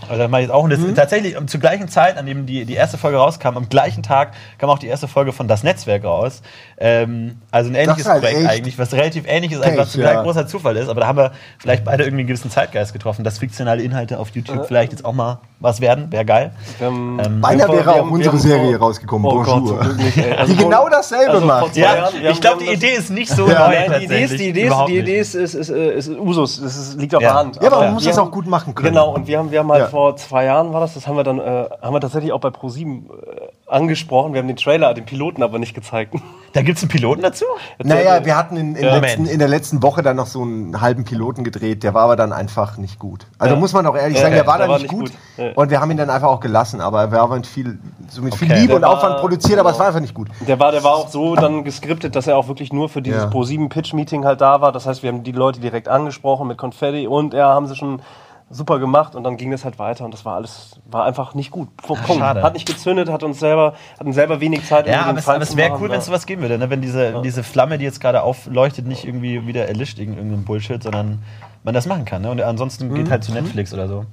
[0.08, 0.64] also das mache ich jetzt auch.
[0.64, 0.94] Und das Mhm.
[0.94, 4.32] tatsächlich um, zur gleichen Zeit, an dem die, die erste Folge rauskam, am gleichen Tag
[4.58, 6.42] kam auch die erste Folge von Das Netzwerk raus.
[6.78, 10.22] Ähm, also ein ähnliches halt Projekt eigentlich, was relativ ähnlich ist, Pech, einfach total ja.
[10.22, 10.88] großer Zufall ist.
[10.88, 14.30] Aber da haben wir vielleicht beide irgendwie einen gewissen Zeitgeist getroffen, dass fiktionale Inhalte auf
[14.34, 14.64] YouTube Äh.
[14.64, 16.12] vielleicht jetzt auch mal was werden.
[16.12, 16.52] Wäre geil.
[16.82, 19.84] Ähm, Beinahe wir wäre auch unsere Serie vor- rausgekommen, Oh Gott, Bonjour.
[19.94, 20.32] nicht, ey.
[20.38, 21.76] Also die genau dasselbe also macht.
[21.76, 23.68] ja, Jahren, ich glaube, die Idee ist nicht so Ja.
[23.68, 23.98] neu.
[23.98, 26.60] Die Idee ist, die Idee ist, die Idee ist, ist, ist, ist Usus.
[26.60, 27.28] Das ist, liegt auf Ja.
[27.30, 27.56] der Hand.
[27.62, 28.90] Ja, aber man muss das auch gut machen können.
[28.90, 29.90] Genau, und wir haben, wir haben halt Ja.
[29.90, 32.50] vor zwei Jahren war das, das haben wir dann, äh, haben wir tatsächlich auch bei
[32.50, 34.32] ProSieben äh, angesprochen.
[34.32, 36.14] Wir haben den Trailer, den Piloten aber nicht gezeigt.
[36.52, 37.44] Da gibt es einen Piloten dazu?
[37.84, 38.96] Naja, wir hatten in, in, Ja.
[38.96, 42.16] letzten, in der letzten Woche dann noch so einen halben Piloten gedreht, der war aber
[42.16, 43.26] dann einfach nicht gut.
[43.38, 43.60] Also Ja.
[43.60, 45.10] muss man auch ehrlich Ja, sagen, ja, der war der dann war nicht gut.
[45.10, 45.12] gut.
[45.36, 45.50] Ja.
[45.54, 47.78] Und wir haben ihn dann einfach auch gelassen, aber er war mit viel,
[48.08, 48.58] so mit viel Okay.
[48.60, 50.28] Liebe Der und war- Aufwand produziert, aber es war einfach nicht gut.
[50.48, 53.24] Der war, der war auch so dann geskriptet, dass er auch wirklich nur für dieses
[53.24, 53.28] Ja.
[53.28, 54.72] Pro7 Pitch Meeting halt da war.
[54.72, 58.00] Das heißt, wir haben die Leute direkt angesprochen mit Konfetti und er haben sie schon
[58.48, 61.50] super gemacht und dann ging das halt weiter und das war alles war einfach nicht
[61.50, 61.76] gut.
[61.78, 62.06] Punkt.
[62.06, 62.42] schade.
[62.42, 64.86] Hat nicht gezündet, hat uns selber hatten selber wenig Zeit.
[64.86, 66.70] Ja, aber es, aber es wäre cool, wenn es sowas geben würde, ne?
[66.70, 70.80] wenn diese, diese Flamme, die jetzt gerade aufleuchtet, nicht irgendwie wieder erlischt, irgend- irgendein Bullshit,
[70.82, 71.22] sondern
[71.64, 72.22] man das machen kann.
[72.22, 72.30] Ne?
[72.30, 74.06] Und ansonsten geht halt zu Netflix oder so.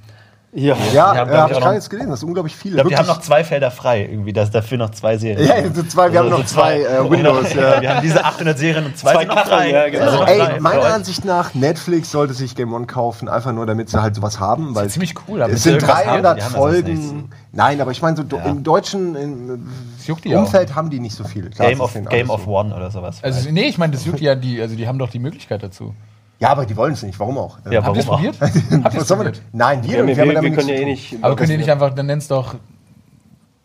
[0.56, 2.74] Ja, Ja, glaub habe ich, gerade jetzt gelesen, das ist unglaublich viele.
[2.76, 5.46] Ich glaube, die haben noch zwei Felder frei, irgendwie, dass dafür noch zwei Serien.
[5.48, 7.80] Ja, so zwei, wir haben noch zwei, äh, Windows, ja.
[7.80, 9.70] Wir haben diese 800 Serien und zwei, Zwei sind noch frei.
[9.70, 10.04] ja, genau.
[10.04, 10.60] Also noch Ey, frei.
[10.60, 10.84] meiner.
[10.84, 14.76] Ansicht nach, Netflix sollte sich Game One kaufen, einfach nur damit sie halt sowas haben.
[14.76, 17.30] Weil ziemlich cool, aber es sind sie irgendwas haben, 300 die haben Folgen.
[17.50, 19.68] Nein, aber ich meine, so do- im deutschen im
[20.24, 20.40] die auch.
[20.40, 21.50] Umfeld haben die nicht so viel.
[21.50, 22.50] Klar, Game, of, Game of so.
[22.50, 23.18] One oder sowas.
[23.22, 25.94] Also, nee, ich meine, das juckt ja die, also die haben doch die Möglichkeit dazu.
[26.44, 27.18] Ja, aber die wollen es nicht.
[27.18, 27.56] Warum auch?
[27.70, 28.14] ja, Habt ihr warum es auch?
[28.16, 28.36] probiert?
[28.84, 29.42] Habt probiert?
[29.52, 31.16] Nein, wir, Wir, wir, wir, wir, können ja eh nicht.
[31.22, 32.56] Aber könnt ihr nicht einfach, dann nenn's doch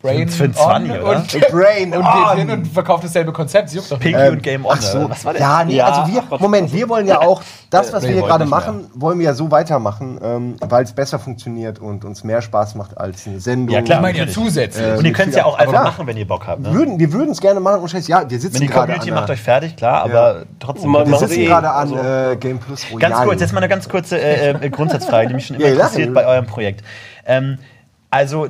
[0.02, 1.10] Brain Für ein on 20, oder?
[1.16, 2.28] und, Brain und on.
[2.36, 3.66] geht hin und verkauft dasselbe Konzept.
[3.68, 3.98] Das juckt doch.
[4.00, 4.72] Pinky und Game On.
[4.74, 5.10] Ach so?
[5.10, 5.42] Was war denn?
[5.42, 6.38] ja, nee, Ja, also wir.
[6.38, 9.34] Moment, wir wollen ja auch, das, was Nee, wir hier gerade machen, wollen wir ja
[9.34, 13.74] so weitermachen, ähm, weil es besser funktioniert und uns mehr Spaß macht als eine Sendung.
[13.74, 13.98] Ja, klar.
[13.98, 14.86] Ich meine ja zusätzlich.
[14.86, 15.84] Äh, Und ihr könnt es ja auch einfach Klar.
[15.84, 16.62] machen, wenn ihr Bock habt.
[16.62, 16.72] Ne?
[16.72, 19.14] Würden, wir würden es gerne machen, und ja, wir sitzen Wenn die gerade Community an
[19.16, 20.90] macht einer- euch fertig, klar, aber trotzdem.
[20.92, 23.00] Man- Wir sitzen Sie eh, gerade an also- äh, Game Plus Royale.
[23.00, 25.72] Ganz kurz, jetzt mal eine ganz kurze äh, äh, Grundsatzfrage, die mich schon immer Ja,
[25.74, 26.82] interessiert bei eurem Projekt.
[27.26, 27.58] Ähm,
[28.08, 28.48] also,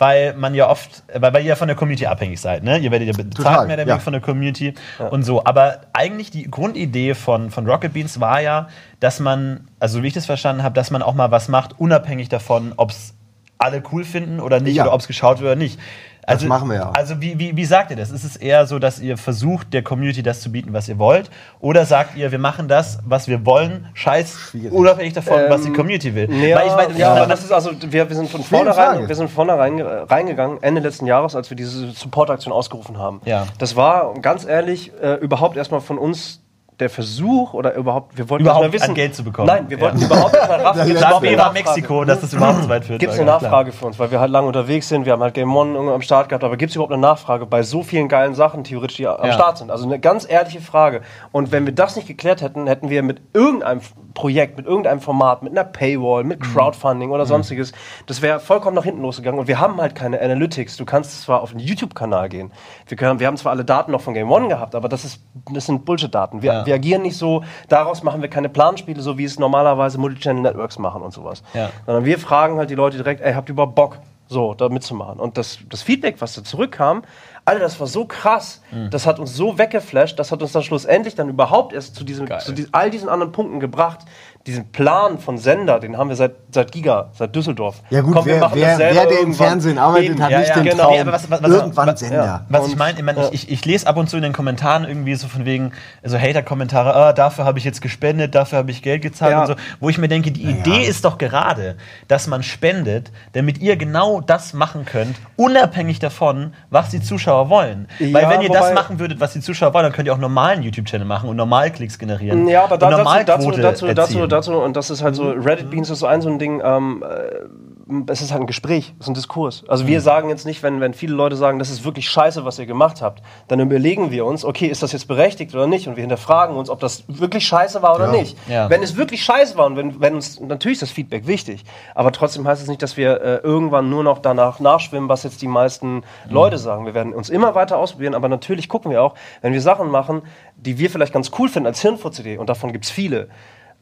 [0.00, 2.78] weil man ja oft, weil, weil ihr ja von der Community abhängig seid, ne?
[2.78, 3.98] Ihr werdet ja bezahlt Total, mehr oder weniger ja.
[3.98, 4.74] von der Community
[5.10, 5.44] und so.
[5.44, 10.14] Aber eigentlich die Grundidee von, von Rocket Beans war ja, dass man, also wie ich
[10.14, 13.14] das verstanden habe, dass man auch mal was macht, unabhängig davon, ob es
[13.58, 14.84] alle cool finden oder nicht Ja.
[14.84, 15.78] oder ob es geschaut wird oder nicht.
[16.26, 16.90] Also, machen wir ja.
[16.90, 18.10] Also wie, wie, wie sagt ihr das?
[18.10, 21.30] Ist es eher so, dass ihr versucht, der Community das zu bieten, was ihr wollt?
[21.60, 24.72] Oder sagt ihr, wir machen das, was wir wollen, scheiß, Schwierig.
[24.72, 26.30] unabhängig davon, was die Ähm, Community will?
[26.32, 29.14] Ja, Weil ich meine, ja, ja, das ist also, wir, wir sind von vornherein, wir
[29.14, 33.20] sind von vornherein reingegangen, Ende letzten Jahres, als wir diese Supportaktion ausgerufen haben.
[33.24, 33.46] Ja.
[33.58, 36.40] Das war, ganz ehrlich, äh, überhaupt erstmal von uns
[36.80, 39.46] der Versuch oder überhaupt, wir wollten Überhaupt mal wissen, an Geld zu bekommen.
[39.46, 39.82] Nein, wir Ja.
[39.84, 41.52] wollten überhaupt erstmal raffen, eine war Nachfrage?
[41.52, 42.98] Mexiko, dass das überhaupt so weit führt.
[43.00, 43.30] Gibt es eine.
[43.30, 46.02] Nachfrage für uns, weil wir halt lange unterwegs sind, wir haben halt Game One am
[46.02, 49.06] Start gehabt, aber gibt es überhaupt eine Nachfrage bei so vielen geilen Sachen, theoretisch, die
[49.06, 49.32] am Ja.
[49.32, 49.70] Start sind?
[49.70, 51.02] Also eine ganz ehrliche Frage.
[51.32, 53.80] Und wenn wir das nicht geklärt hätten, hätten wir mit irgendeinem
[54.14, 56.44] Projekt, mit irgendeinem Format, mit einer Paywall, mit Mhm.
[56.52, 57.72] Crowdfunding oder sonstiges,
[58.06, 59.38] das wäre vollkommen nach hinten losgegangen.
[59.38, 60.76] Und wir haben halt keine Analytics.
[60.76, 62.52] Du kannst zwar auf den YouTube-Kanal gehen,
[62.88, 65.22] wir, können, wir haben zwar alle Daten noch von Game One gehabt, aber das, ist,
[65.52, 66.42] das sind Bullshit-Daten.
[66.42, 66.66] Wir, Ja.
[66.66, 71.02] wir agieren nicht so, daraus machen wir keine Planspiele, so wie es normalerweise Multichannel-Networks machen
[71.02, 71.42] und sowas.
[71.54, 71.70] Ja.
[71.86, 73.98] Sondern wir fragen halt die Leute direkt, ey, habt ihr überhaupt Bock,
[74.28, 75.18] so, da mitzumachen?
[75.18, 77.02] Und das, das Feedback, was da zurückkam,
[77.44, 78.90] Alter, das war so krass, Mhm.
[78.90, 82.28] das hat uns so weggeflasht, das hat uns dann schlussendlich dann überhaupt erst zu, diesem,
[82.38, 84.00] zu die, all diesen anderen Punkten gebracht.
[84.46, 87.82] Diesen Plan von Sender, den haben wir seit, seit Giga, seit Düsseldorf.
[87.90, 89.34] Ja gut, Komm, wir wer, machen das wer, wer der im irgendwann.
[89.48, 90.22] Fernsehen arbeitet, Eben.
[90.22, 90.82] hat Ja, nicht ja, den genau.
[90.84, 92.46] Traum, Nee, was- was- was- irgendwann Sender.
[92.48, 93.28] Was ich meine, ich, mein, ja.
[93.32, 95.72] ich, ich lese ab und zu in den Kommentaren irgendwie so von wegen,
[96.02, 99.40] so Hater-Kommentare, ah, dafür habe ich jetzt gespendet, dafür habe ich Geld gezahlt Ja.
[99.42, 101.76] und so, wo ich mir denke, die Idee ist doch gerade,
[102.08, 107.88] dass man spendet, damit ihr genau das machen könnt, unabhängig davon, was die Zuschauer wollen.
[107.98, 110.62] Weil wenn ihr das machen würdet, was die Zuschauer wollen, dann könnt ihr auch normalen
[110.62, 112.48] YouTube-Channel machen und normal Klicks generieren.
[112.48, 114.29] Ja, aber da, und dazu, dazu, dazu, dazu, erzielen.
[114.32, 117.02] Dazu, und das ist halt so, Reddit Beans ist so ein so ein Ding, ähm,
[117.06, 119.64] äh, es ist halt ein Gespräch, es ist ein Diskurs.
[119.66, 122.58] Also wir sagen jetzt nicht, wenn, wenn viele Leute sagen, das ist wirklich scheiße, was
[122.58, 125.88] ihr gemacht habt, dann überlegen wir uns, okay, ist das jetzt berechtigt oder nicht?
[125.88, 128.12] Und wir hinterfragen uns, ob das wirklich scheiße war oder Ja.
[128.20, 128.36] nicht.
[128.48, 128.70] Ja.
[128.70, 131.64] Wenn es wirklich scheiße war und wenn, wenn uns, natürlich ist das Feedback wichtig,
[131.96, 135.42] aber trotzdem heißt es nicht, dass wir äh, irgendwann nur noch danach nachschwimmen, was jetzt
[135.42, 136.86] die meisten Leute sagen.
[136.86, 140.22] Wir werden uns immer weiter ausprobieren, aber natürlich gucken wir auch, wenn wir Sachen machen,
[140.56, 143.28] die wir vielleicht ganz cool finden als Hirnfurz-Idee, und davon gibt es viele,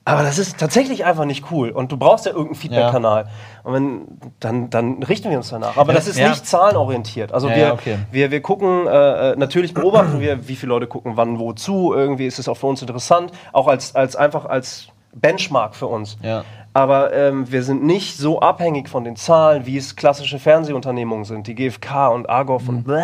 [0.08, 1.70] Aber das ist tatsächlich einfach nicht cool.
[1.70, 3.28] Und du brauchst ja irgendeinen Feedback-Kanal.
[3.64, 4.06] Und wenn,
[4.40, 5.76] dann, dann richten wir uns danach.
[5.76, 6.30] Aber das ist ja.
[6.30, 7.32] nicht zahlenorientiert.
[7.32, 7.98] Also Ja, wir, okay.
[8.10, 11.92] wir, wir gucken, äh, äh, natürlich beobachten wir, wie viele Leute gucken wann wozu.
[11.94, 13.32] Irgendwie ist es auch für uns interessant.
[13.52, 16.16] Auch als, als einfach als Benchmark für uns.
[16.22, 16.44] Ja.
[16.78, 21.48] Aber ähm, wir sind nicht so abhängig von den Zahlen, wie es klassische Fernsehunternehmungen sind,
[21.48, 23.02] die GfK und Argov und bläh.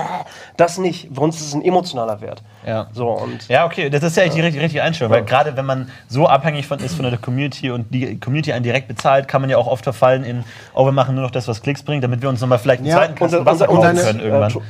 [0.57, 1.09] das nicht.
[1.13, 2.41] Für uns ist es ein emotionaler Wert.
[2.65, 2.87] Ja.
[2.93, 5.67] So, und Ja, okay, das ist ja eigentlich die richtige, richtige Einstellung, weil gerade wenn
[5.67, 9.41] man so abhängig von ist von der Community und die Community einen direkt bezahlt, kann
[9.41, 10.45] man ja auch oft verfallen in,
[10.75, 12.91] oh, wir machen nur noch das, was Klicks bringt, damit wir uns nochmal vielleicht einen
[12.91, 14.51] Ja, zweiten Kasten Wasser kaufen können äh, irgendwann.
[14.53, 14.63] Entschu-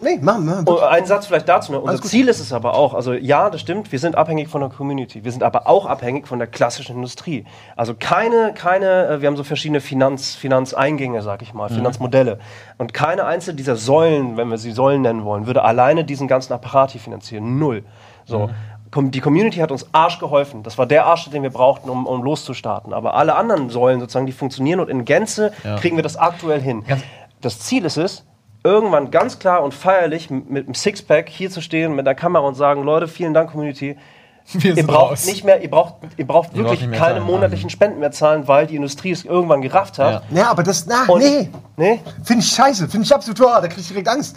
[0.00, 0.62] Nee, machen wir.
[0.66, 1.72] Oh, ein Satz vielleicht dazu.
[1.72, 1.80] Ne?
[1.80, 2.00] Unser.
[2.02, 5.24] Ziel ist es aber auch, also ja, das stimmt, wir sind abhängig von der Community.
[5.24, 7.44] Wir sind aber auch abhängig von der klassischen Industrie.
[7.74, 12.38] Also keine, keine, äh, wir haben so verschiedene Finanz, Finanzeingänge, sag ich mal, Finanzmodelle.
[12.78, 16.52] Und keine einzelne dieser Säulen, wenn wir sie Säulen nennen wollen, würde alleine diesen ganzen
[16.52, 17.58] Apparat hier finanzieren.
[17.58, 17.82] Null.
[18.24, 18.50] So.
[18.92, 20.62] Com- Die Community hat uns Arsch geholfen.
[20.62, 22.92] Das war der Arsch, den wir brauchten, um, um loszustarten.
[22.94, 26.84] Aber alle anderen Säulen sozusagen, die funktionieren und in Gänze kriegen wir das aktuell hin.
[27.40, 28.24] Das Ziel ist es,
[28.64, 32.54] irgendwann ganz klar und feierlich mit einem Sixpack hier zu stehen, mit einer Kamera und
[32.54, 33.96] sagen, Leute, vielen Dank, Community.
[34.50, 35.26] Wir Ihr sind braucht raus.
[35.26, 37.22] nicht mehr, ihr braucht, ihr braucht Ihr braucht wirklich keine zahlen.
[37.24, 40.22] monatlichen Spenden mehr zahlen, weil die Industrie es irgendwann gerafft hat.
[40.30, 41.50] Ja, aber das, na, Und- nee.
[41.76, 42.00] Nee?
[42.24, 44.36] Finde ich scheiße, finde ich absolut, oh, da krieg ich direkt Angst.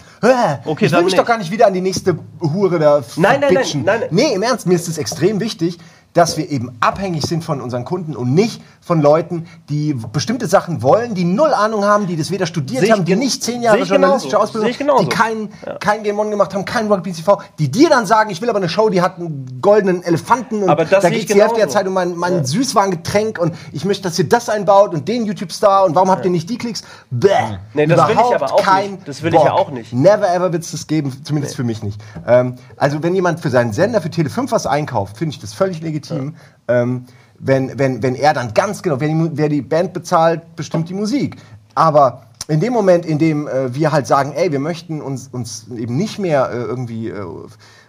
[0.66, 1.18] Okay, ich will mich nicht.
[1.18, 4.08] doch gar nicht wieder an die nächste Hure da Nein, nein, nein, nein, nein.
[4.10, 5.78] Nee, im Ernst, mir ist es extrem wichtig,
[6.14, 10.82] dass wir eben abhängig sind von unseren Kunden und nicht von Leuten, die bestimmte Sachen
[10.82, 14.36] wollen, die null Ahnung haben, die das weder studiert haben, die nicht zehn Jahre journalistische
[14.36, 14.56] genauso.
[14.56, 15.04] Ausbildung, genauso.
[15.04, 15.48] die keinen
[15.80, 18.58] kein Game On gemacht haben, kein Rock TV, die dir dann sagen, ich will aber
[18.58, 21.68] eine Show, die hat einen goldenen Elefanten und Aber das da geht die Hälfte der.
[21.68, 25.84] Zeit um mein, mein Süßwarengetränk und ich möchte, dass ihr das einbaut und den YouTube-Star
[25.84, 26.82] und warum habt ihr nicht die Klicks?
[27.10, 27.28] Bäh.
[27.72, 29.08] Nee, das will ich Überhaupt aber auch kein nicht.
[29.08, 29.60] Das will ich ja Bock.
[29.60, 29.92] auch nicht.
[29.92, 32.00] Never ever wird es das geben, zumindest für mich nicht.
[32.26, 35.54] Ähm, also wenn jemand für seinen Sender, für Tele 5 was einkauft, finde ich das
[35.54, 36.01] völlig legitim.
[36.10, 37.04] Ähm,
[37.38, 40.94] wenn, wenn, wenn er dann ganz genau, wer die, wer die Band bezahlt, bestimmt die
[40.94, 41.36] Musik.
[41.74, 45.66] Aber in dem Moment, in dem äh, wir halt sagen, ey, wir möchten uns, uns
[45.68, 47.24] eben nicht mehr äh, irgendwie äh,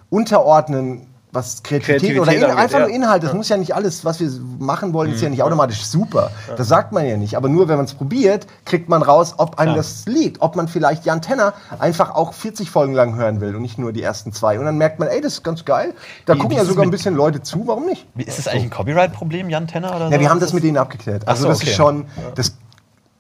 [0.10, 2.96] unterordnen, was Kreativität, Kreativität oder in, einfach nur ja.
[2.96, 4.30] Inhalt, das muss ja nicht alles, was wir
[4.60, 6.32] machen wollen, ist ja nicht automatisch super.
[6.56, 7.36] Das sagt man ja nicht.
[7.36, 10.42] Aber nur wenn man es probiert, kriegt man raus, ob einem das liegt.
[10.42, 13.92] Ob man vielleicht Jan Tenner einfach auch 40 Folgen lang hören will und nicht nur
[13.94, 14.60] die ersten zwei.
[14.60, 15.94] Und dann merkt man, ey, das ist ganz geil.
[16.26, 18.08] Da Wie- gucken wie ja sogar ein bisschen Leute zu, warum nicht?
[18.14, 20.14] Wie, ist das eigentlich ein Copyright-Problem, Jan Tenner oder so?
[20.14, 21.28] Ja, wir haben das mit denen abgeklärt.
[21.28, 21.70] Also so, das okay.
[21.70, 22.06] ist schon,
[22.36, 22.56] das,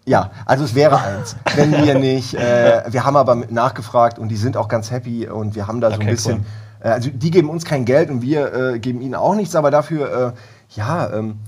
[0.05, 4.35] ja, also es wäre eins, wenn wir nicht, äh, wir haben aber nachgefragt und die
[4.35, 6.43] sind auch ganz happy und wir haben da so Okay, ein bisschen, äh,
[6.89, 10.33] also die geben uns kein Geld und wir äh, geben ihnen auch nichts, aber dafür,
[10.35, 11.39] äh, ja, ähm,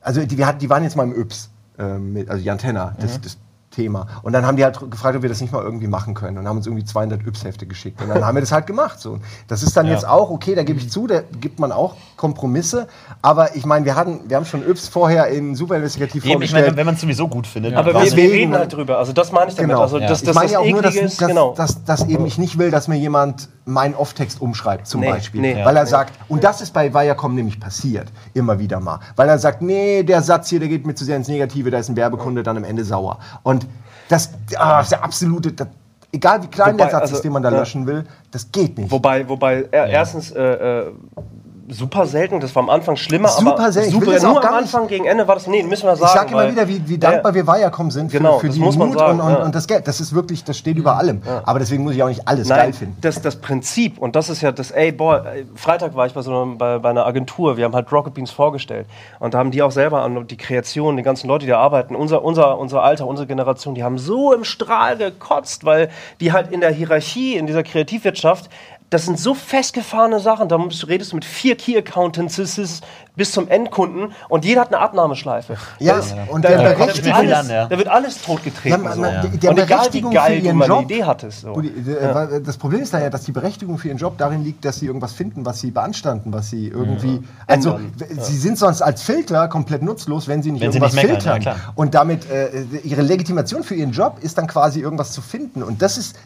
[0.00, 2.94] also die, wir hatten, die waren jetzt mal im Yps, äh, mit, also Jan Tenner,
[2.98, 3.38] das, das
[3.78, 4.08] Thema.
[4.22, 6.48] Und dann haben die halt gefragt, ob wir das nicht mal irgendwie machen können und
[6.48, 8.02] haben uns irgendwie 200 Yps-Hefte geschickt.
[8.02, 8.98] Und dann haben wir das halt gemacht.
[8.98, 9.20] So.
[9.46, 9.92] Das ist dann Ja.
[9.92, 12.88] jetzt auch, okay, da gebe ich zu, da gibt man auch Kompromisse.
[13.22, 16.52] Aber ich meine, wir hatten, wir haben schon Yps vorher in super investigativ Eben, ich
[16.52, 17.74] meine, wenn man es sowieso gut findet.
[17.74, 18.98] Aber wir, wir reden halt drüber.
[18.98, 19.70] Also das meine ich damit.
[19.70, 19.82] Genau.
[19.82, 20.08] Also Ja.
[20.08, 21.54] das, ich das, meine das ja auch nur, dass, dass, genau.
[21.54, 25.40] dass, dass eben ich nicht will, dass mir jemand meinen Off-Text umschreibt, zum Nee, Beispiel.
[25.40, 25.64] nee.
[25.64, 25.90] weil er Nee.
[25.90, 28.98] sagt, und das ist bei Viacom nämlich passiert, immer wieder mal.
[29.14, 31.78] Weil er sagt, nee, der Satz hier, der geht mir zu sehr ins Negative, da
[31.78, 33.18] ist ein Werbekunde dann am Ende sauer.
[33.42, 33.66] Und
[34.08, 35.68] das, ah, ist der absolute, das,
[36.12, 37.58] egal wie klein Wobei, der Satz also, ist, den man da ja.
[37.58, 38.90] löschen will, das geht nicht.
[38.90, 40.92] Wobei, wobei er, erstens äh, äh,
[41.70, 43.88] super selten, das war am Anfang schlimmer, Super aber selten.
[43.90, 45.98] Ich super, das nur auch am Anfang gegen Ende war das, nee, müssen wir Ich
[46.00, 46.12] sagen.
[46.14, 48.76] sage immer wieder, wie, wie Ja, dankbar wir Viacom sind für, Genau, für die muss
[48.76, 49.44] man Mut sagen, und, und, ja.
[49.44, 49.86] und das Geld.
[49.86, 51.22] Das ist wirklich, das steht über allem.
[51.44, 52.96] Aber deswegen muss ich auch nicht alles Nein, geil finden.
[53.00, 56.30] das, das Prinzip, und das ist ja das, ey, boah, Freitag war ich bei, so
[56.30, 58.86] einer, bei, bei einer Agentur, wir haben halt Rocket Beans vorgestellt.
[59.18, 61.94] Und da haben die auch selber an die Kreation, die ganzen Leute, die da arbeiten,
[61.94, 65.90] unser, unser, unser Alter, unsere Generation, die haben so im Strahl gekotzt, weil
[66.20, 68.48] die halt in der Hierarchie, in dieser Kreativwirtschaft,
[68.90, 70.48] das sind so festgefahrene Sachen.
[70.48, 72.40] Da du- redest du mit vier Key Accountants
[73.16, 75.56] bis zum Endkunden und jeder hat eine Abnahmeme-Schleife.
[75.78, 77.66] Ja, Da ist- und da, der da, Berechtigung- alles, an, ja.
[77.66, 78.84] da wird alles totgetreten.
[78.84, 79.00] Ja, so.
[79.00, 81.40] man- der Und egal wie Berechtigung für geil du ihren mal eine Job- Idee hattest.
[81.42, 81.60] So.
[81.60, 84.64] Die- äh, Das Problem ist dann ja, dass die Berechtigung für ihren Job darin liegt,
[84.64, 87.22] dass sie irgendwas finden, was sie beanstanden, was sie irgendwie.
[87.46, 87.78] Also,
[88.20, 91.32] sie sind sonst als Filter komplett nutzlos, wenn sie nicht Wenn sie irgendwas nicht meckern,
[91.42, 91.56] filtern.
[91.58, 91.72] ja.
[91.74, 95.62] Und damit äh, ihre Legitimation für ihren Job ist dann quasi irgendwas zu finden.
[95.62, 96.16] Und das ist.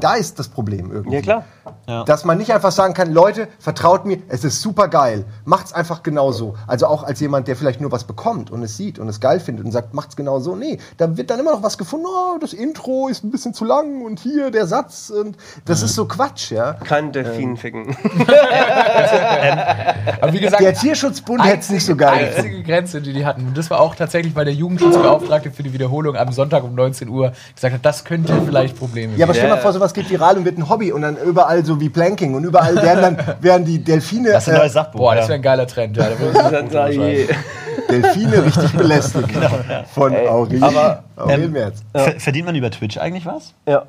[0.00, 1.14] Da ist das Problem irgendwie.
[1.14, 1.44] Ja, klar.
[1.86, 5.24] Dass man nicht einfach sagen kann, Leute, vertraut mir, es ist super geil.
[5.44, 6.54] Macht's einfach genauso.
[6.66, 9.38] Also auch als jemand, der vielleicht nur was bekommt und es sieht und es geil
[9.40, 10.56] findet und sagt, macht's genau so.
[10.56, 13.64] Nee, da wird dann immer noch was gefunden, oh, das Intro ist ein bisschen zu
[13.64, 16.72] lang und hier der Satz und das ist so Quatsch, ja.
[16.74, 17.96] Kein Delfin ficken.
[20.20, 22.18] Aber wie gesagt, Der Tierschutzbund hätte es nicht so geil.
[22.26, 22.36] gefunden.
[22.46, 23.46] einzige Grenze, die die hatten.
[23.48, 27.08] Und das war auch tatsächlich, weil der Jugendschutzbeauftragte für die Wiederholung am Sonntag um 19
[27.08, 29.44] Uhr gesagt hat, das könnte vielleicht Probleme Ja, aber geben.
[29.46, 31.88] stell mal vor, sowas geht viral und wird ein Hobby und dann überall so wie
[31.88, 34.98] Planking und überall werden dann werden die Delfine Das ist ein neues Sachbuch.
[35.00, 35.28] Boah, das ja.
[35.30, 35.96] wäre ein geiler Trend.
[35.96, 36.08] Ja,
[36.70, 36.98] da ich,
[37.90, 39.30] Delfine richtig belästigt
[39.94, 41.82] von Aurel, aber, Aurel ähm, Merz.
[41.94, 43.54] Ver- Verdient man über Twitch eigentlich was?
[43.68, 43.84] ja,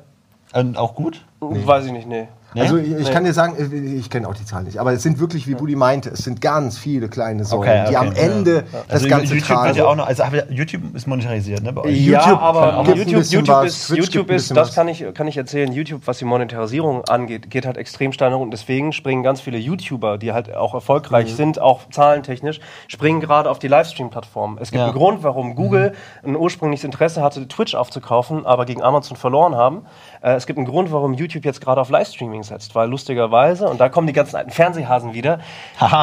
[0.54, 1.24] Und auch gut?
[1.40, 2.28] weiß ich nicht, nee.
[2.54, 2.62] Nee?
[2.62, 3.56] Also ich, ich kann dir sagen,
[3.98, 6.40] ich kenne auch die Zahlen nicht, aber es sind wirklich, wie Buddy meinte, es sind
[6.40, 8.20] ganz viele kleine Säulen, Okay, die am okay.
[8.20, 9.76] Ende das Also Ganze YouTube tragen.
[9.76, 11.72] ja auch noch, also aber YouTube ist monetarisiert, ne?
[11.74, 11.96] Bei euch?
[12.00, 14.74] YouTube ja, aber YouTube, YouTube, was, ist, Twitch YouTube ist, das was.
[14.74, 18.38] kann ich, kann ich erzählen, YouTube, was die Monetarisierung angeht, geht halt extrem steil nach
[18.38, 18.50] unten.
[18.50, 21.36] Deswegen springen ganz viele YouTuber, die halt auch erfolgreich Mhm.
[21.36, 24.56] sind, auch zahlentechnisch, springen gerade auf die Livestream-Plattformen.
[24.60, 24.86] Es gibt Ja.
[24.86, 25.92] einen Grund, warum Google
[26.24, 29.82] ein ursprüngliches Interesse hatte, Twitch aufzukaufen, aber gegen Amazon verloren haben.
[30.22, 33.80] Äh, es gibt einen Grund, warum YouTube jetzt gerade auf Livestreaming setzt, weil lustigerweise, und
[33.80, 35.38] da kommen die ganzen alten Fernsehhasen wieder,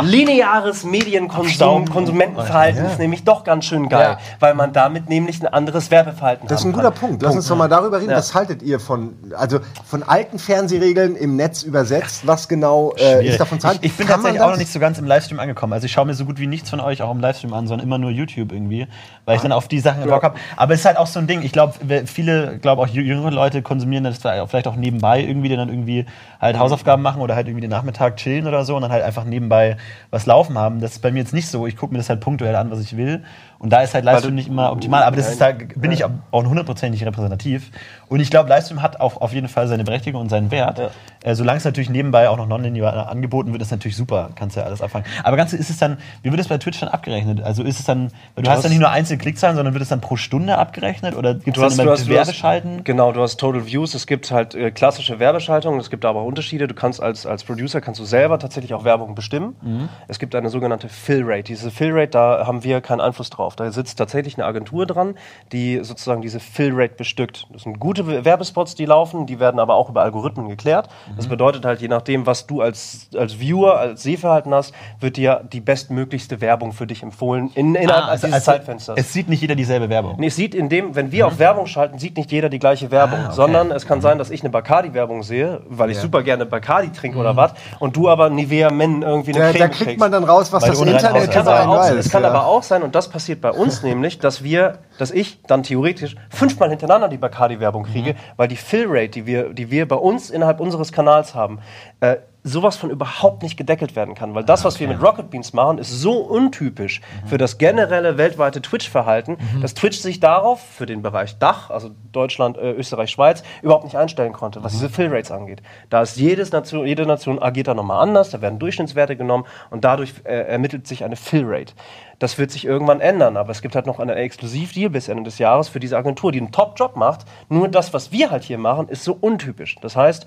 [0.03, 1.85] lineares Medienkonsum.
[1.89, 4.17] Konsumentenverhalten ist nämlich doch ganz schön geil, Ja.
[4.39, 6.99] weil man damit nämlich ein anderes Werbeverhalten Das ist ein guter kann.
[7.09, 7.21] Punkt.
[7.23, 8.11] Lass uns doch mal darüber reden.
[8.11, 8.17] Ja.
[8.17, 12.25] Was haltet ihr von, also von alten Fernsehregeln im Netz übersetzt?
[12.27, 13.79] Was genau äh, ist davon zu halten?
[13.83, 15.73] Ich, ich bin Kann tatsächlich auch noch nicht so ganz im Livestream angekommen.
[15.73, 17.85] Also ich schaue mir so gut wie nichts von euch auch im Livestream an, sondern
[17.85, 18.87] immer nur YouTube irgendwie,
[19.25, 20.35] weil ich dann auf die Sachen Bock habe.
[20.55, 21.41] Aber es ist halt auch so ein Ding.
[21.41, 21.73] Ich glaube,
[22.05, 26.05] viele, glaube auch jü- jüngere Leute konsumieren das zwar vielleicht auch nebenbei irgendwie, dann irgendwie
[26.39, 29.25] halt Hausaufgaben machen oder halt irgendwie den Nachmittag chillen oder so und dann halt einfach
[29.25, 29.77] nebenbei
[30.11, 30.81] was laufen haben.
[30.81, 31.67] Das ist bei mir jetzt nicht so.
[31.67, 33.23] Ich gucke mir das halt punktuell an, was ich will.
[33.65, 35.01] Und da ist halt Livestream nicht immer optimal.
[35.01, 37.71] Aber das ist da bin ich auch hundertprozentig repräsentativ.
[38.07, 40.77] Und ich glaube, Livestream hat auch auf jeden Fall seine Berechtigung und seinen Wert.
[40.77, 40.89] Ja.
[41.23, 44.29] Äh, solange es natürlich nebenbei auch noch nonlinear angeboten wird, ist natürlich super.
[44.35, 45.07] Kannst ja alles abfangen.
[45.23, 47.41] Aber ganz ist es dann, wie wird es bei Twitch dann abgerechnet?
[47.41, 49.89] Also ist es dann, weil du, hast dann nicht nur einzelne Klickzahlen, sondern wird es
[49.89, 51.15] dann pro Stunde abgerechnet?
[51.15, 52.83] Oder gibt es Du dann hast, immer du hast, du Werbeschalten?
[52.83, 53.95] genau, du hast Total Views.
[53.95, 55.79] Es gibt halt äh, klassische Werbeschaltungen.
[55.79, 56.67] Es gibt aber auch Unterschiede.
[56.67, 59.55] Du kannst als, als Producer kannst du selber tatsächlich auch Werbung bestimmen.
[59.63, 59.89] Mhm.
[60.07, 61.45] Es gibt eine sogenannte Fill Rate.
[61.45, 63.54] Diese Fill Rate, da haben wir keinen Einfluss drauf.
[63.55, 65.15] Da sitzt tatsächlich eine Agentur dran,
[65.51, 67.47] die sozusagen diese Fill Rate bestückt.
[67.51, 69.25] Das sind gute We- Werbespots, die laufen.
[69.25, 70.89] Die werden aber auch über Algorithmen geklärt.
[71.09, 71.15] Mhm.
[71.17, 75.41] Das bedeutet halt, je nachdem, was du als, als Viewer, als Sehverhalten hast, wird dir
[75.51, 78.97] die bestmöglichste Werbung für dich empfohlen in, innerhalb Ah, also, dieses also, Zeitfensters.
[78.97, 80.15] es sieht nicht jeder dieselbe Werbung.
[80.17, 82.91] Nee, es sieht in dem, wenn wir auf Werbung schalten, sieht nicht jeder die gleiche
[82.91, 83.35] Werbung, Ah, okay.
[83.35, 87.15] sondern es kann sein, dass ich eine Bacardi-Werbung sehe, weil ich super gerne Bacardi trinke
[87.17, 87.21] Mhm.
[87.21, 89.99] oder was, und du aber Nivea Men irgendwie eine Da, Creme da kriegt kriegst.
[89.99, 91.93] man dann raus, was Weil das Internet auch, weiß.
[91.95, 92.29] es kann ja.
[92.29, 96.15] aber auch sein, und das passiert bei uns nämlich, dass wir, dass ich dann theoretisch
[96.29, 98.17] fünfmal hintereinander die Bacardi-Werbung kriege, Mhm.
[98.37, 101.59] weil die Fill-Rate, die wir, die wir bei uns innerhalb unseres Kanals haben,
[101.99, 102.15] äh,
[102.47, 104.35] sowas von überhaupt nicht gedeckelt werden kann.
[104.35, 107.27] Weil das, was wir mit Rocket Beans machen, ist so untypisch Mhm.
[107.27, 112.57] für das generelle weltweite Twitch-Verhalten, dass Twitch sich darauf für den Bereich Dach, also Deutschland,
[112.57, 115.63] äh, Österreich, Schweiz, überhaupt nicht einstellen konnte, was diese Fill-Rates angeht.
[115.89, 119.83] Da ist jedes Nation, jede Nation agiert da nochmal anders, da werden Durchschnittswerte genommen und
[119.83, 121.73] dadurch äh, ermittelt sich eine Fill-Rate.
[122.19, 125.37] Das wird sich irgendwann ändern, aber es gibt halt noch einen Exklusivdeal bis Ende des
[125.37, 127.25] Jahres für diese Agentur, die einen Top-Job macht.
[127.49, 129.75] Nur das, was wir halt hier machen, ist so untypisch.
[129.81, 130.25] Das heißt,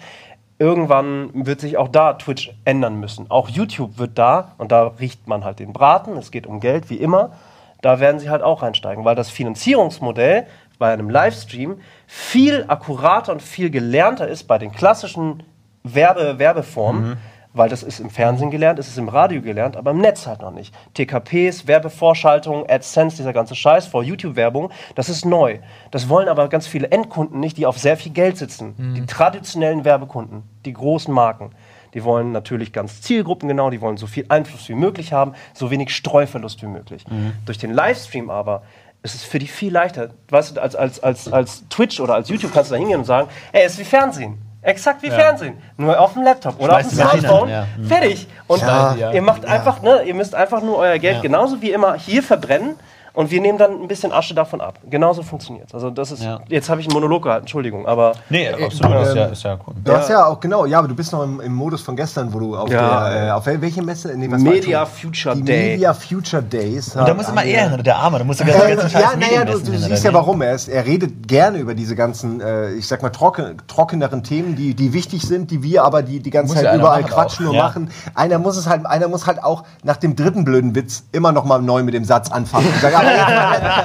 [0.59, 3.30] irgendwann wird sich auch da Twitch ändern müssen.
[3.30, 6.91] Auch YouTube wird da, und da riecht man halt den Braten, es geht um Geld
[6.91, 7.32] wie immer,
[7.80, 10.47] da werden sie halt auch reinsteigen, weil das Finanzierungsmodell
[10.78, 15.43] bei einem Livestream viel akkurater und viel gelernter ist bei den klassischen
[15.84, 17.16] Werbe Werbeformen.
[17.55, 20.42] Weil das ist im Fernsehen gelernt, es ist im Radio gelernt, aber im Netz halt
[20.42, 20.74] noch nicht.
[20.94, 25.59] TKPs, Werbevorschaltungen, AdSense, dieser ganze Scheiß vor YouTube-Werbung, das ist neu.
[25.90, 28.74] Das wollen aber ganz viele Endkunden nicht, die auf sehr viel Geld sitzen.
[28.94, 31.51] Die traditionellen Werbekunden, die großen Marken.
[31.94, 35.90] Die wollen natürlich ganz zielgruppengenau, die wollen so viel Einfluss wie möglich haben, so wenig
[35.94, 37.05] Streuverlust wie möglich.
[37.46, 38.62] Durch den Livestream aber
[39.03, 40.11] ist es für die viel leichter.
[40.28, 43.05] Weißt du, als, als, als, als Twitch oder als YouTube kannst du da hingehen und
[43.07, 44.38] sagen, ey, es ist wie Fernsehen.
[44.62, 45.56] Exakt wie Fernsehen.
[45.76, 47.48] Nur auf dem Laptop oder Schmeißt auf dem Smartphone.
[47.48, 47.66] ja.
[47.86, 48.26] Fertig.
[48.48, 48.94] Und Ja.
[48.94, 49.12] Ja.
[49.12, 51.22] ihr macht einfach, ne, ihr müsst einfach nur euer Geld Ja.
[51.22, 52.74] genauso wie immer hier verbrennen.
[53.18, 54.78] Und wir nehmen dann ein bisschen Asche davon ab.
[54.88, 56.22] Genauso funktioniert Also das ist.
[56.22, 56.38] Ja.
[56.46, 58.94] Jetzt habe ich einen Monolog gehalten, Entschuldigung, aber Nee, absolut.
[58.94, 59.74] ähm, ist, ja, ist ja cool.
[59.82, 62.32] Du hast ja auch, genau, ja, aber du bist noch im, im Modus von gestern,
[62.32, 63.10] wo du auf Ja.
[63.10, 64.16] der, äh, auf wel- welche Messe?
[64.16, 64.86] Nee, Media?
[64.86, 65.70] Future die Day.
[65.72, 66.94] Media Future Days.
[66.94, 68.18] Und da muss immer er hin, der Arme.
[68.18, 70.40] Da muss er ganz Äh, ganz ja, naja, du, du siehst ja warum.
[70.40, 74.54] Er, ist, er redet gerne über diese ganzen, äh, ich sag mal, trocken, trockeneren Themen,
[74.54, 77.50] die, die wichtig sind, die wir aber die, die ganze Muss Zeit überall quatschen auch.
[77.50, 77.62] und Ja.
[77.64, 77.90] machen.
[78.14, 81.44] Einer muss es halt, einer muss halt auch nach dem dritten blöden Witz immer noch
[81.44, 82.68] mal neu mit dem Satz anfangen.
[82.68, 83.07] Und sagen,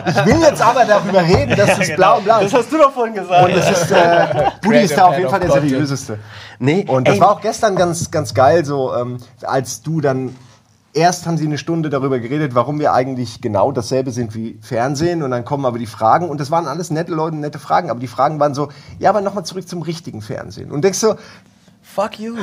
[0.07, 2.57] ich will jetzt aber darüber reden, dass es blau und blau das ist.
[2.59, 3.45] hast du doch vorhin gesagt.
[3.45, 6.19] Und es ist, äh, Budi ist da auf jeden Fall der seriöseste.
[6.59, 10.35] nee, Und das ey, war auch gestern ganz, ganz geil, so ähm, als du dann.
[10.95, 15.23] Erst haben sie eine Stunde darüber geredet, warum wir eigentlich genau dasselbe sind wie Fernsehen.
[15.23, 16.29] Und dann kommen aber die Fragen.
[16.29, 17.89] Und das waren alles nette Leute, nette Fragen.
[17.89, 18.69] Aber die Fragen waren so,
[18.99, 20.71] ja, aber nochmal zurück zum richtigen Fernsehen.
[20.71, 21.15] Und denkst so,
[21.93, 22.35] Fuck you.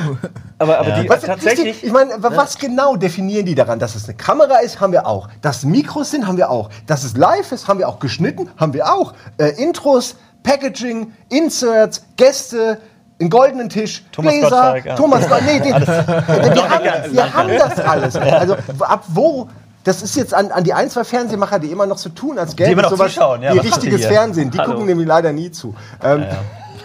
[0.59, 1.83] aber, aber die, was, tatsächlich.
[1.83, 3.79] Ich meine, was genau definieren die daran?
[3.79, 5.27] Dass es eine Kamera ist, haben wir auch.
[5.41, 6.69] Dass Mikros sind, haben wir auch.
[6.87, 7.99] Dass es live ist, haben wir auch.
[7.99, 9.13] Geschnitten, haben wir auch.
[9.37, 12.79] Äh, Intros, Packaging, Inserts, Gäste,
[13.19, 14.95] einen goldenen Tisch, Thomas Gläser, Gottschalk, ja.
[14.95, 15.87] Thomas nee, den, Alles.
[16.07, 18.15] wir, haben, wir haben das alles.
[18.15, 19.49] Also ab wo,
[19.83, 22.55] das ist jetzt an, an die ein, zwei Fernsehmacher, die immer noch so tun, als
[22.55, 24.05] gäbe immer es noch sowas zuschauen, ja, wie richtiges?
[24.05, 24.49] Fernsehen.
[24.49, 24.71] Die Hallo.
[24.71, 25.75] gucken nämlich leider nie zu.
[26.03, 26.25] Ähm,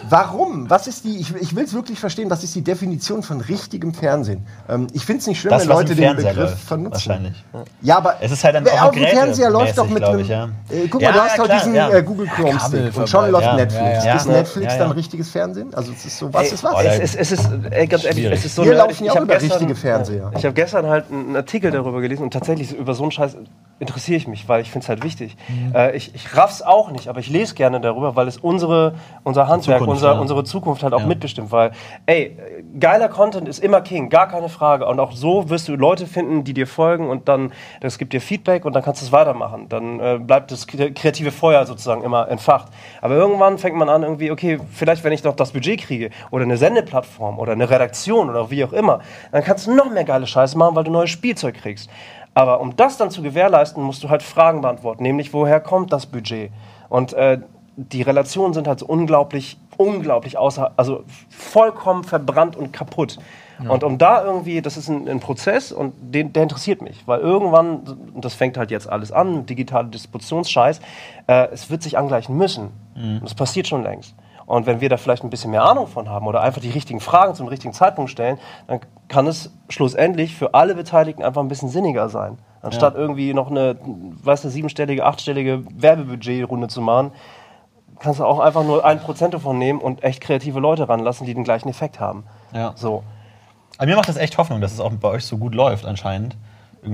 [0.09, 0.69] Warum?
[0.69, 3.93] Was ist die, ich, ich will es wirklich verstehen, was ist die Definition von richtigem
[3.93, 4.45] Fernsehen?
[4.69, 6.91] Ähm, ich finde es nicht schlimm, Das, wenn Leute den Begriff läuft, vernutzen.
[6.93, 7.45] wahrscheinlich.
[7.81, 10.49] Ja, aber Es ist halt dann auch dem Fernseher läuft doch mit einem, ich, ja.
[10.69, 11.89] äh, Guck Ja, mal, du hast klar, diesen ja.
[11.89, 13.55] äh, Google Chrome Stick und schon läuft ja.
[13.55, 13.83] Netflix.
[13.83, 14.15] Ja, ja.
[14.15, 15.73] Ist Netflix ja, dann richtiges Fernsehen?
[15.73, 16.83] Also es ist so, was Ey, ist was?
[16.85, 18.77] Es ist, es ist, ey, ganz ehrlich, es ist so nerdig.
[18.79, 20.31] laufen ja Ich auch über richtige Fernseher.
[20.37, 23.35] Ich habe gestern halt einen Artikel darüber gelesen und tatsächlich über so einen Scheiß
[23.79, 25.37] interessiere ich mich, weil ich finde es halt wichtig.
[25.47, 25.75] Mhm.
[25.75, 29.47] Äh, ich, ich raff's auch nicht, aber ich lese gerne darüber, weil es unsere, unser
[29.47, 30.19] Handwerk, Zukunft, unser, ja.
[30.19, 31.05] unsere Zukunft halt auch Ja.
[31.05, 31.51] mitbestimmt.
[31.51, 31.71] Weil,
[32.05, 32.35] ey,
[32.79, 34.85] geiler Content ist immer King, gar keine Frage.
[34.87, 37.51] Und auch so wirst du Leute finden, die dir folgen und dann,
[37.81, 39.69] das gibt dir Feedback und dann kannst du es weitermachen.
[39.69, 42.67] Dann äh, bleibt das kre- kreative Feuer sozusagen immer entfacht.
[43.01, 46.43] Aber irgendwann fängt man an, irgendwie, okay, vielleicht wenn ich noch das Budget kriege oder
[46.43, 48.99] eine Sendeplattform oder eine Redaktion oder wie auch immer,
[49.31, 51.89] dann kannst du noch mehr geile Scheiße machen, weil du neues Spielzeug kriegst.
[52.37, 56.05] Aber um das dann zu gewährleisten, musst du halt Fragen beantworten, nämlich woher kommt das
[56.05, 56.51] Budget?
[56.87, 57.39] Und äh,
[57.77, 63.17] die Relationen sind halt so unglaublich, unglaublich außer, also vollkommen verbrannt und kaputt.
[63.67, 67.21] Und um da irgendwie, das ist ein, ein Prozess und den, der interessiert mich, weil
[67.21, 67.79] irgendwann,
[68.13, 70.79] und das fängt halt jetzt alles an, digitale Distributionsscheiß,
[71.25, 72.69] äh, es wird sich angleichen müssen.
[73.15, 74.13] Und das passiert schon längst.
[74.47, 77.01] Und wenn wir da vielleicht ein bisschen mehr Ahnung von haben oder einfach die richtigen
[77.01, 78.79] Fragen zum richtigen Zeitpunkt stellen, dann
[79.09, 82.39] kann es schlussendlich für alle Beteiligten einfach ein bisschen sinniger sein.
[82.61, 83.77] Anstatt irgendwie noch eine,
[84.23, 87.11] weißt du, siebenstellige, achtstellige Werbebudgetrunde zu machen,
[87.99, 91.33] kannst du auch einfach nur ein Prozent davon nehmen und echt kreative Leute ranlassen, die
[91.33, 92.23] den gleichen Effekt haben.
[92.53, 92.71] Ja.
[92.75, 93.03] So.
[93.77, 96.37] Aber mir macht das echt Hoffnung, dass es auch bei euch so gut läuft anscheinend.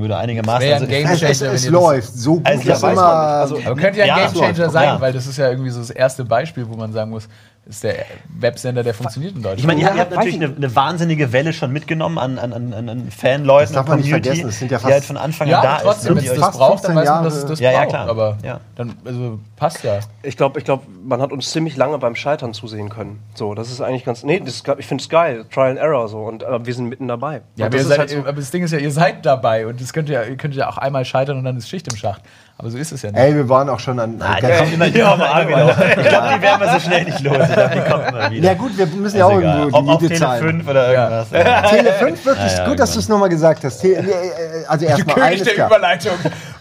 [0.08, 0.62] Da einigermaßen.
[0.62, 2.36] Wäre ja ein Also ich- Game Es, Changer, es, wenn es ihr das- läuft so
[2.36, 3.04] gut, Also, ja, weiß immer.
[3.04, 5.02] Also, Aber könnte ja ein Ja, Game es Changer läuft, sein, ja.
[5.02, 7.28] weil das ist ja irgendwie so das erste Beispiel, wo man sagen muss,
[7.66, 7.96] ist der
[8.40, 9.60] Websender, der funktioniert in Deutschland.
[9.62, 12.38] Ich meine, ihr, Ja, ihr habt natürlich ich eine, eine wahnsinnige Welle schon mitgenommen an,
[12.38, 14.78] an, an, an- an Fanleuten Das darf und man nicht Community, vergessen, es sind ja
[14.78, 16.24] die fast- halt von Anfang ja, an da aber trotzdem, ist.
[16.24, 17.90] wenn es die das braucht, dann 15 weiß man, dass es das Ja, ja, braucht.
[17.90, 18.10] klar.
[18.10, 18.60] Aber Ja.
[18.76, 20.00] dann, also passt ja.
[20.24, 23.20] Ich glaube, ich glaub, man hat uns ziemlich lange beim Scheitern zusehen können.
[23.34, 24.24] So, das ist eigentlich ganz.
[24.24, 25.46] Nee, das ich finde es geil.
[25.54, 26.18] Trial and Error so.
[26.20, 27.42] Und äh, wir sind mitten dabei.
[27.56, 29.80] Ja, aber, das seid, halt so, aber das Ding ist ja, ihr seid dabei und
[29.80, 32.22] das könnt ihr, ihr könnt ja auch einmal scheitern und dann ist Schicht im Schacht.
[32.64, 33.20] Aber so ist es ja nicht.
[33.20, 34.16] Ey, wir waren auch schon an.
[34.22, 35.98] Ah, die kommen immer, die kommen immer wieder.
[36.02, 37.38] Ich glaube, die werden wir so schnell nicht los.
[37.42, 38.48] Ich glaube, die kommen immer wieder.
[38.48, 39.60] Ja gut, wir müssen ja auch egal.
[39.60, 40.44] irgendwo Ob die Miete Tele zahlen.
[40.44, 41.28] 5 oder irgendwas.
[41.32, 41.62] Ja.
[41.64, 43.80] Tele 5, wirklich Ja, ja, gut, dass du es nochmal gesagt hast.
[43.82, 45.68] Tele, äh, also erstmal König eines der klar.
[45.68, 46.14] Überleitung.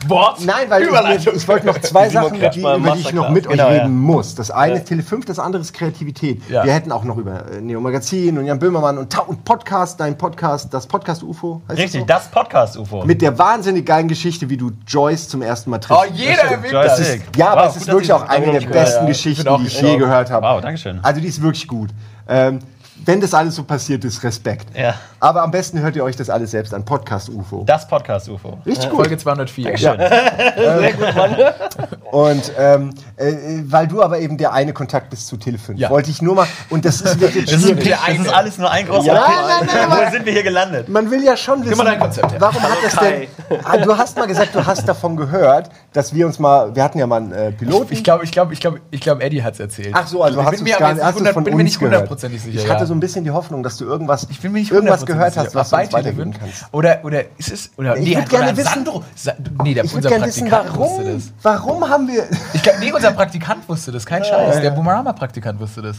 [0.08, 0.44] Wort.
[0.44, 1.34] Nein, weil Überleitung.
[1.36, 3.82] ich, ich wollte noch zwei Sachen, die, über die ich noch mit Genau, euch ja.
[3.82, 4.34] reden muss.
[4.34, 6.42] Das eine ist Tele 5, das andere ist Kreativität.
[6.48, 6.64] Ja.
[6.64, 10.18] Wir hätten auch noch über äh, Neo Magazin und Jan Böhmermann und, und Podcast, dein
[10.18, 11.62] Podcast, das Podcast UFO.
[11.68, 12.06] Heißt Richtig, so?
[12.06, 13.04] das Podcast-UFO.
[13.04, 15.91] Mit der wahnsinnig geilen Geschichte, wie du Joyce zum ersten Mal triffst.
[15.92, 16.98] Oh, jeder erwähnt das.
[16.98, 17.36] Joystick.
[17.36, 19.08] Ja, aber Wow, es gut, ist wirklich auch das eine der besten ja.
[19.10, 20.46] Ich Geschichten, die ich je gehört habe.
[20.46, 21.00] Wow, Dankeschön.
[21.02, 21.90] Also die ist wirklich gut.
[22.28, 22.58] Ähm,
[23.04, 24.76] wenn das alles so passiert ist, Respekt.
[24.76, 24.94] Ja.
[25.18, 26.84] Aber am besten hört ihr euch das alles selbst an.
[26.84, 27.64] Podcast UFO.
[27.66, 28.58] Das Podcast-UFO.
[28.66, 29.00] Richtig gut.
[29.00, 29.78] Folge 204.
[29.78, 29.98] Schön.
[32.10, 33.32] Und ähm, äh,
[33.64, 35.90] weil du aber eben der eine Kontakt bist zu Tele 5, Ja.
[35.90, 37.84] wollte ich nur mal, und das ist wirklich Das ist, schwierig.
[37.84, 40.42] Pitch, das ist alles nur ein großer Ja, nein, nein, nein, Wo sind wir hier
[40.42, 40.88] gelandet?
[40.88, 42.40] Man will ja schon wissen, mal dein Konzept her.
[42.40, 43.28] warum hat das denn...
[43.64, 46.98] Ah, Du hast mal gesagt, du hast davon gehört, dass wir uns mal, wir hatten
[46.98, 47.92] ja mal einen äh, Piloten.
[47.92, 49.90] Ich glaube, ich glaube, ich glaube, ich glaube, Eddie hat es erzählt.
[49.92, 51.80] Ach so, also ich hast du mir es gar nicht, hast von bin mir nicht
[51.80, 52.58] hundertprozentig sicher.
[52.58, 52.86] Ich hatte ja.
[52.92, 55.36] So ein bisschen die Hoffnung, dass du irgendwas, Ich bin mir nicht irgendwas 100% gehört
[55.38, 56.38] hast, was du uns bei weitergeben Tele5?
[56.38, 56.64] kannst.
[56.72, 57.70] Oder, oder ist es.
[57.78, 59.04] Oder, Ich nee, würd hat- gerne wissen- Sandro.
[59.14, 59.32] Sa
[59.62, 61.32] nee, der, Ich würde unser gerne wissen, Praktikant wusste warum, das.
[61.42, 62.24] warum haben wir...
[62.52, 64.60] Ich glaub, nee, unser Praktikant wusste das, kein Scheiß.
[64.60, 65.96] Der Boomerama-Praktikant wusste das.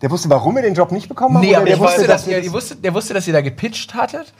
[0.00, 1.42] Der wusste, warum wir den Job nicht bekommen haben?
[1.44, 3.40] Nee, aber der wusste, dass wir ihr, das- ihr wusstet, der wusste, dass ihr da
[3.40, 4.32] gepitcht hattet.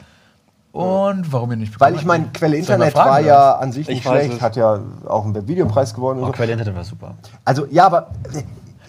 [0.71, 2.29] Und warum ihr nicht Weil bekommen ich meine.
[2.33, 4.41] Quelle Internet fragen, war ja an sich nicht Ich weiß schlecht, es.
[4.43, 6.19] hat ja auch einen Videopreis gewonnen.
[6.21, 6.33] Und Oh, so.
[6.33, 7.15] Quelle Internet war super.
[7.45, 8.43] Also, ja, aber äh,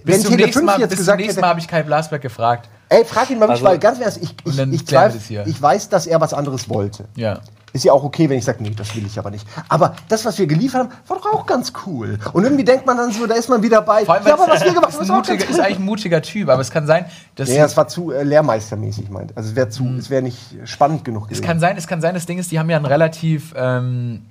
[0.03, 1.59] wenn Bis zum Tele nächsten 5 Mal, jetzt bis zum gesagt nächsten hätte, Mal habe
[1.59, 2.69] ich Kai Blasberg gefragt.
[2.89, 5.89] Ey, frag ihn mal mich, Also- weil ganz Ernst, ich, ich, ich, zweif- ich weiß,
[5.89, 7.05] dass er was anderes wollte.
[7.15, 7.39] Ja.
[7.71, 9.45] Ist ja auch okay, wenn ich sage, nee, das will ich aber nicht.
[9.67, 12.17] Aber das, was wir geliefert haben, war doch auch ganz cool.
[12.33, 14.05] Und irgendwie denkt man dann so, da ist man wieder bei.
[14.05, 15.63] Vor allem, ja, aber was wir gemacht haben, ist auch mutiger, ganz ist cool.
[15.65, 17.05] eigentlich ein mutiger Typ, aber es kann sein,
[17.35, 17.47] dass.
[17.47, 19.37] Nee, das war zu äh, lehrmeistermäßig, meint.
[19.37, 21.43] Also es wäre zu, es wäre nicht spannend genug es gewesen.
[21.45, 24.23] kann sein, es kann sein, das Ding ist, die haben ja ein relativ ähm,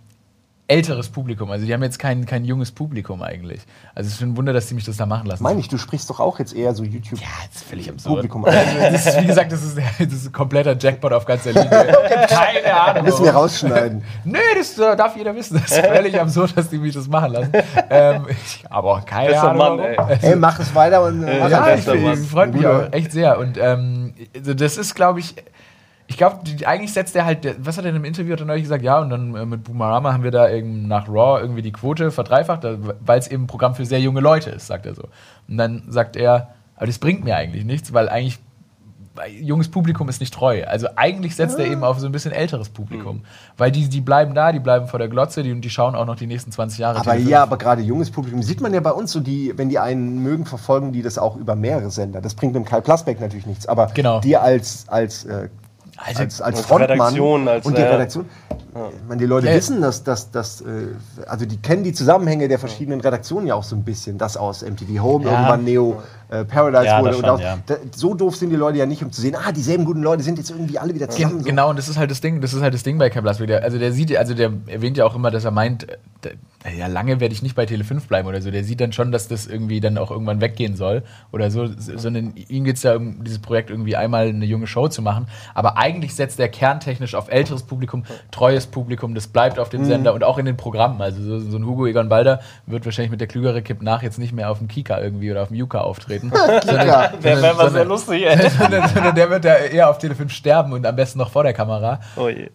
[0.68, 1.50] älteres Publikum.
[1.50, 3.62] Also die haben jetzt kein, kein junges Publikum eigentlich.
[3.94, 5.42] Also es ist schon ein Wunder, dass die mich das da machen lassen.
[5.42, 7.18] Meine ich, du sprichst doch auch jetzt eher so YouTube.
[7.18, 8.16] Ja, das ist völlig absurd.
[8.16, 8.44] Publikum.
[8.58, 11.68] Also, das ist, wie gesagt, das ist, das ist ein kompletter Jackpot auf ganzer Linie.
[12.28, 13.04] Keine Ahnung.
[13.04, 14.02] Müssen wir rausschneiden.
[14.24, 15.60] Nee, das äh, darf jeder wissen.
[15.60, 17.52] Das ist völlig absurd, dass die mich das machen lassen.
[17.88, 19.78] Ähm, ich, aber keine Bester Ahnung.
[19.78, 20.18] Mann, ey.
[20.22, 23.38] Ey, mach es weiter und äh, mach Ja, ich, ich freut mich auch echt sehr.
[23.38, 25.34] Und ähm, also das ist, glaube ich,
[26.08, 28.64] ich glaube, eigentlich setzt er halt, was hat er in einem Interview hat er neulich
[28.64, 31.70] gesagt, ja, und dann äh, mit Boomerama haben wir da eben nach Raw irgendwie die
[31.72, 35.04] Quote verdreifacht, weil es eben ein Programm für sehr junge Leute ist, sagt er so.
[35.48, 38.38] Und dann sagt er, aber das bringt mir eigentlich nichts, weil eigentlich
[39.40, 40.62] junges Publikum ist nicht treu.
[40.64, 43.22] Also eigentlich setzt er eben auf so ein bisschen älteres Publikum.
[43.56, 46.06] Weil die, die bleiben da, die bleiben vor der Glotze, die, und die schauen auch
[46.06, 47.00] noch die nächsten 20 Jahre.
[47.00, 47.28] Aber Tele5.
[47.28, 50.22] ja, aber gerade junges Publikum sieht man ja bei uns so, die, wenn die einen
[50.22, 52.20] mögen, verfolgen die das auch über mehrere Sender.
[52.20, 53.66] Das bringt dem Kai Plasbeck natürlich nichts.
[53.66, 54.20] Aber Genau.
[54.20, 55.48] die als, als, äh,
[55.98, 58.26] Also- als, als Frontmann Redaktion, als, und die äh, Redaktion.
[58.74, 59.54] Ich meine, die Leute Ja.
[59.54, 60.66] wissen, dass, dass, dass äh,
[61.26, 64.18] also die kennen die Zusammenhänge der verschiedenen Redaktionen ja auch so ein bisschen.
[64.18, 65.32] Das aus MTV Home, Ja.
[65.32, 67.10] irgendwann Neo äh, Paradise Ja, wurde.
[67.10, 67.58] das Und schon, auch, ja.
[67.66, 70.22] da, so doof sind die Leute ja nicht, um zu sehen, ah, dieselben guten Leute
[70.22, 71.36] sind jetzt irgendwie alle wieder zusammen.
[71.36, 71.48] Gen so.
[71.48, 73.48] Genau, und das ist halt das Ding, das ist halt das Ding bei Kai Blasberg.
[73.48, 76.32] Der, also der sieht, also der erwähnt ja auch immer, dass er meint, äh, der,
[76.76, 78.50] ja, lange werde ich nicht bei Tele 5 bleiben oder so.
[78.50, 82.34] Der sieht dann schon, dass das irgendwie dann auch irgendwann weggehen soll oder so, sondern
[82.36, 85.28] ihm geht es da um dieses Projekt irgendwie einmal eine junge Show zu machen.
[85.54, 90.14] Aber eigentlich setzt er kerntechnisch auf älteres Publikum, treues Publikum, das bleibt auf dem Sender
[90.14, 91.00] und auch in den Programmen.
[91.00, 94.18] Also so, so ein Hugo Egon Balder wird wahrscheinlich mit der klügere Kipp nach jetzt
[94.18, 96.17] nicht mehr auf dem Kika irgendwie oder auf dem Juka auftreten.
[96.20, 96.88] sondern,
[97.22, 98.50] Wär- wär mal sehr lustig, ey.
[98.58, 101.42] sondern, sondern der wird da eher auf Tele 5 sterben und am besten noch vor
[101.42, 102.00] der Kamera.
[102.16, 102.48] Oh je.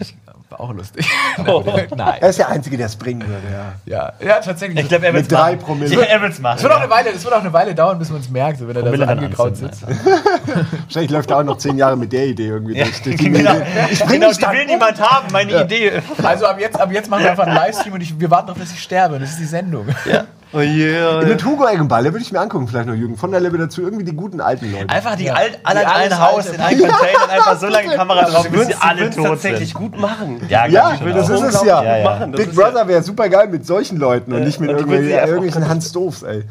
[0.00, 0.16] Ich-
[0.48, 1.06] War auch lustig.
[1.46, 1.62] Oh.
[1.94, 2.14] Nein.
[2.20, 3.74] Er ist der Einzige, der es bringen würde, ja.
[3.84, 4.80] Ja, ja tatsächlich.
[4.80, 5.64] Ich glaube, er Mit wird's drei machen.
[5.66, 5.92] Promille.
[6.02, 6.56] Ich er wird's machen.
[6.56, 8.58] es wird, auch eine Weile, es wird auch eine Weile dauern, bis man es merkt,
[8.60, 9.84] so, wenn er da so angekraut sitzt.
[9.86, 13.02] Wahrscheinlich läuft er auch noch zehn Jahre mit der Idee irgendwie durch.
[13.02, 13.52] durch die genau.
[13.90, 14.66] Ich bring genau die will um.
[14.66, 16.00] niemand haben, meine Idee.
[16.22, 18.60] Also ab jetzt, ab jetzt machen wir einfach einen Livestream und ich, wir warten darauf,
[18.62, 19.18] dass ich sterbe.
[19.18, 19.86] Das ist die Sendung.
[20.52, 21.24] Oh je.
[21.24, 24.04] Mit Hugo Eggenballer würde ich mir angucken, vielleicht noch Jürgen von der Lippe dazu, irgendwie
[24.04, 24.88] die guten alten Leute.
[24.88, 25.34] Einfach die Ja.
[25.34, 28.66] alt, alle in ein Haus, in ein Container und einfach so lange Kamera drauf, bis
[28.68, 29.78] sie alle tot tatsächlich sind.
[29.80, 30.40] gut machen.
[30.48, 31.82] Ja, Ja, ich das ist es ja.
[31.82, 32.04] Ja, ja.
[32.04, 35.68] Machen, das Big Brother wäre super geil mit solchen Leuten und nicht mit und irgendwelchen,
[35.68, 36.44] Hans Doofs, ey.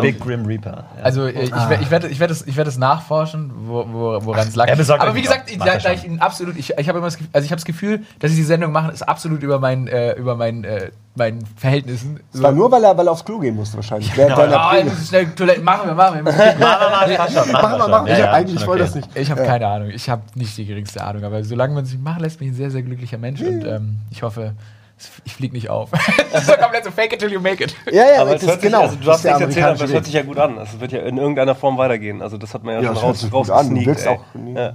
[0.00, 0.84] Big Grim Reaper.
[0.98, 1.02] Ja.
[1.02, 4.18] Also äh, ich, werd- ich werde ich werd es, ich werd es nachforschen, wo, wo,
[4.24, 4.68] woran es lag.
[4.68, 7.16] Er Aber wie gesagt, ich, da, da ich ihn absolut, ich, ich habe immer das
[7.18, 9.88] Gefühl, also ich habe das Gefühl, dass sie die Sendung machen, ist absolut über mein,
[9.88, 12.20] äh, über mein, äh, meinen Verhältnissen.
[12.32, 14.10] Das war nur, weil er, weil er aufs Klo gehen musste wahrscheinlich.
[14.18, 14.90] Ah, ich Prämie.
[14.90, 16.22] muss schnell Toiletten machen wir, machen wir.
[16.32, 18.08] Machen wir mal, passt schon, Mach mal, mach mal.
[18.08, 18.78] Ja, Ich ja, eigentlich okay.
[18.78, 19.08] das nicht.
[19.14, 19.90] Ich habe keine Ahnung.
[19.90, 21.24] Ich habe nicht die geringste Ahnung.
[21.24, 23.40] Aber solange man sich machen lässt, bin ich ein sehr, sehr glücklicher Mensch.
[23.42, 24.54] Und ähm, ich hoffe,
[24.98, 25.90] es- ich fliege nicht auf.
[26.32, 27.74] das ist so komplett so fake it till you make it.
[27.90, 28.80] Ja, ja, Aber das es ist sich, genau.
[28.82, 30.58] also du das hast nichts erzählt, aber es hört sich ja gut an.
[30.58, 32.22] Also es wird ja in irgendeiner Form weitergehen.
[32.22, 33.28] Also das hat man ja, Ja, schon raus, sich.
[33.30, 34.08] Du rausgesneakt, ey.
[34.08, 34.24] auch,
[34.54, 34.74] Ja.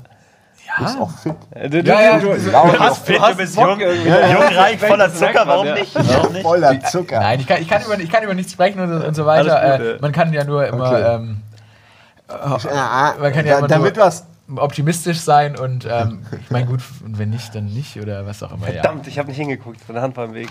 [0.77, 1.35] Du bist auch fit.
[1.51, 3.79] Äh, Du, du, Ja, ja, du, du- du, Laut Du hast fit, du bist jung,
[3.79, 5.95] jung, reich, voller Zucker, warum nicht?
[5.95, 6.43] Warum nicht?
[6.43, 7.19] Voller Zucker.
[7.19, 9.79] Nein, ich kann, ich, kann über, ich kann über nichts sprechen und, und so weiter.
[9.79, 11.15] Äh, man kann ja nur immer, Okay.
[11.15, 11.41] ähm,
[12.29, 14.25] Ja, man kann ja da, immer damit nur was.
[14.55, 18.51] Optimistisch sein und ähm, ich meine gut, und wenn nicht, dann nicht oder was auch
[18.53, 18.67] immer.
[18.67, 18.81] Ja.
[18.81, 19.79] Verdammt, ich habe nicht hingeguckt.
[19.87, 20.47] Meine Hand war im Weg.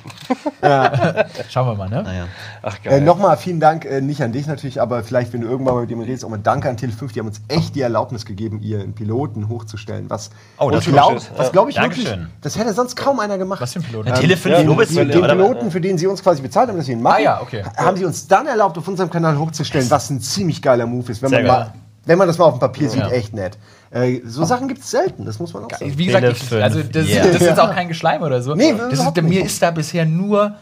[1.49, 2.03] Schauen wir mal, ne?
[2.03, 2.27] Naja.
[2.63, 3.01] Ach Äh, geil.
[3.03, 5.91] Nochmal vielen Dank, äh, nicht an dich natürlich, aber vielleicht, wenn du irgendwann mal mit
[5.91, 8.95] dem redest, auch mal Danke an Tele5, die haben uns echt die Erlaubnis gegeben, ihren
[8.95, 10.11] Piloten hochzustellen.
[10.11, 11.31] Was, Oh, das glaub, gut.
[11.37, 12.31] was glaube ich wirklich, Dankeschön.
[12.43, 13.61] das hätte sonst kaum einer gemacht.
[13.61, 14.07] Was für ein Pilot?
[14.07, 16.69] Ja, Tele 5 ja, den, Lobes den, den Piloten, für den sie uns quasi bezahlt
[16.69, 17.63] haben, dass wir ihn machen, Ah ja, okay.
[17.77, 21.23] haben sie uns dann erlaubt, auf unserem Kanal hochzustellen, was ein ziemlich geiler Move ist.
[21.23, 21.59] Wenn, Sehr man, geil.
[21.61, 21.73] mal,
[22.07, 23.11] wenn man das mal auf dem Papier sieht, Ja.
[23.11, 23.59] echt nett.
[23.91, 25.97] Äh, so Sachen gibt es selten, das muss man auch sagen.
[25.99, 27.27] Wie gesagt, ich, also das, yeah.
[27.27, 28.55] das ist jetzt auch kein Geschleim oder so.
[28.55, 30.55] Nee, das ist, mir ist da bisher nur,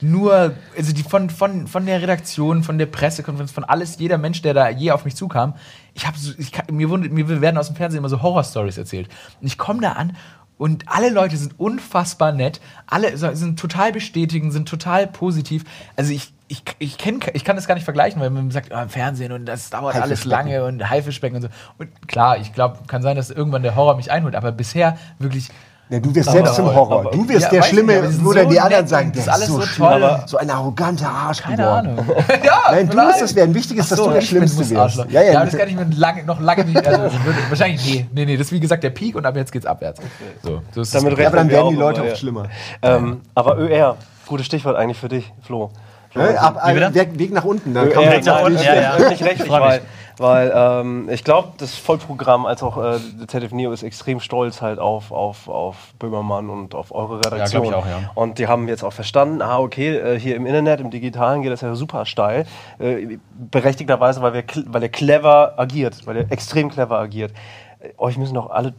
[0.00, 4.42] nur, also die von, von, von der Redaktion, von der Pressekonferenz, von alles, jeder Mensch,
[4.42, 5.54] der da je auf mich zukam,
[5.94, 9.08] ich habe so, ich mir, wund- mir werden aus dem Fernsehen immer so Horror-Stories erzählt.
[9.40, 10.16] Und ich komme da an
[10.62, 15.64] und alle Leute sind unfassbar nett, alle sind total bestätigend, sind total positiv.
[15.96, 18.84] Also ich, ich, ich, kenn, ich kann das gar nicht vergleichen, weil man sagt, ah,
[18.84, 21.48] im Fernsehen und das dauert alles lange und Haifischbecken und so.
[21.78, 25.48] Und klar, ich glaube, kann sein, dass irgendwann der Horror mich einholt, aber bisher wirklich
[25.92, 27.10] Ja, du wirst selbst zum Horror.
[27.10, 29.24] Du wirst Ja, der Schlimme, nicht, aber wo dann so die anderen nett sagen, das
[29.24, 30.02] ist alles so, so schlimm, toll.
[30.02, 31.88] aber so ein arroganter Arsch Keine geworden.
[31.88, 32.06] Ahnung.
[32.42, 33.54] ja, Nein, du musst das werden.
[33.54, 35.04] Wichtig ist, dass so, du der Schlimmste wirst.
[35.10, 36.86] Ja, ja, das kann ich mir lange, noch lange nicht.
[36.86, 37.14] Also, das
[37.50, 40.00] wahrscheinlich, nee, nee, nee, das ist wie gesagt der Peak und ab jetzt geht's abwärts.
[40.42, 41.18] So, so ist Damit.
[41.18, 42.16] Ja, aber dann werden die auch Leute ja.
[42.16, 42.44] schlimmer.
[42.80, 43.96] Ähm, aber ÖR,
[44.26, 45.72] gutes Stichwort eigentlich für dich, Flo.
[46.14, 46.62] Ab?
[46.66, 47.74] Weg, nach unten.
[47.74, 49.08] Dann Weg nach unten, das ja, ja.
[49.10, 49.80] Nicht rechtlich, weil,
[50.18, 54.78] weil ähm, ich glaube, das Vollprogramm als auch äh, ZDF Neo ist extrem stolz halt
[54.78, 57.62] auf, auf, auf Böhmermann und auf eure Redaktion.
[57.62, 58.10] glaub ich auch, ja.
[58.14, 61.52] Und die haben jetzt auch verstanden, ah, okay, äh, hier im Internet, im Digitalen geht
[61.52, 62.46] das ja super steil.
[62.78, 67.32] Äh, berechtigterweise, weil, wir, weil er clever agiert, weil er extrem clever agiert.
[67.80, 68.74] Äh, euch müssen doch alle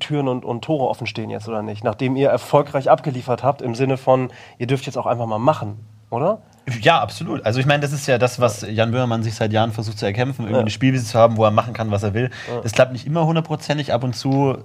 [0.00, 1.84] Türen und, und Tore offen stehen jetzt, oder nicht?
[1.84, 5.84] Nachdem ihr erfolgreich abgeliefert habt, im Sinne von, ihr dürft jetzt auch einfach mal machen,
[6.10, 6.40] oder?
[6.80, 7.44] Ja, absolut.
[7.46, 10.06] Also ich meine, das ist ja das, was Jan Böhmermann sich seit Jahren versucht zu
[10.06, 12.30] erkämpfen, irgendwie eine Spielwiese zu haben, wo er machen kann, was er will.
[12.62, 13.92] Das klappt nicht immer hundertprozentig.
[13.92, 14.58] Ab und zu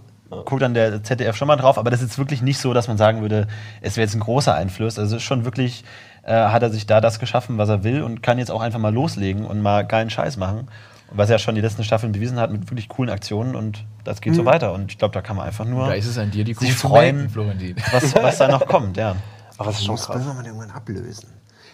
[0.45, 2.87] guckt dann der ZDF schon mal drauf, aber das ist jetzt wirklich nicht so, dass
[2.87, 3.47] man sagen würde,
[3.81, 4.97] es wäre jetzt ein großer Einfluss.
[4.97, 5.83] Also es ist schon wirklich,
[6.23, 8.79] äh, hat er sich da das geschaffen, was er will und kann jetzt auch einfach
[8.79, 10.69] mal loslegen und mal geilen Scheiß machen.
[11.13, 14.33] Was er schon die letzten Staffeln bewiesen hat mit wirklich coolen Aktionen und das geht
[14.33, 14.71] so weiter.
[14.71, 16.63] Und ich glaube, da kann man einfach nur Da ist es an dir, die Kuh
[16.63, 17.75] sich freuen, Florentin.
[17.91, 19.17] was, was da noch kommt, ja.
[19.57, 20.17] Aber das ist schon muss krass.
[20.17, 21.27] Böhmermann irgendwann ablösen.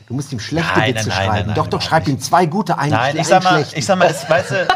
[0.07, 1.45] Du musst ihm schlechte Nein, Witze nein, nein, schreiben.
[1.47, 3.77] nein, doch, doch, schreib ihm zwei gute, einen, Nein, schle- ich sag mal, schlechten.
[3.79, 4.67] ich sag mal, es, weißt du,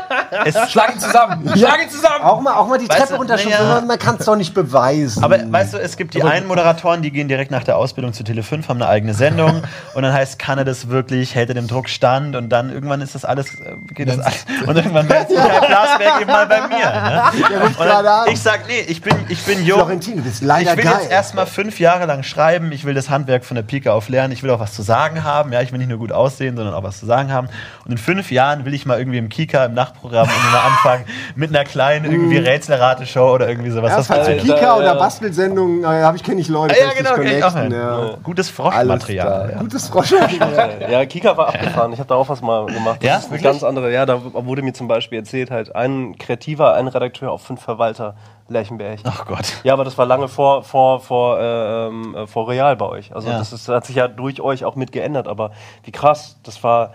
[0.45, 1.45] es, Schlag ihn zusammen!
[1.55, 1.55] Ja.
[1.55, 2.21] Schlag ihn zusammen!
[2.25, 3.81] auch mal, auch mal die Weißt Treppe runterschubsen, naja.
[3.87, 5.23] man kann es doch nicht beweisen.
[5.23, 8.23] Aber weißt du, es gibt die einen Moderatoren, die gehen direkt nach der Ausbildung zu
[8.23, 9.63] Tele5, haben eine eigene Sendung
[9.93, 12.99] und dann heißt, kann er das wirklich, hält er dem Druck stand und dann irgendwann
[12.99, 16.45] ist das alles, äh, geht das alles, und irgendwann meldet sich Kai Blasberg eben mal
[16.45, 16.77] bei mir.
[16.77, 17.23] Ne?
[17.79, 18.27] An.
[18.29, 19.79] ich sag, nee, ich bin, ich bin jung.
[19.79, 20.97] Florentin, du bist leider ich will geil.
[21.03, 24.33] jetzt erstmal fünf Jahre lang schreiben, ich will das Handwerk von der Pike auf lernen,
[24.33, 26.73] ich will auch was zu sagen haben, ja, ich will nicht nur gut aussehen, sondern
[26.73, 27.47] auch was zu sagen haben.
[27.85, 31.05] Und in fünf Jahren will ich mal irgendwie im Kika, im Nachtprogramm irgendwie mal anfangen
[31.35, 33.91] mit einer kleinen irgendwie Rätselrateshow oder irgendwie sowas.
[33.91, 34.93] ja, Das du wird- Kika da- oder ja.
[34.95, 36.75] Bastelsendungen, äh, habe ich kenne ich Leute.
[36.75, 37.55] Ah, ja, genau, kenn ich auch.
[37.55, 38.15] Ja.
[38.23, 39.51] Gutes Froschmaterial.
[39.53, 39.59] Ja.
[39.59, 40.87] Gutes Froschmaterial.
[40.89, 41.93] Ja, Kika war abgefahren.
[41.93, 42.97] Ich habe da auch was mal gemacht.
[43.01, 43.91] Das Ja, ist eine ganz andere.
[43.91, 48.15] Ja, da wurde mir zum Beispiel erzählt, halt ein Kreativer, ein Redakteur auf fünf Verwalter
[48.51, 48.99] Lerchenberg.
[49.03, 49.61] Ach Gott.
[49.63, 53.15] Ja, aber das war lange vor, vor, vor, äh, ähm, äh, vor Real bei euch.
[53.15, 53.37] Also Ja.
[53.37, 55.27] das ist, hat sich ja durch euch auch mit geändert.
[55.27, 55.51] Aber
[55.83, 56.93] wie krass, das war.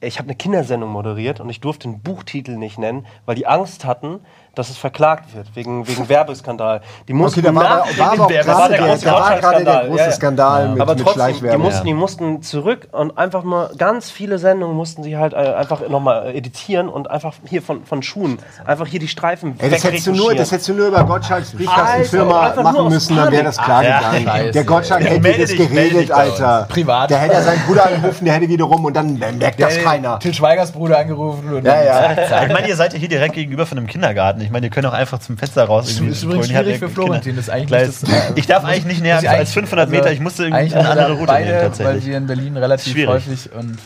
[0.00, 3.84] Ich habe eine Kindersendung moderiert und ich durfte den Buchtitel nicht nennen, weil die Angst
[3.84, 4.20] hatten,
[4.56, 6.80] dass es verklagt wird wegen, wegen Werbeskandal.
[7.06, 9.74] Die mussten Okay, da war, nach war dem gerade war der, große war gerade der
[9.74, 9.86] Gottschalk-Skandal.
[9.86, 10.12] große Ja, ja.
[10.12, 11.62] Skandal mit, aber mit trotzdem, die Schleichwerbung.
[11.62, 15.86] mussten, die mussten zurück und einfach mal ganz viele Sendungen mussten sie halt äh, einfach
[15.88, 20.06] nochmal editieren und einfach hier von, von Schuhen, einfach hier die Streifen Ey, das, hättest
[20.06, 23.58] du nur, das hättest du nur über Gottschalks Alter, Briefkastenfirma machen müssen, dann wäre das
[23.58, 24.24] klar gegangen.
[24.24, 24.50] scheiße.
[24.52, 26.10] der Gottschalk Ja, hätte melde das geregelt.
[26.10, 26.66] Alter.
[26.70, 27.10] Privat.
[27.10, 30.18] Der hätte ja seinen Bruder angerufen, der hätte wiederum und dann merkt das keiner.
[30.18, 32.12] Till Schweigers Bruder angerufen und Ja, ja.
[32.46, 34.45] Ich meine, ihr seid ja hier direkt gegenüber von einem Kindergarten.
[34.46, 35.90] Ich meine, ihr könnt auch einfach zum Fenster raus.
[35.90, 37.36] Irgendwie ist übrigens schwierig ja für Florentin.
[37.36, 37.70] Das ist eigentlich
[38.00, 38.04] das,
[38.36, 40.02] ich darf eigentlich nicht näher ich als eigentlich- 500 Meter.
[40.04, 42.06] also Ich musste irgendwie eine andere Route beide, nehmen, Weil tatsächlich.
[42.06, 43.08] wir in Berlin relativ Schwierig.
[43.14, 43.78] häufig und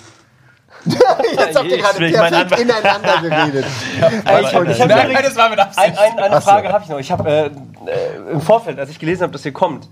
[0.86, 1.98] Jetzt habt ihr Ich gerade
[2.38, 3.64] perfekt ineinander geredet.
[3.96, 4.02] Ich
[4.54, 5.86] hab, ich hab Nein, übrigens- das war mit Absicht.
[5.98, 6.40] Ein, ein, eine.
[6.40, 6.98] Frage habe ich noch.
[6.98, 7.50] Ich habe äh, äh,
[8.32, 9.88] im Vorfeld, als ich gelesen habe, dass ihr kommt,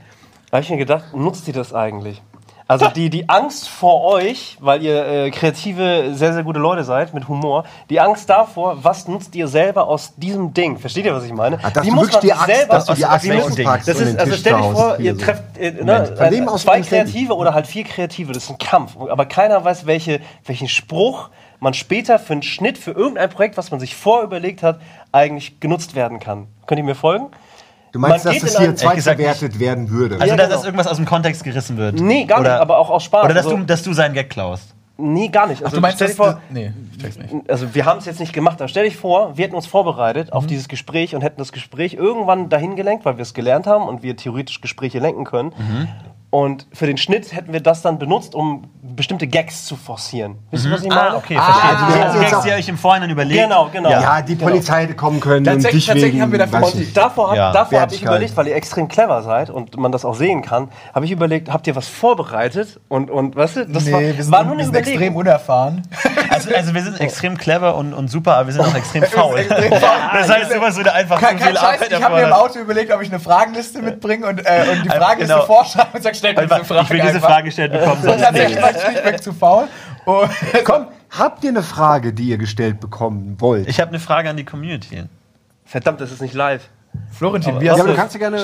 [0.52, 2.22] habe ich mir gedacht, nutzt ihr das eigentlich?
[2.68, 7.14] Also die, die Angst vor euch, weil ihr äh, kreative, sehr, sehr gute Leute seid
[7.14, 10.78] mit Humor, die Angst davor, was nutzt ihr selber aus diesem Ding?
[10.78, 11.58] Versteht ihr, was ich meine?
[11.62, 14.54] Ach, dass du wirklich die Axt- dass du die wie Das ist, den also stell
[14.54, 15.20] dich vor, ihr so.
[15.22, 16.82] trefft äh, ne, äh, zwei?
[16.82, 18.98] Kreative oder halt vier Kreative, das ist ein Kampf.
[18.98, 21.30] Aber keiner weiß, welche, welchen Spruch
[21.60, 24.78] man später für einen Schnitt, für irgendein Projekt, was man sich vorüberlegt hat,
[25.10, 26.48] eigentlich genutzt werden kann.
[26.66, 27.28] Könnt ihr mir folgen?
[27.92, 30.16] Du meinst, Man dass geht das hier zweitverwertet werden würde?
[30.16, 30.64] Also, Ja, dass, genau.
[30.64, 32.00] irgendwas aus dem Kontext gerissen wird.
[32.00, 33.24] Nee, gar oder, nicht, aber auch aus Spaß.
[33.24, 34.74] Oder dass, Also- du, dass du seinen Gag klaust.
[35.00, 35.62] Nee, gar nicht.
[35.62, 37.32] Also, du meinst, stell dir vor, nee, ich check's nicht.
[37.48, 40.26] also wir haben es jetzt nicht gemacht, aber stell dich vor, wir hätten uns vorbereitet
[40.28, 40.32] Mhm.
[40.32, 43.86] auf dieses Gespräch und hätten das Gespräch irgendwann dahin gelenkt, weil wir es gelernt haben
[43.86, 45.52] und wir theoretisch Gespräche lenken können.
[45.56, 45.88] Mhm.
[46.30, 50.36] Und für den Schnitt hätten wir das dann benutzt, um bestimmte Gags zu forcieren.
[50.50, 51.12] Wisst ihr, was ich meine?
[51.12, 51.62] Ah, okay, verstehe.
[51.62, 53.40] wir also, hätten die jetzt Gags, auch- die ihr euch im Vorhinein überlegt.
[53.42, 53.88] Genau, genau.
[53.90, 54.20] Ja.
[54.20, 56.92] Die Polizei hätte kommen können und Tatsächlich- dich tatsächlich wegen, haben wir weiß Und ich.
[56.92, 57.52] davor, hab, Ja.
[57.52, 60.68] davor habe ich überlegt, weil ihr extrem clever seid und man das auch sehen kann,
[60.94, 62.78] habe ich überlegt, habt ihr was vorbereitet?
[62.88, 65.00] Und, und weißt du, das nee, war, wir sind, war nur eine wir sind Überlegung.
[65.00, 65.82] extrem unerfahren.
[66.28, 69.38] Also, also wir sind extrem clever und, und super, aber wir sind auch extrem faul.
[69.38, 69.80] extrem faul.
[70.12, 72.32] das heißt, immer so einfach Kein, zu kein viel Scheiß, Arbeit ich habe mir im.
[72.34, 75.46] Auto überlegt, ob ich eine Fragenliste mitbringe und, äh, und die Fragenliste genau.
[75.46, 77.28] vorschreibe und sage, stellt diese Frage ich will diese einfach.
[77.28, 78.62] Frage gestellt bekommen, sonst tatsächlich nicht.
[78.62, 79.68] war ich schlichtweg zu faul.
[80.04, 80.30] Und
[80.64, 83.68] Komm, habt ihr eine Frage, die ihr gestellt bekommen wollt?
[83.68, 85.04] Ich habe eine Frage an die Community.
[85.64, 86.68] Verdammt, das ist nicht live.
[87.12, 88.38] Florentin, wie, ja, hast aber du kannst du gerne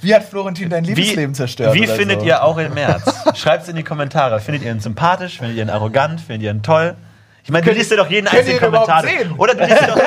[0.00, 1.74] wie hat Florentin dein Liebesleben zerstört?
[1.74, 2.26] Wie findet so?
[2.26, 3.02] ihr Aurel Merz?
[3.34, 4.40] Schreibt es in die Kommentare.
[4.40, 5.38] Findet ihr ihn sympathisch?
[5.38, 6.20] Findet ihr ihn arrogant?
[6.20, 6.96] Findet ihr ihn toll?
[7.44, 9.02] Ich meine, du liest dir doch jeden einzelnen Kommentar.
[9.02, 9.34] sehen?
[9.36, 9.96] Oder du liest doch.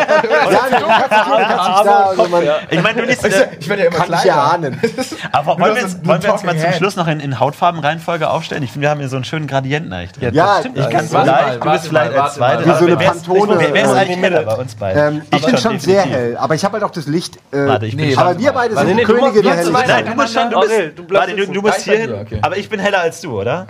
[2.45, 3.25] Ja, Ich meine, du liest
[3.59, 4.25] Ich, werde ja immer kleiner.
[4.25, 4.81] erahnen.
[5.33, 6.71] Aber wollen wir, jetzt, wollen wir uns mal zum.
[6.73, 8.63] Schluss noch in, in Hautfarbenreihenfolge aufstellen?
[8.63, 10.33] Ich finde, wir haben hier so einen schönen Gradienten eigentlich drin.
[10.33, 12.35] Ja, stimmt Ich kann es mal, du bist vielleicht als.
[12.35, 12.65] Zweiter.
[12.65, 15.15] Wie so eine aber wer ist- Pantone, Wer, ist eigentlich heller bei uns beiden?
[15.15, 17.37] Ähm, ich bin schon sehr hell, aber ich habe halt auch das Licht.
[17.51, 19.87] Äh, Warte, ich bin aber wir beide sind Könige der Helligkeit.
[19.87, 23.67] Nein, du musst schon, du bist, Gleich hier aber ich bin heller als du, oder?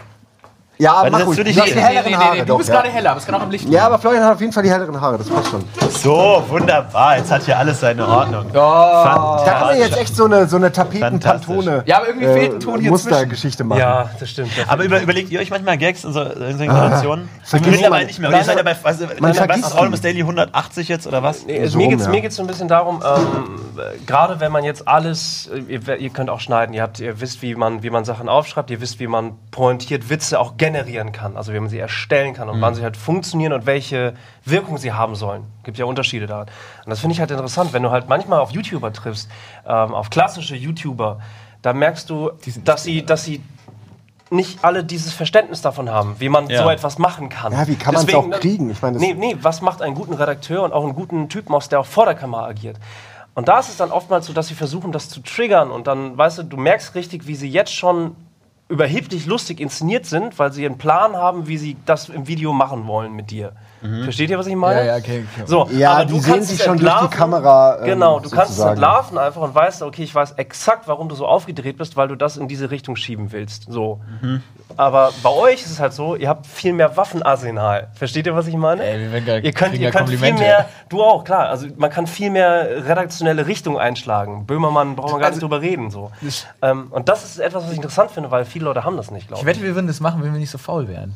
[0.78, 1.38] Ja, Weil mach das ruhig.
[1.38, 2.58] Du dich- hast die Nee, helleren Haare du doch.
[2.58, 2.76] bist ja.
[2.76, 3.76] gerade heller, aber es kann auch am Licht liegen.
[3.76, 5.64] Ja, aber Florian hat auf jeden Fall die helleren Haare, das passt schon.
[5.90, 7.18] So, wunderbar.
[7.18, 8.46] Jetzt hat hier alles seine Ordnung.
[8.52, 12.60] Da kann man jetzt echt so eine, so eine Tapeten-Pantone Ja, aber irgendwie fehlt ein
[12.60, 13.80] Ton hier Mustergeschichte machen.
[13.80, 14.52] Ja, das stimmt.
[14.68, 17.30] Aber über, überlegt ihr euch manchmal Gags in so in solchen Situationen?
[17.44, 18.30] vergisst Mittlerweile nicht mehr.
[18.30, 21.46] Und ihr seid ja bei, was, Man was Almost Daily 180 jetzt oder was?
[21.46, 22.12] Nee, also So mir geht es ja.
[22.12, 25.98] mir geht's so ein bisschen darum, ähm, äh, gerade wenn man jetzt alles, äh, ihr,
[25.98, 28.82] ihr könnt auch schneiden, ihr, habt, ihr wisst, wie man, wie man Sachen aufschreibt, ihr
[28.82, 32.60] wisst, wie man pointiert Witze auch generieren kann, also wie man sie erstellen kann und
[32.60, 34.14] wann sie halt funktionieren und welche
[34.44, 35.44] Wirkung sie haben sollen.
[35.64, 36.48] Gibt ja Unterschiede daran.
[36.86, 39.30] Und das finde ich halt interessant, wenn du halt manchmal auf YouTuber triffst,
[39.68, 41.20] ähm, auf klassische YouTuber,
[41.62, 42.32] da merkst du,
[42.64, 43.42] dass sie, dass sie
[44.32, 46.64] nicht alle dieses Verständnis davon haben, wie man Ja.
[46.64, 47.54] so etwas machen kann.
[47.54, 48.70] Ja, wie kann man's Deswegen, auch kriegen?
[48.72, 51.54] Ich meine, das- nee, nee, was macht einen guten Redakteur und auch einen guten Typen
[51.54, 52.78] aus, der auch vor der Kamera agiert?
[53.36, 56.18] Und da ist es dann oftmals so, dass sie versuchen, das zu triggern und dann,
[56.18, 58.16] weißt du, du merkst richtig, wie sie jetzt schon
[58.68, 62.88] überheblich lustig inszeniert sind, weil sie einen Plan haben, wie sie das im Video machen
[62.88, 63.54] wollen mit dir.
[64.04, 64.80] Versteht ihr, was ich meine?
[64.82, 65.44] Ja, ja, okay, okay.
[65.46, 67.10] So, Ja, aber die du sehen kannst sich schon durch die entlarven.
[67.18, 68.72] Kamera, ähm, genau, du kannst es sozusagen.
[68.74, 72.16] entlarven einfach und weißt, okay, ich weiß exakt, warum du so aufgedreht bist, weil du
[72.16, 73.66] das in diese Richtung schieben willst.
[73.72, 74.02] So.
[74.22, 74.42] Mhm.
[74.78, 77.88] Aber bei euch ist es halt so, ihr habt viel mehr Waffenarsenal.
[77.94, 78.84] Versteht ihr, was ich meine?
[78.84, 81.48] Ey, wir werden gar- ihr könnt, ihr könnt viel mehr, du auch, klar.
[81.50, 84.46] Also man kann viel mehr redaktionelle Richtung einschlagen.
[84.46, 85.92] Böhmermann braucht man gar nicht drüber reden.
[85.92, 86.12] So.
[86.62, 89.28] Ähm, und das ist etwas, was ich interessant finde, weil viele Leute haben das nicht,
[89.28, 91.16] glaube Ich wette, wir würden das machen, wenn wir nicht so faul wären.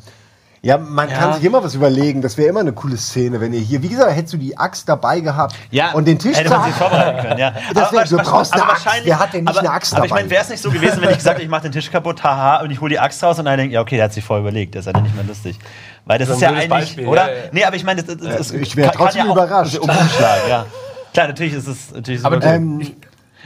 [0.62, 2.20] Ja, man kann sich immer was überlegen.
[2.20, 4.86] Das wäre immer eine coole Szene, wenn ihr hier, wie gesagt, hättest du die Axt
[4.90, 7.52] dabei gehabt Ja, und den Tisch hätte man sich zur- vorbereiten können, ja.
[7.74, 8.84] Das wär, du aber- brauchst aber eine Axt.
[8.84, 10.20] wahrscheinlich- Wer hat denn nicht aber, eine Axt Aber ich dabei?
[10.20, 12.22] meine, wäre es nicht so gewesen, wenn ich gesagt hätte, ich mache den Tisch kaputt,
[12.22, 14.22] haha, und ich hole die Axt raus und dann denke, ja, okay, der hat sich
[14.22, 15.58] vorher überlegt, das ist ja dann nicht mehr lustig.
[16.04, 17.28] Weil das So ist ein ja eigentlich, Beispiel, oder?
[17.30, 17.42] ja, ja.
[17.52, 19.78] Nee, aber ich meine, das, das, das ich wär kann- kann trotzdem ja auch überrascht.
[19.78, 20.66] Umschlag, ja.
[21.14, 22.86] Klar, natürlich ist es natürlich Aber super cool.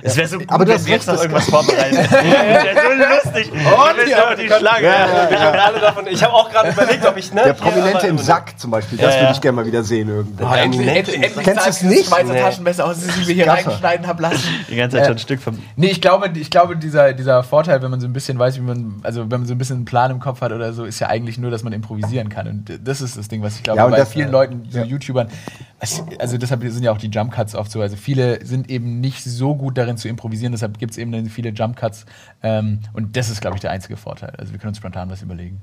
[0.03, 1.97] Es wäre so gut, Aber du wenn wir jetzt noch das- irgendwas vorbereiten.
[1.97, 3.53] Das wäre so lustig.
[3.53, 4.89] Und ja, die Schlange.
[5.31, 5.39] ich.
[5.39, 8.71] Alle davon, ich habe auch gerade überlegt, ob ich ne, der Prominente im Sack zum
[8.71, 9.33] Beispiel, das Ja, würde ja.
[9.33, 10.45] ich gerne mal wieder sehen irgendwo.
[10.45, 12.09] Ah, endlich, endlich, Kennst du's dieses nicht?
[12.09, 12.41] Schweizer Nee.
[12.41, 14.43] Taschenmesser aus, das ich mir hier reinschneiden habe lassen.
[14.69, 15.59] Die ganze Zeit Äh, schon ein Stück vom.
[15.77, 18.61] Nee, ich glaube, ich glaube dieser, dieser Vorteil, wenn man so ein bisschen weiß, wie
[18.63, 20.99] man, also wenn man so ein bisschen einen Plan im Kopf hat oder so, ist
[21.01, 22.47] ja eigentlich nur, dass man improvisieren kann.
[22.49, 24.79] Und das ist das Ding, was ich glaube, Ja, bei das- vielen äh, Leuten, so
[24.79, 24.85] ja.
[24.85, 25.29] YouTubern,
[25.81, 27.81] es- also deshalb sind ja auch die Jump Cuts oft so.
[27.81, 31.51] Also viele sind eben nicht so gut darin zu improvisieren, deshalb gibt es eben viele
[31.51, 32.07] Jump Cuts.
[32.43, 34.33] Ähm, und das ist, glaube ich, der einzige Vorteil.
[34.39, 35.63] Also wir können uns spontan was überlegen.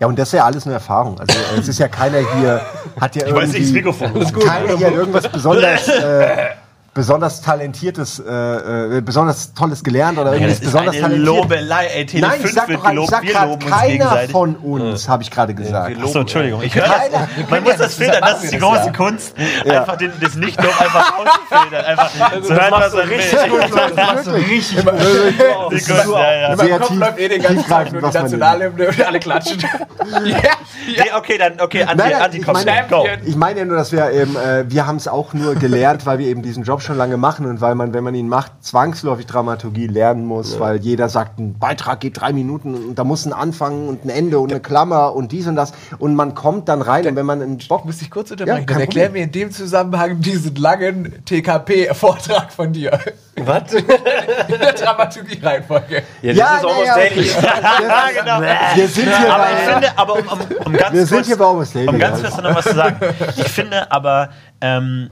[0.00, 1.18] Ja, und das ist ja alles eine Erfahrung.
[1.20, 2.60] Also äh, es ist ja keiner hier,
[3.00, 4.46] hat ja Ich weiß nicht, das irgendwie, Mikrofon.
[4.46, 6.48] keiner hier irgendwas besonders, äh,
[6.94, 11.26] besonders talentiertes, äh, äh, besonders Tolles gelernt oder Ja, irgendwas das ist besonders eine talentiert.
[11.26, 12.06] Lobelei, ey.
[12.06, 14.30] Tele Nein, ich 5 sag doch, ich gelobt, sag loben uns keiner gegenseitig.
[14.30, 15.96] von uns, habe ich gerade gesagt.
[16.02, 16.62] Achso, Entschuldigung.
[16.62, 16.92] Ich höre das.
[16.96, 18.92] Keiner- Man muss das filtern, das ist die große ja.
[18.92, 19.34] Kunst.
[19.64, 19.80] Ja.
[19.80, 21.84] Einfach den, das Nicht-Lob einfach auszufiltern.
[21.84, 22.10] Einfach
[22.42, 23.60] zu hören, was er richtig gut.
[23.62, 26.56] Das machst du richtig Die Kunst, ja, ja.
[26.56, 29.58] Sehr tief- läuft eh den ganzen Tag nur die Nationalhymne und alle klatschen.
[30.24, 31.16] ja.
[31.16, 33.06] Okay, dann, okay, Anti, Nein, nein, Anti ich komm, meine- go.
[33.24, 36.18] Ich meine ja nur, dass wir eben, äh, wir haben es auch nur gelernt, weil
[36.18, 39.26] wir eben diesen Job schon lange machen und weil man, wenn man ihn macht, zwangsläufig
[39.26, 43.32] Dramaturgie lernen muss, weil jeder sagt, ein Beitrag geht drei Minuten und da muss ein
[43.32, 46.82] Anfang und ein Ende und eine Klammer und dies und das und man kommt dann
[46.82, 48.66] rein und wenn man einen Bock Muss ich kurz Ja, unterbrechen?
[48.66, 49.20] kein Dann erklär Problem.
[49.20, 52.98] mir in dem Zusammenhang diesen langen TKP-Vortrag von dir.
[53.36, 53.72] Was?
[53.74, 53.84] In
[54.60, 56.02] der Dramaturgie-Reihenfolge.
[56.22, 57.26] Ja, das Ja, ist Almost ja, Daily.
[57.34, 58.40] Ja, genau.
[58.76, 61.26] Wir sind hier Aber bei, ich finde, aber um, um, um ganz wir sind kurz,
[61.26, 61.88] hier bei Almost Daily.
[61.88, 62.96] um ganz kurz noch was zu sagen.
[63.36, 64.30] Ich finde aber,
[64.60, 65.10] ähm,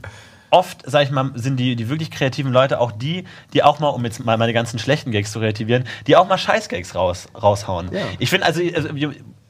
[0.53, 3.89] oft, sag ich mal, sind die, die wirklich kreativen Leute auch die, die auch mal,
[3.89, 7.89] um jetzt mal meine ganzen schlechten Gags zu relativieren, die auch mal Scheiß-Gags raus, raushauen.
[8.19, 8.89] Ich finde, also, also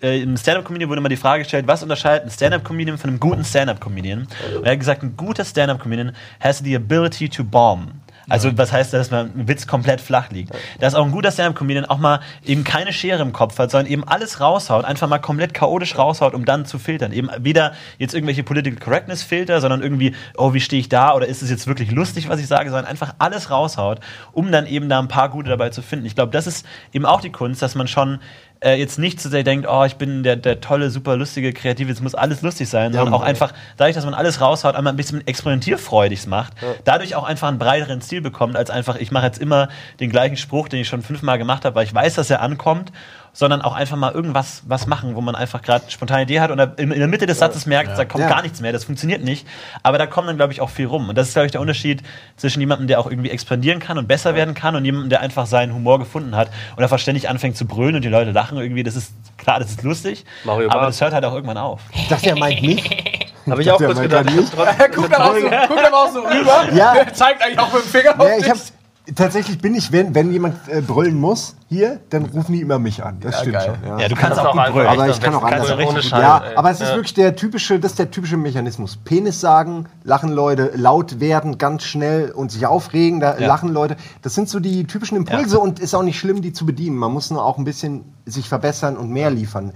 [0.02, 3.44] äh, im Stand-Up-Comedian wurde immer die Frage gestellt, was unterscheidet ein Stand-Up-Comedian von einem guten
[3.44, 4.28] Stand-Up-Comedian?
[4.58, 8.03] Und er hat gesagt, ein guter Stand-Up-Comedian has the ability to bomb.
[8.30, 10.54] Also was heißt, dass man ein Witz komplett flach liegt.
[10.80, 14.04] Dass auch ein guter Stand-Up-Comedian auch mal eben keine Schere im Kopf hat, sondern eben
[14.04, 17.12] alles raushaut, einfach mal komplett chaotisch raushaut, um dann zu filtern.
[17.12, 21.42] Eben weder jetzt irgendwelche Political Correctness-Filter, sondern irgendwie, oh, wie stehe ich da oder ist
[21.42, 24.00] es jetzt wirklich lustig, was ich sage, sondern einfach alles raushaut,
[24.32, 26.06] um dann eben da ein paar gute dabei zu finden.
[26.06, 28.20] Ich glaube, das ist eben auch die Kunst, dass man schon
[28.64, 31.92] äh, jetzt nicht zu sehr denkt, oh, ich bin der, der tolle, super lustige, kreative,
[31.92, 34.98] es muss alles lustig sein, sondern auch einfach dadurch, dass man alles raushaut, einmal ein
[34.98, 36.54] bisschen experimentierfreudig macht,
[36.86, 39.70] dadurch auch einfach einen breiteren Stil bekommt, als einfach, ich mache jetzt immer
[40.00, 42.92] den gleichen Spruch, den ich schon fünfmal gemacht habe, weil ich weiß, dass er ankommt,
[43.34, 46.60] sondern auch einfach mal irgendwas was machen, wo man einfach gerade spontane Idee hat und
[46.80, 48.30] in, in der Mitte des Satzes merkt, da kommt Ja.
[48.30, 49.48] gar nichts mehr, das funktioniert nicht.
[49.82, 51.10] Aber da kommt dann, glaube ich, auch viel rum.
[51.10, 52.04] Und das ist, glaube ich, der Unterschied
[52.38, 55.48] zwischen jemandem, der auch irgendwie expandieren kann und besser werden kann und jemandem, der einfach
[55.48, 58.84] seinen Humor gefunden hat und einfach ständig anfängt zu brüllen und die Leute lachen irgendwie.
[58.84, 61.82] Das ist klar, das ist lustig, Mario aber das hört halt auch irgendwann auf.
[61.94, 62.84] Ich dachte, er meint mich.
[63.50, 64.26] Habe ich auch dachte, kurz er gedacht.
[64.26, 64.52] meint mich.
[64.96, 66.74] Guck dann auch so, guck dann auch so rüber.
[66.74, 66.94] Ja.
[67.14, 68.74] Zeigt eigentlich auch mit dem Finger auf Ja, ich dich.
[69.16, 73.04] Tatsächlich bin ich, wenn, wenn jemand äh, brüllen muss, hier, dann rufen die immer mich
[73.04, 73.18] an.
[73.20, 73.78] Das Ja, stimmt geil.
[73.84, 74.00] schon.
[74.00, 74.88] Ja, du kannst auch gut brüllen.
[74.88, 75.88] aber ich kann auch Kannst anders.
[75.90, 76.56] Ohne gut Ja, ey.
[76.56, 76.96] aber es ist Ja.
[76.96, 78.98] wirklich der typische, das ist der typische Mechanismus.
[79.04, 83.48] Penis sagen, lachen Leute, laut werden ganz schnell und sich aufregen, da Ja.
[83.48, 83.98] lachen Leute.
[84.22, 86.96] Das sind so die typischen Impulse und ist auch nicht schlimm, die zu bedienen.
[86.96, 89.74] Man muss nur auch ein bisschen sich verbessern und mehr liefern.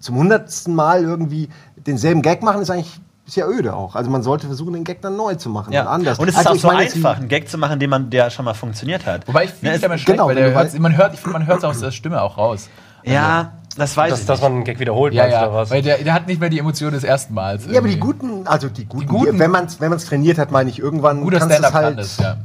[0.00, 1.48] Zum hundertsten Mal irgendwie
[1.86, 3.94] denselben Gag machen, ist eigentlich ist ja öde auch.
[3.94, 5.84] Also man sollte versuchen, den Gag dann neu zu machen und Ja.
[5.86, 6.18] anders.
[6.18, 8.28] Und es ist also auch so meine einfach, einen Gag zu machen, den man, der
[8.30, 9.26] schon mal funktioniert hat.
[9.26, 11.14] Wobei ich Ne, finde es- es immer schlecht, genau, weil der du hört, man hört,
[11.14, 12.68] ich finde, man hört aus der Stimme auch raus.
[13.02, 14.42] Ja, das weiß Dass, ich dass nicht.
[14.48, 15.70] man einen Gag wiederholt, Ja, ja, oder was?
[15.70, 17.66] weil der, der hat nicht mehr die Emotion des ersten Mals.
[17.66, 18.00] Ja, aber die irgendwie.
[18.00, 20.78] guten, also die guten, guten- die, wenn man es wenn man's trainiert hat, meine ich,
[20.78, 21.86] irgendwann Guter kannst du es Stand-up halt.
[21.88, 22.36] kann das, ja.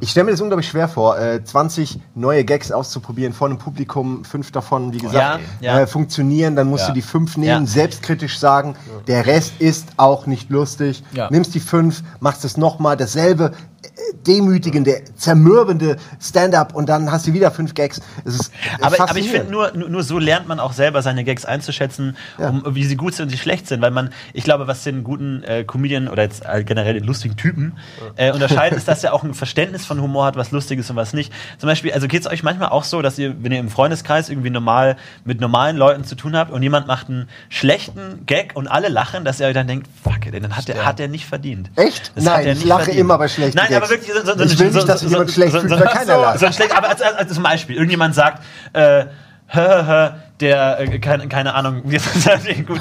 [0.00, 4.24] Ich stelle mir das unglaublich schwer vor, äh, 20 neue Gags auszuprobieren vor einem Publikum,
[4.24, 5.80] fünf davon, wie gesagt, Ja, ja.
[5.80, 6.88] Äh, funktionieren, dann musst Ja.
[6.88, 8.76] du die fünf nehmen, selbstkritisch sagen,
[9.06, 13.52] der Rest ist auch nicht lustig, nimmst die fünf, machst es nochmal, dasselbe.
[13.96, 18.00] Äh, demütigende, zermürbende Stand-up und dann hast du wieder fünf Gags.
[18.24, 18.50] Ist
[18.80, 22.64] Aber, aber ich finde, nur, nur, so lernt man auch selber seine Gags einzuschätzen, um,
[22.74, 23.82] wie sie gut sind und wie sie schlecht sind.
[23.82, 27.36] Weil man, ich glaube, was den guten äh, Comedian oder jetzt äh, generell den lustigen
[27.36, 27.78] Typen
[28.16, 30.96] äh, unterscheidet, ist, dass er auch ein Verständnis von Humor hat, was lustig ist und
[30.96, 31.32] was nicht.
[31.58, 34.28] Zum Beispiel, also geht es euch manchmal auch so, dass ihr, wenn ihr im Freundeskreis
[34.28, 38.66] irgendwie normal mit normalen Leuten zu tun habt und jemand macht einen schlechten Gag und
[38.66, 41.70] alle lachen, dass ihr euch dann denkt, fuck, dann hat der, hat der nicht verdient.
[41.76, 42.12] Echt?
[42.16, 43.00] Das Nein, er ich lache verdient.
[43.00, 45.56] immer bei schlechten Nein, aber wirklich, so, so, Ich will nicht, dass sich jemand schlecht
[45.56, 46.40] fühlt, weil keiner lacht.
[46.40, 48.42] so schlecht, aber als, als, als zum Beispiel, irgendjemand sagt,
[48.72, 49.04] äh,
[49.48, 52.80] hä, hä, der, äh, keine, keine Ahnung, wie ist das gut?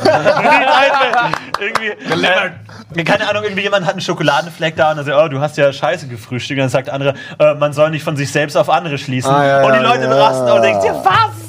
[1.60, 1.88] irgendwie,
[3.00, 5.58] äh, keine Ahnung, irgendwie jemand hat einen Schokoladenfleck da und dann sagt, oh, du hast
[5.58, 6.58] ja Scheiße gefrühstückt.
[6.58, 9.32] Und dann sagt der andere, äh, man soll nicht von sich selbst auf andere schließen.
[9.32, 10.14] Ah, ja, und die ja, Leute ja.
[10.14, 11.44] rasten und denken dir, was?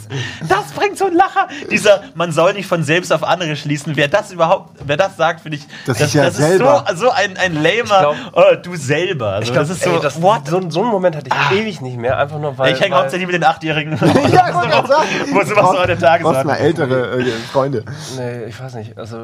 [0.48, 1.48] Das bringt so einen Lacher.
[1.70, 3.96] Dieser, man soll nicht von selbst auf andere schließen.
[3.96, 6.84] Wer das überhaupt, wer das sagt, finde ich, Das ist ja selber.
[6.90, 9.30] so, so ein, ein lamer, oh, du selber.
[9.30, 10.46] Also, Ich glaub, das ist ey, so, das, what?
[10.46, 12.72] so, so einen Moment hatte ich ewig nicht mehr, einfach nur weil.
[12.72, 13.92] ich hänge hauptsächlich mit den Achtjährigen.
[14.32, 15.08] ja, ich wollte gerade sagen.
[15.26, 15.54] Sie was so
[16.00, 16.90] der Du hast mal Tagesordnung.
[16.90, 17.84] ältere äh, Freunde.
[18.16, 18.96] Nee, ich weiß nicht.
[18.98, 19.18] Also,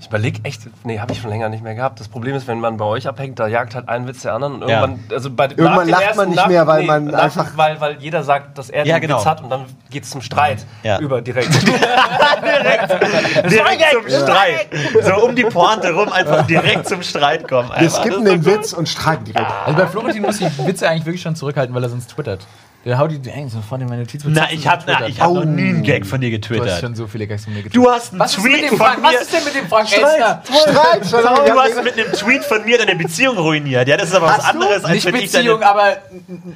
[0.00, 2.00] ich überlege echt, nee, habe ich schon länger nicht mehr gehabt.
[2.00, 4.62] Das Problem ist, wenn man bei euch abhängt, da jagt halt ein Witz der anderen
[4.62, 4.80] und Ja.
[4.80, 7.80] irgendwann, also bei, Irgendwann lacht ersten, man nicht nach- mehr, weil man nach- einfach- Weil,
[7.80, 9.18] weil jeder sagt, dass er Ja, den genau.
[9.18, 10.98] Witz hat und dann geht es zum Streit Ja.
[10.98, 11.50] über direkt.
[12.42, 12.90] direkt
[13.92, 14.68] zum Streit.
[15.02, 17.70] So um die Pointe rum, einfach direkt zum Streit kommen.
[17.78, 19.50] Wir skippen den Witz und streiten direkt.
[19.66, 22.46] Also bei Florentin muss ich Witze eigentlich wirklich schon zurückhalten, weil er sonst twittert.
[22.84, 24.22] Der haut die ey, sofort in meine Notiz.
[24.26, 26.80] Na, ich habe ich hab noch nie einen Gag von dir Du hast getwittert.
[26.80, 27.86] schon so viele Gags von mir getwittert.
[27.86, 29.08] Du hast einen Was Tweet dem von Frank, mir.
[29.08, 30.42] was ist denn mit dem Frank Elstner?
[30.44, 31.50] Streit, lange.
[31.50, 33.88] Du hast mit einem Tweet von mir deine Beziehung ruiniert.
[33.88, 34.60] Ja, das ist aber was Hast du?
[34.60, 35.70] anderes als Nicht wenn ich Beziehung, deine.
[35.70, 35.96] aber.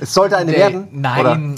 [0.00, 0.88] Es sollte eine Nee, werden.
[0.92, 1.54] Nein.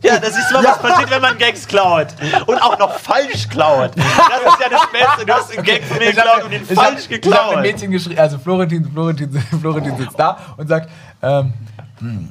[0.00, 2.08] Ja, das ist mal, was passiert, wenn man Gags klaut.
[2.46, 3.92] Und auch noch falsch klaut.
[3.96, 5.26] Das ist ja das Beste.
[5.26, 7.04] Du hast einen Gag von mir Ich hab- geklaut und ihn ich hab- falsch Ich
[7.06, 7.62] habe ein geklaut.
[7.62, 9.30] Mädchen geschrieben, also Florentin, Florentin,
[9.60, 10.88] Florentin sitzt da und sagt,
[11.22, 11.52] ähm,
[12.00, 12.28] hm,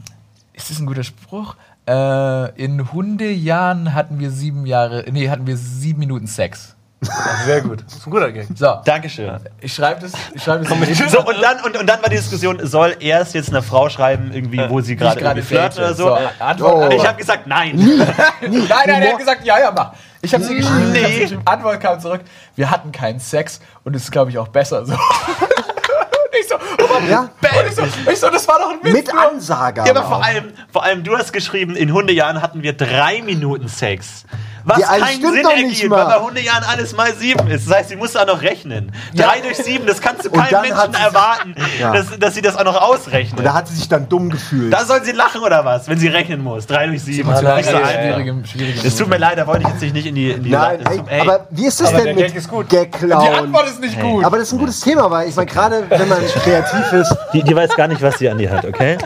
[0.63, 1.55] ist das ein guter Spruch?
[1.87, 6.75] Äh, in Hundejahren hatten wir sieben Jahre, nee, hatten wir sieben Minuten Sex.
[7.45, 7.83] Sehr gut.
[7.83, 8.45] Das ist ein guter Gag.
[8.55, 9.39] So, Dankeschön.
[9.59, 12.17] ich schreibe das, ich schreibe das in So, und dann, und, und dann war die
[12.17, 16.03] Diskussion, soll er es jetzt einer Frau schreiben, irgendwie, wo sie gerade flirtet oder so?
[16.09, 16.95] So, Antwort- Oh.
[16.95, 17.75] Ich habe gesagt, nein.
[18.41, 19.93] Nein, nein, er hat gesagt, ja, ja, mach.
[20.21, 21.21] Ich habe sie geschrieben, ich hab sie Nee.
[21.21, 21.41] geschrieben.
[21.45, 22.21] Antwort kam zurück,
[22.55, 24.93] wir hatten keinen Sex und es ist, glaube ich, auch besser so.
[26.33, 27.21] Und ich so, oh Mann, Ja.
[27.21, 28.93] und ich so, ich so, das war doch ein Witz.
[28.93, 29.21] Mit nur.
[29.21, 29.83] Ansage.
[29.85, 33.67] Ja, aber vor allem, vor allem, du hast geschrieben, in Hundejahren hatten wir drei Minuten
[33.67, 34.25] Sex.
[34.63, 37.67] Was Ja, also keinen Sinn ergibt, weil bei Hundejahren alles mal sieben ist.
[37.69, 38.91] Das heißt, sie muss auch noch rechnen.
[39.15, 41.93] Drei durch sieben, das kannst du keinem Menschen erwarten, Ja.
[41.93, 43.39] dass, dass sie das auch noch ausrechnet.
[43.39, 44.71] Und da hat sie sich dann dumm gefühlt.
[44.73, 46.67] da soll sie lachen oder was, wenn sie rechnen muss.
[46.67, 47.29] Drei durch sieben.
[47.29, 47.77] Das Das, so
[48.83, 50.31] das tut mir leid, da wollte ich jetzt nicht in die.
[50.31, 51.21] In die Nein, ey, ey.
[51.21, 52.69] aber wie ist das Aber denn der mit Gag ist gut.
[52.69, 52.97] Gag?
[52.99, 54.23] Die Antwort ist nicht gut.
[54.23, 57.15] Aber das ist ein gutes Thema, weil ich meine, gerade wenn man kreativ ist.
[57.33, 58.97] die, die weiß gar nicht, was sie an dir hat, okay?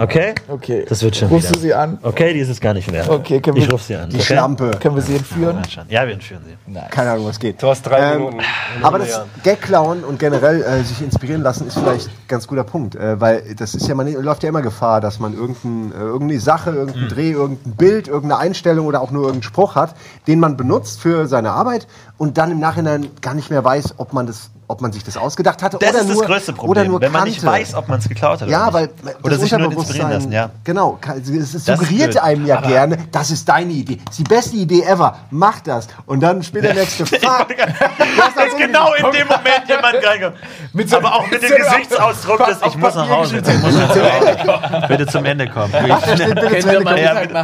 [0.00, 0.34] Okay?
[0.48, 0.84] Okay.
[0.88, 1.54] Das wird schon Rufst wieder.
[1.56, 1.98] du sie an?
[2.02, 3.08] Okay, die ist es gar nicht wert.
[3.08, 4.08] Okay, können wir- ich ruf sie an.
[4.10, 4.24] Die okay?
[4.26, 4.70] Schlampe.
[4.80, 5.62] Können wir sie entführen?
[5.88, 6.74] Ja, wir entführen sie.
[6.90, 7.62] Keine Ahnung, was geht.
[7.62, 8.40] Du hast drei Ähm, Minuten.
[8.82, 12.64] Aber das Gag klauen und generell äh, sich inspirieren lassen ist vielleicht ein ganz guter
[12.64, 16.02] Punkt, äh, weil das ist ja man läuft ja immer Gefahr, dass man irgendein, äh,
[16.02, 17.08] irgendeine Sache, irgendein Mhm.
[17.08, 19.94] Dreh, irgendein Bild, irgendeine Einstellung oder auch nur irgendeinen Spruch hat,
[20.26, 24.12] den man benutzt für seine Arbeit und dann im Nachhinein gar nicht mehr weiß, ob
[24.12, 26.60] man das, ob man sich das ausgedacht hatte Das oder ist nur das größte oder
[26.60, 27.30] Problem, nur wenn man kannte.
[27.34, 28.48] nicht weiß, ob man es geklaut hat.
[28.48, 29.04] Ja, oder weil nicht.
[29.06, 30.50] das oder sich nur inspirieren lassen, ja.
[30.64, 33.96] Genau, es, Das suggeriert einem ja gerne, das ist deine Idee.
[34.04, 35.16] Das ist die beste Idee ever.
[35.30, 35.88] Mach das.
[36.06, 37.18] Und dann spielt der nächste Fuck.
[37.18, 39.96] Das ist genau in dem Moment jemand
[40.90, 43.38] so- Aber auch mit dem Gesichtsausdruck, dass ich muss nach Hause.
[43.38, 44.86] Ich muss nach Hause.
[44.88, 45.70] Bitte zum Ende kommen.
[45.72, 46.96] Zu Ende kommen.
[46.98, 47.34] Ja, bitte.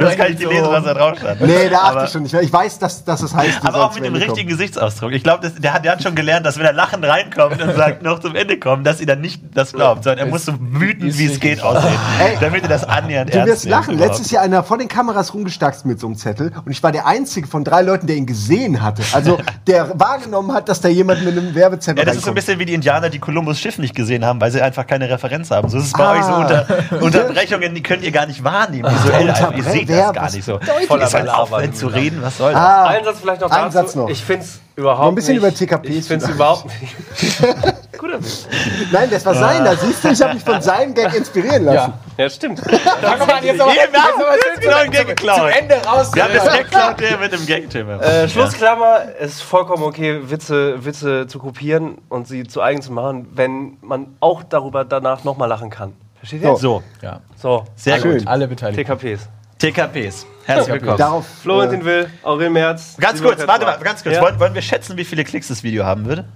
[0.00, 1.40] Das kann ich dir lesen, was da drauf stand.
[1.40, 2.32] Nee, da achte Aber- ich schon nicht.
[2.32, 2.42] mehr.
[2.42, 4.48] Ich weiß, dass, dass es heißt, Aber auch mit dem richtigen.
[4.48, 5.12] Gesichtsausdruck.
[5.12, 8.02] Ich glaube, der, hat- der hat schon gelernt, dass wenn er lachend reinkommt und sagt,
[8.02, 11.16] noch zum Ende kommen, dass sie dann nicht das glaubt, sondern er muss so wütend,
[11.18, 13.94] wie es geht, aussehen, Ey, damit er das annähernd Du ernst wirst nimmt lachen.
[13.94, 14.10] überhaupt.
[14.18, 17.06] Letztes Jahr einer vor den Kameras rumgestackst mit so einem Zettel und ich war der
[17.06, 19.02] einzige von drei Leuten, der ihn gesehen hatte.
[19.12, 22.34] Also der wahrgenommen hat, dass da jemand mit einem Werbezettel Ja, das ist so ein
[22.34, 22.46] reinkommt.
[22.46, 25.50] bisschen wie die Indianer, die Kolumbus Schiff nicht gesehen haben, weil sie einfach keine Referenz
[25.50, 25.68] haben.
[25.68, 26.12] So ist es bei Ah.
[26.12, 26.66] euch so unter,
[27.02, 28.90] Unterbrechungen, die könnt ihr gar nicht wahrnehmen.
[28.92, 29.52] Visuell einfach.
[29.56, 30.58] Ihr seht das gar nicht so.
[30.88, 31.14] Voll das?
[31.14, 32.60] halt aufhören zu reden, was soll das?
[32.60, 33.72] Ah, Ein Satz vielleicht noch Ein dazu.
[33.72, 34.08] Satz noch.
[34.08, 38.48] Ich finde es überhaupt Noch ein bisschen nicht, über TKPs Ich finde es überhaupt nicht.
[38.92, 39.76] Nein, das war seiner.
[39.76, 41.94] Siehst du, ich habe mich von seinem Gag inspirieren lassen.
[42.16, 42.60] Ja, stimmt.
[43.00, 45.36] Fang doch mal an, jetzt aber, Wir jetzt haben aber jetzt noch einen Gag geklaut.
[45.38, 46.10] zum Ende raus.
[46.14, 48.00] Wir haben das Gag geklaut, der mit dem Gag-Thema.
[48.00, 52.92] Äh, Schlussklammer, es ist vollkommen okay, Witze, Witze zu kopieren und sie zu eigen zu
[52.92, 55.94] machen, wenn man auch darüber danach nochmal lachen kann.
[56.18, 56.56] Versteht ihr?
[56.56, 58.26] So, Ja, So, sehr gut.
[58.26, 58.78] alle beteiligt.
[58.88, 59.28] TKPs.
[59.58, 60.26] TKPs.
[60.46, 60.98] Herzlich willkommen.
[60.98, 61.26] Darauf.
[61.42, 62.96] Florentin äh, Will, Aurel Merz.
[63.00, 64.16] Ganz Simon kurz, warte mal, ganz kurz.
[64.16, 64.22] Ja?
[64.22, 66.26] Wollen, wollen wir schätzen, wie viele Klicks das Video haben würde?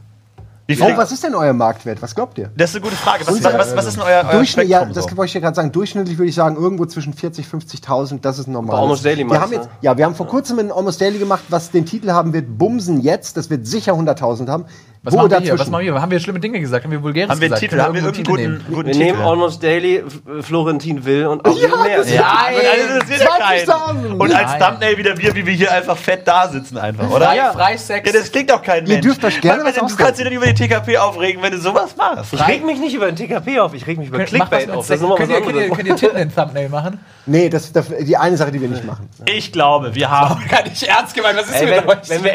[0.67, 0.97] Wie Oh, viel?
[0.99, 2.03] was ist denn euer Marktwert?
[2.03, 2.51] Was glaubt ihr?
[2.55, 3.27] Das ist eine gute Frage.
[3.27, 5.17] Was, Unser- was, was ist denn euer, euer Durchschnitt, ja, das so?
[5.17, 5.73] wollte ich ja gerade sagen.
[5.73, 8.77] Durchschnittlich würde ich sagen, irgendwo zwischen 40 50.000, das ist normal.
[8.79, 11.71] Almost Daily wir haben jetzt, Ja, wir haben vor kurzem ein Almost Daily gemacht, was
[11.71, 13.39] den Titel haben wird Bumsen jetzt.
[13.39, 14.67] Das wird sicher 100.000 haben.
[15.03, 15.59] Was machen wir hier?
[15.59, 16.01] Was machen wir?
[16.01, 16.85] Haben wir schlimme Dinge gesagt?
[16.85, 17.61] Haben wir vulgäres Haben wir gesagt?
[17.63, 17.81] Titel?
[17.81, 19.05] Haben wir irgendeinen einen guten, guten Wir Titel?
[19.05, 21.99] nehmen Almost Daily, F- Florentin Will und auch ja, mehr.
[21.99, 23.67] das- Ja, ja 20.000.
[24.03, 24.21] keinen.
[24.21, 24.61] Und als Nein.
[24.61, 27.27] Thumbnail wieder wir, wie wir hier einfach fett da sitzen einfach, oder?
[27.27, 28.13] Frei, Freisex.
[28.13, 29.07] Ja, das klingt doch kein Ihr Mensch.
[29.07, 31.95] dürft euch gerne was Du kannst dich nicht über die TKP aufregen, wenn du sowas
[31.97, 32.33] machst.
[32.33, 34.85] Ich reg mich nicht über den TKP auf, ich reg mich über Clickbait auf.
[34.87, 35.01] Sex.
[35.01, 37.01] Das ist Könnt ihr, könnt, ihr, könnt ihr Titten in Thumbnail machen?
[37.27, 39.09] Nee, das ist die eine Sache, die wir nicht machen.
[39.27, 40.43] Ich glaube, wir haben.
[40.51, 41.37] Gar nicht ernst gemeint.
[41.39, 42.09] Was ist Ey, mit wenn, euch?
[42.09, 42.33] wenn wir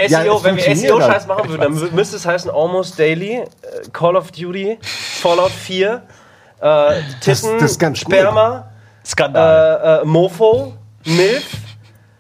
[0.76, 1.28] SEO-Scheiß halt.
[1.28, 3.46] machen würden, dann mü- müsste es heißen Almost Daily, äh,
[3.92, 6.02] Call of Duty, Fallout 4,
[6.62, 7.98] äh, Titten, das gut.
[7.98, 8.70] Sperma,
[9.06, 10.00] Skandal.
[10.00, 10.74] äh, äh, Mofo,
[11.06, 11.46] Milf.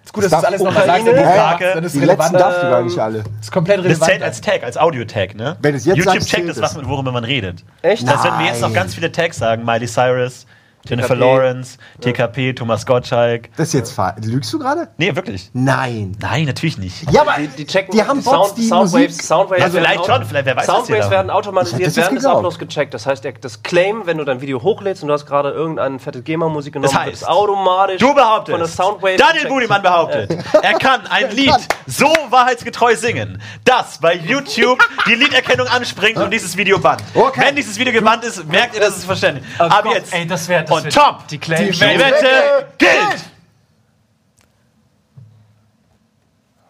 [0.03, 1.07] ist gut, dass du das alles nochmal sagst.
[1.07, 1.71] Dann ist, Frage.
[1.75, 2.19] dann ist Die relevant.
[2.33, 3.23] letzten darfst du gar nicht alle.
[3.41, 4.11] ist komplett das relevant.
[4.11, 5.55] zählt als Tag, als Audio-Tag, ne?
[5.61, 7.63] Wenn es jetzt YouTube sagst, checkt das, was, worüber man redet.
[7.81, 8.05] Echt?
[8.07, 10.45] Das heißt, wenn wir jetzt noch ganz viele Tags sagen, Miley Cyrus,
[10.87, 11.19] Jennifer TKP.
[11.19, 13.49] Lawrence, TKP, Thomas Gottschalk.
[13.55, 14.89] Das ist jetzt fa- Lügst du gerade?
[14.97, 15.49] Nee, wirklich.
[15.53, 16.17] Nein.
[16.19, 17.09] Nein, natürlich nicht.
[17.11, 19.23] Ja, aber Die, die checken die haben Bots, die Soundwaves, Musik.
[19.23, 22.25] Soundwaves Ja, vielleicht werden schon, vielleicht, wer weiß das Soundwaves werden automatisiert das während des.
[22.25, 22.93] Uploads gecheckt.
[22.93, 26.21] Das heißt, das Claim, wenn du dein Video hochlädst und du hast gerade irgendeine fette
[26.21, 29.47] GEMA-Musik genommen, Das wird heißt, es automatisch Du behauptest, von der Soundwave Daniel.
[29.47, 31.53] Budimann behauptet, er kann ein Lied
[31.87, 37.03] so wahrheitsgetreu singen, dass bei YouTube die Liederkennung anspringt und dieses Video bannt.
[37.13, 37.41] Okay.
[37.45, 39.45] Wenn dieses Video gebannt ist, merkt ihr, das ist verständlich.
[39.57, 40.13] Ab Gott, jetzt.
[40.13, 41.27] ey, das wär- das und top.
[41.27, 43.32] die Die Wette gilt.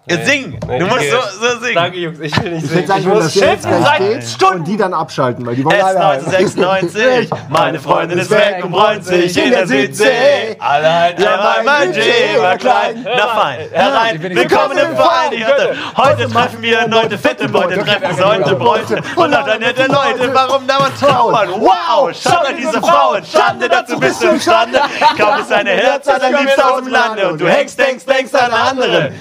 [0.05, 0.59] Jetzt singen.
[0.59, 1.75] Du musst so, so singen.
[1.75, 2.19] Danke, Jungs.
[2.19, 2.75] Ich will nicht Ich singen.
[2.81, 4.55] hätte sagen Ich muss seit geht Stunden.
[4.59, 6.21] und die dann abschalten, weil die wollen alle heim.
[6.25, 10.57] S1996, meine Freundin ist weg und bräunt sich in der Südsee.
[10.59, 12.01] Alle halt Ja, mein, mein G
[12.38, 15.31] war klein, na fein, herein, willkommen im Verein.
[15.31, 20.34] Ich hatte, heute treffen wir erneute fette Beute, treffen sollte Bräute und lauter nette Leute.
[20.34, 21.49] Warum dauernd trauern?
[21.59, 24.81] Wow, schaut euch diese Frauen, Schande, dazu bist du imstande.
[25.17, 28.34] Kaum ist deine Herz an dein Liebster aus dem Lande und du hängst, denkst, denkst
[28.34, 29.13] an andere.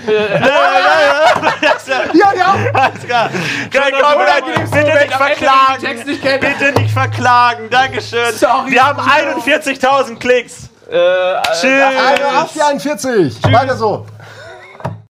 [2.14, 2.54] Ja, ja.
[2.72, 3.30] Alles klar.
[3.70, 6.04] Kein Copyright, bitte nicht verklagen.
[6.40, 7.70] Bitte nicht verklagen.
[7.70, 8.34] Dankeschön.
[8.66, 10.70] Wir haben 41.000 Klicks.
[10.90, 10.94] Äh,
[11.52, 11.64] Tschüss.
[11.64, 13.42] Eine auf die 41.
[13.44, 14.06] Weiter so.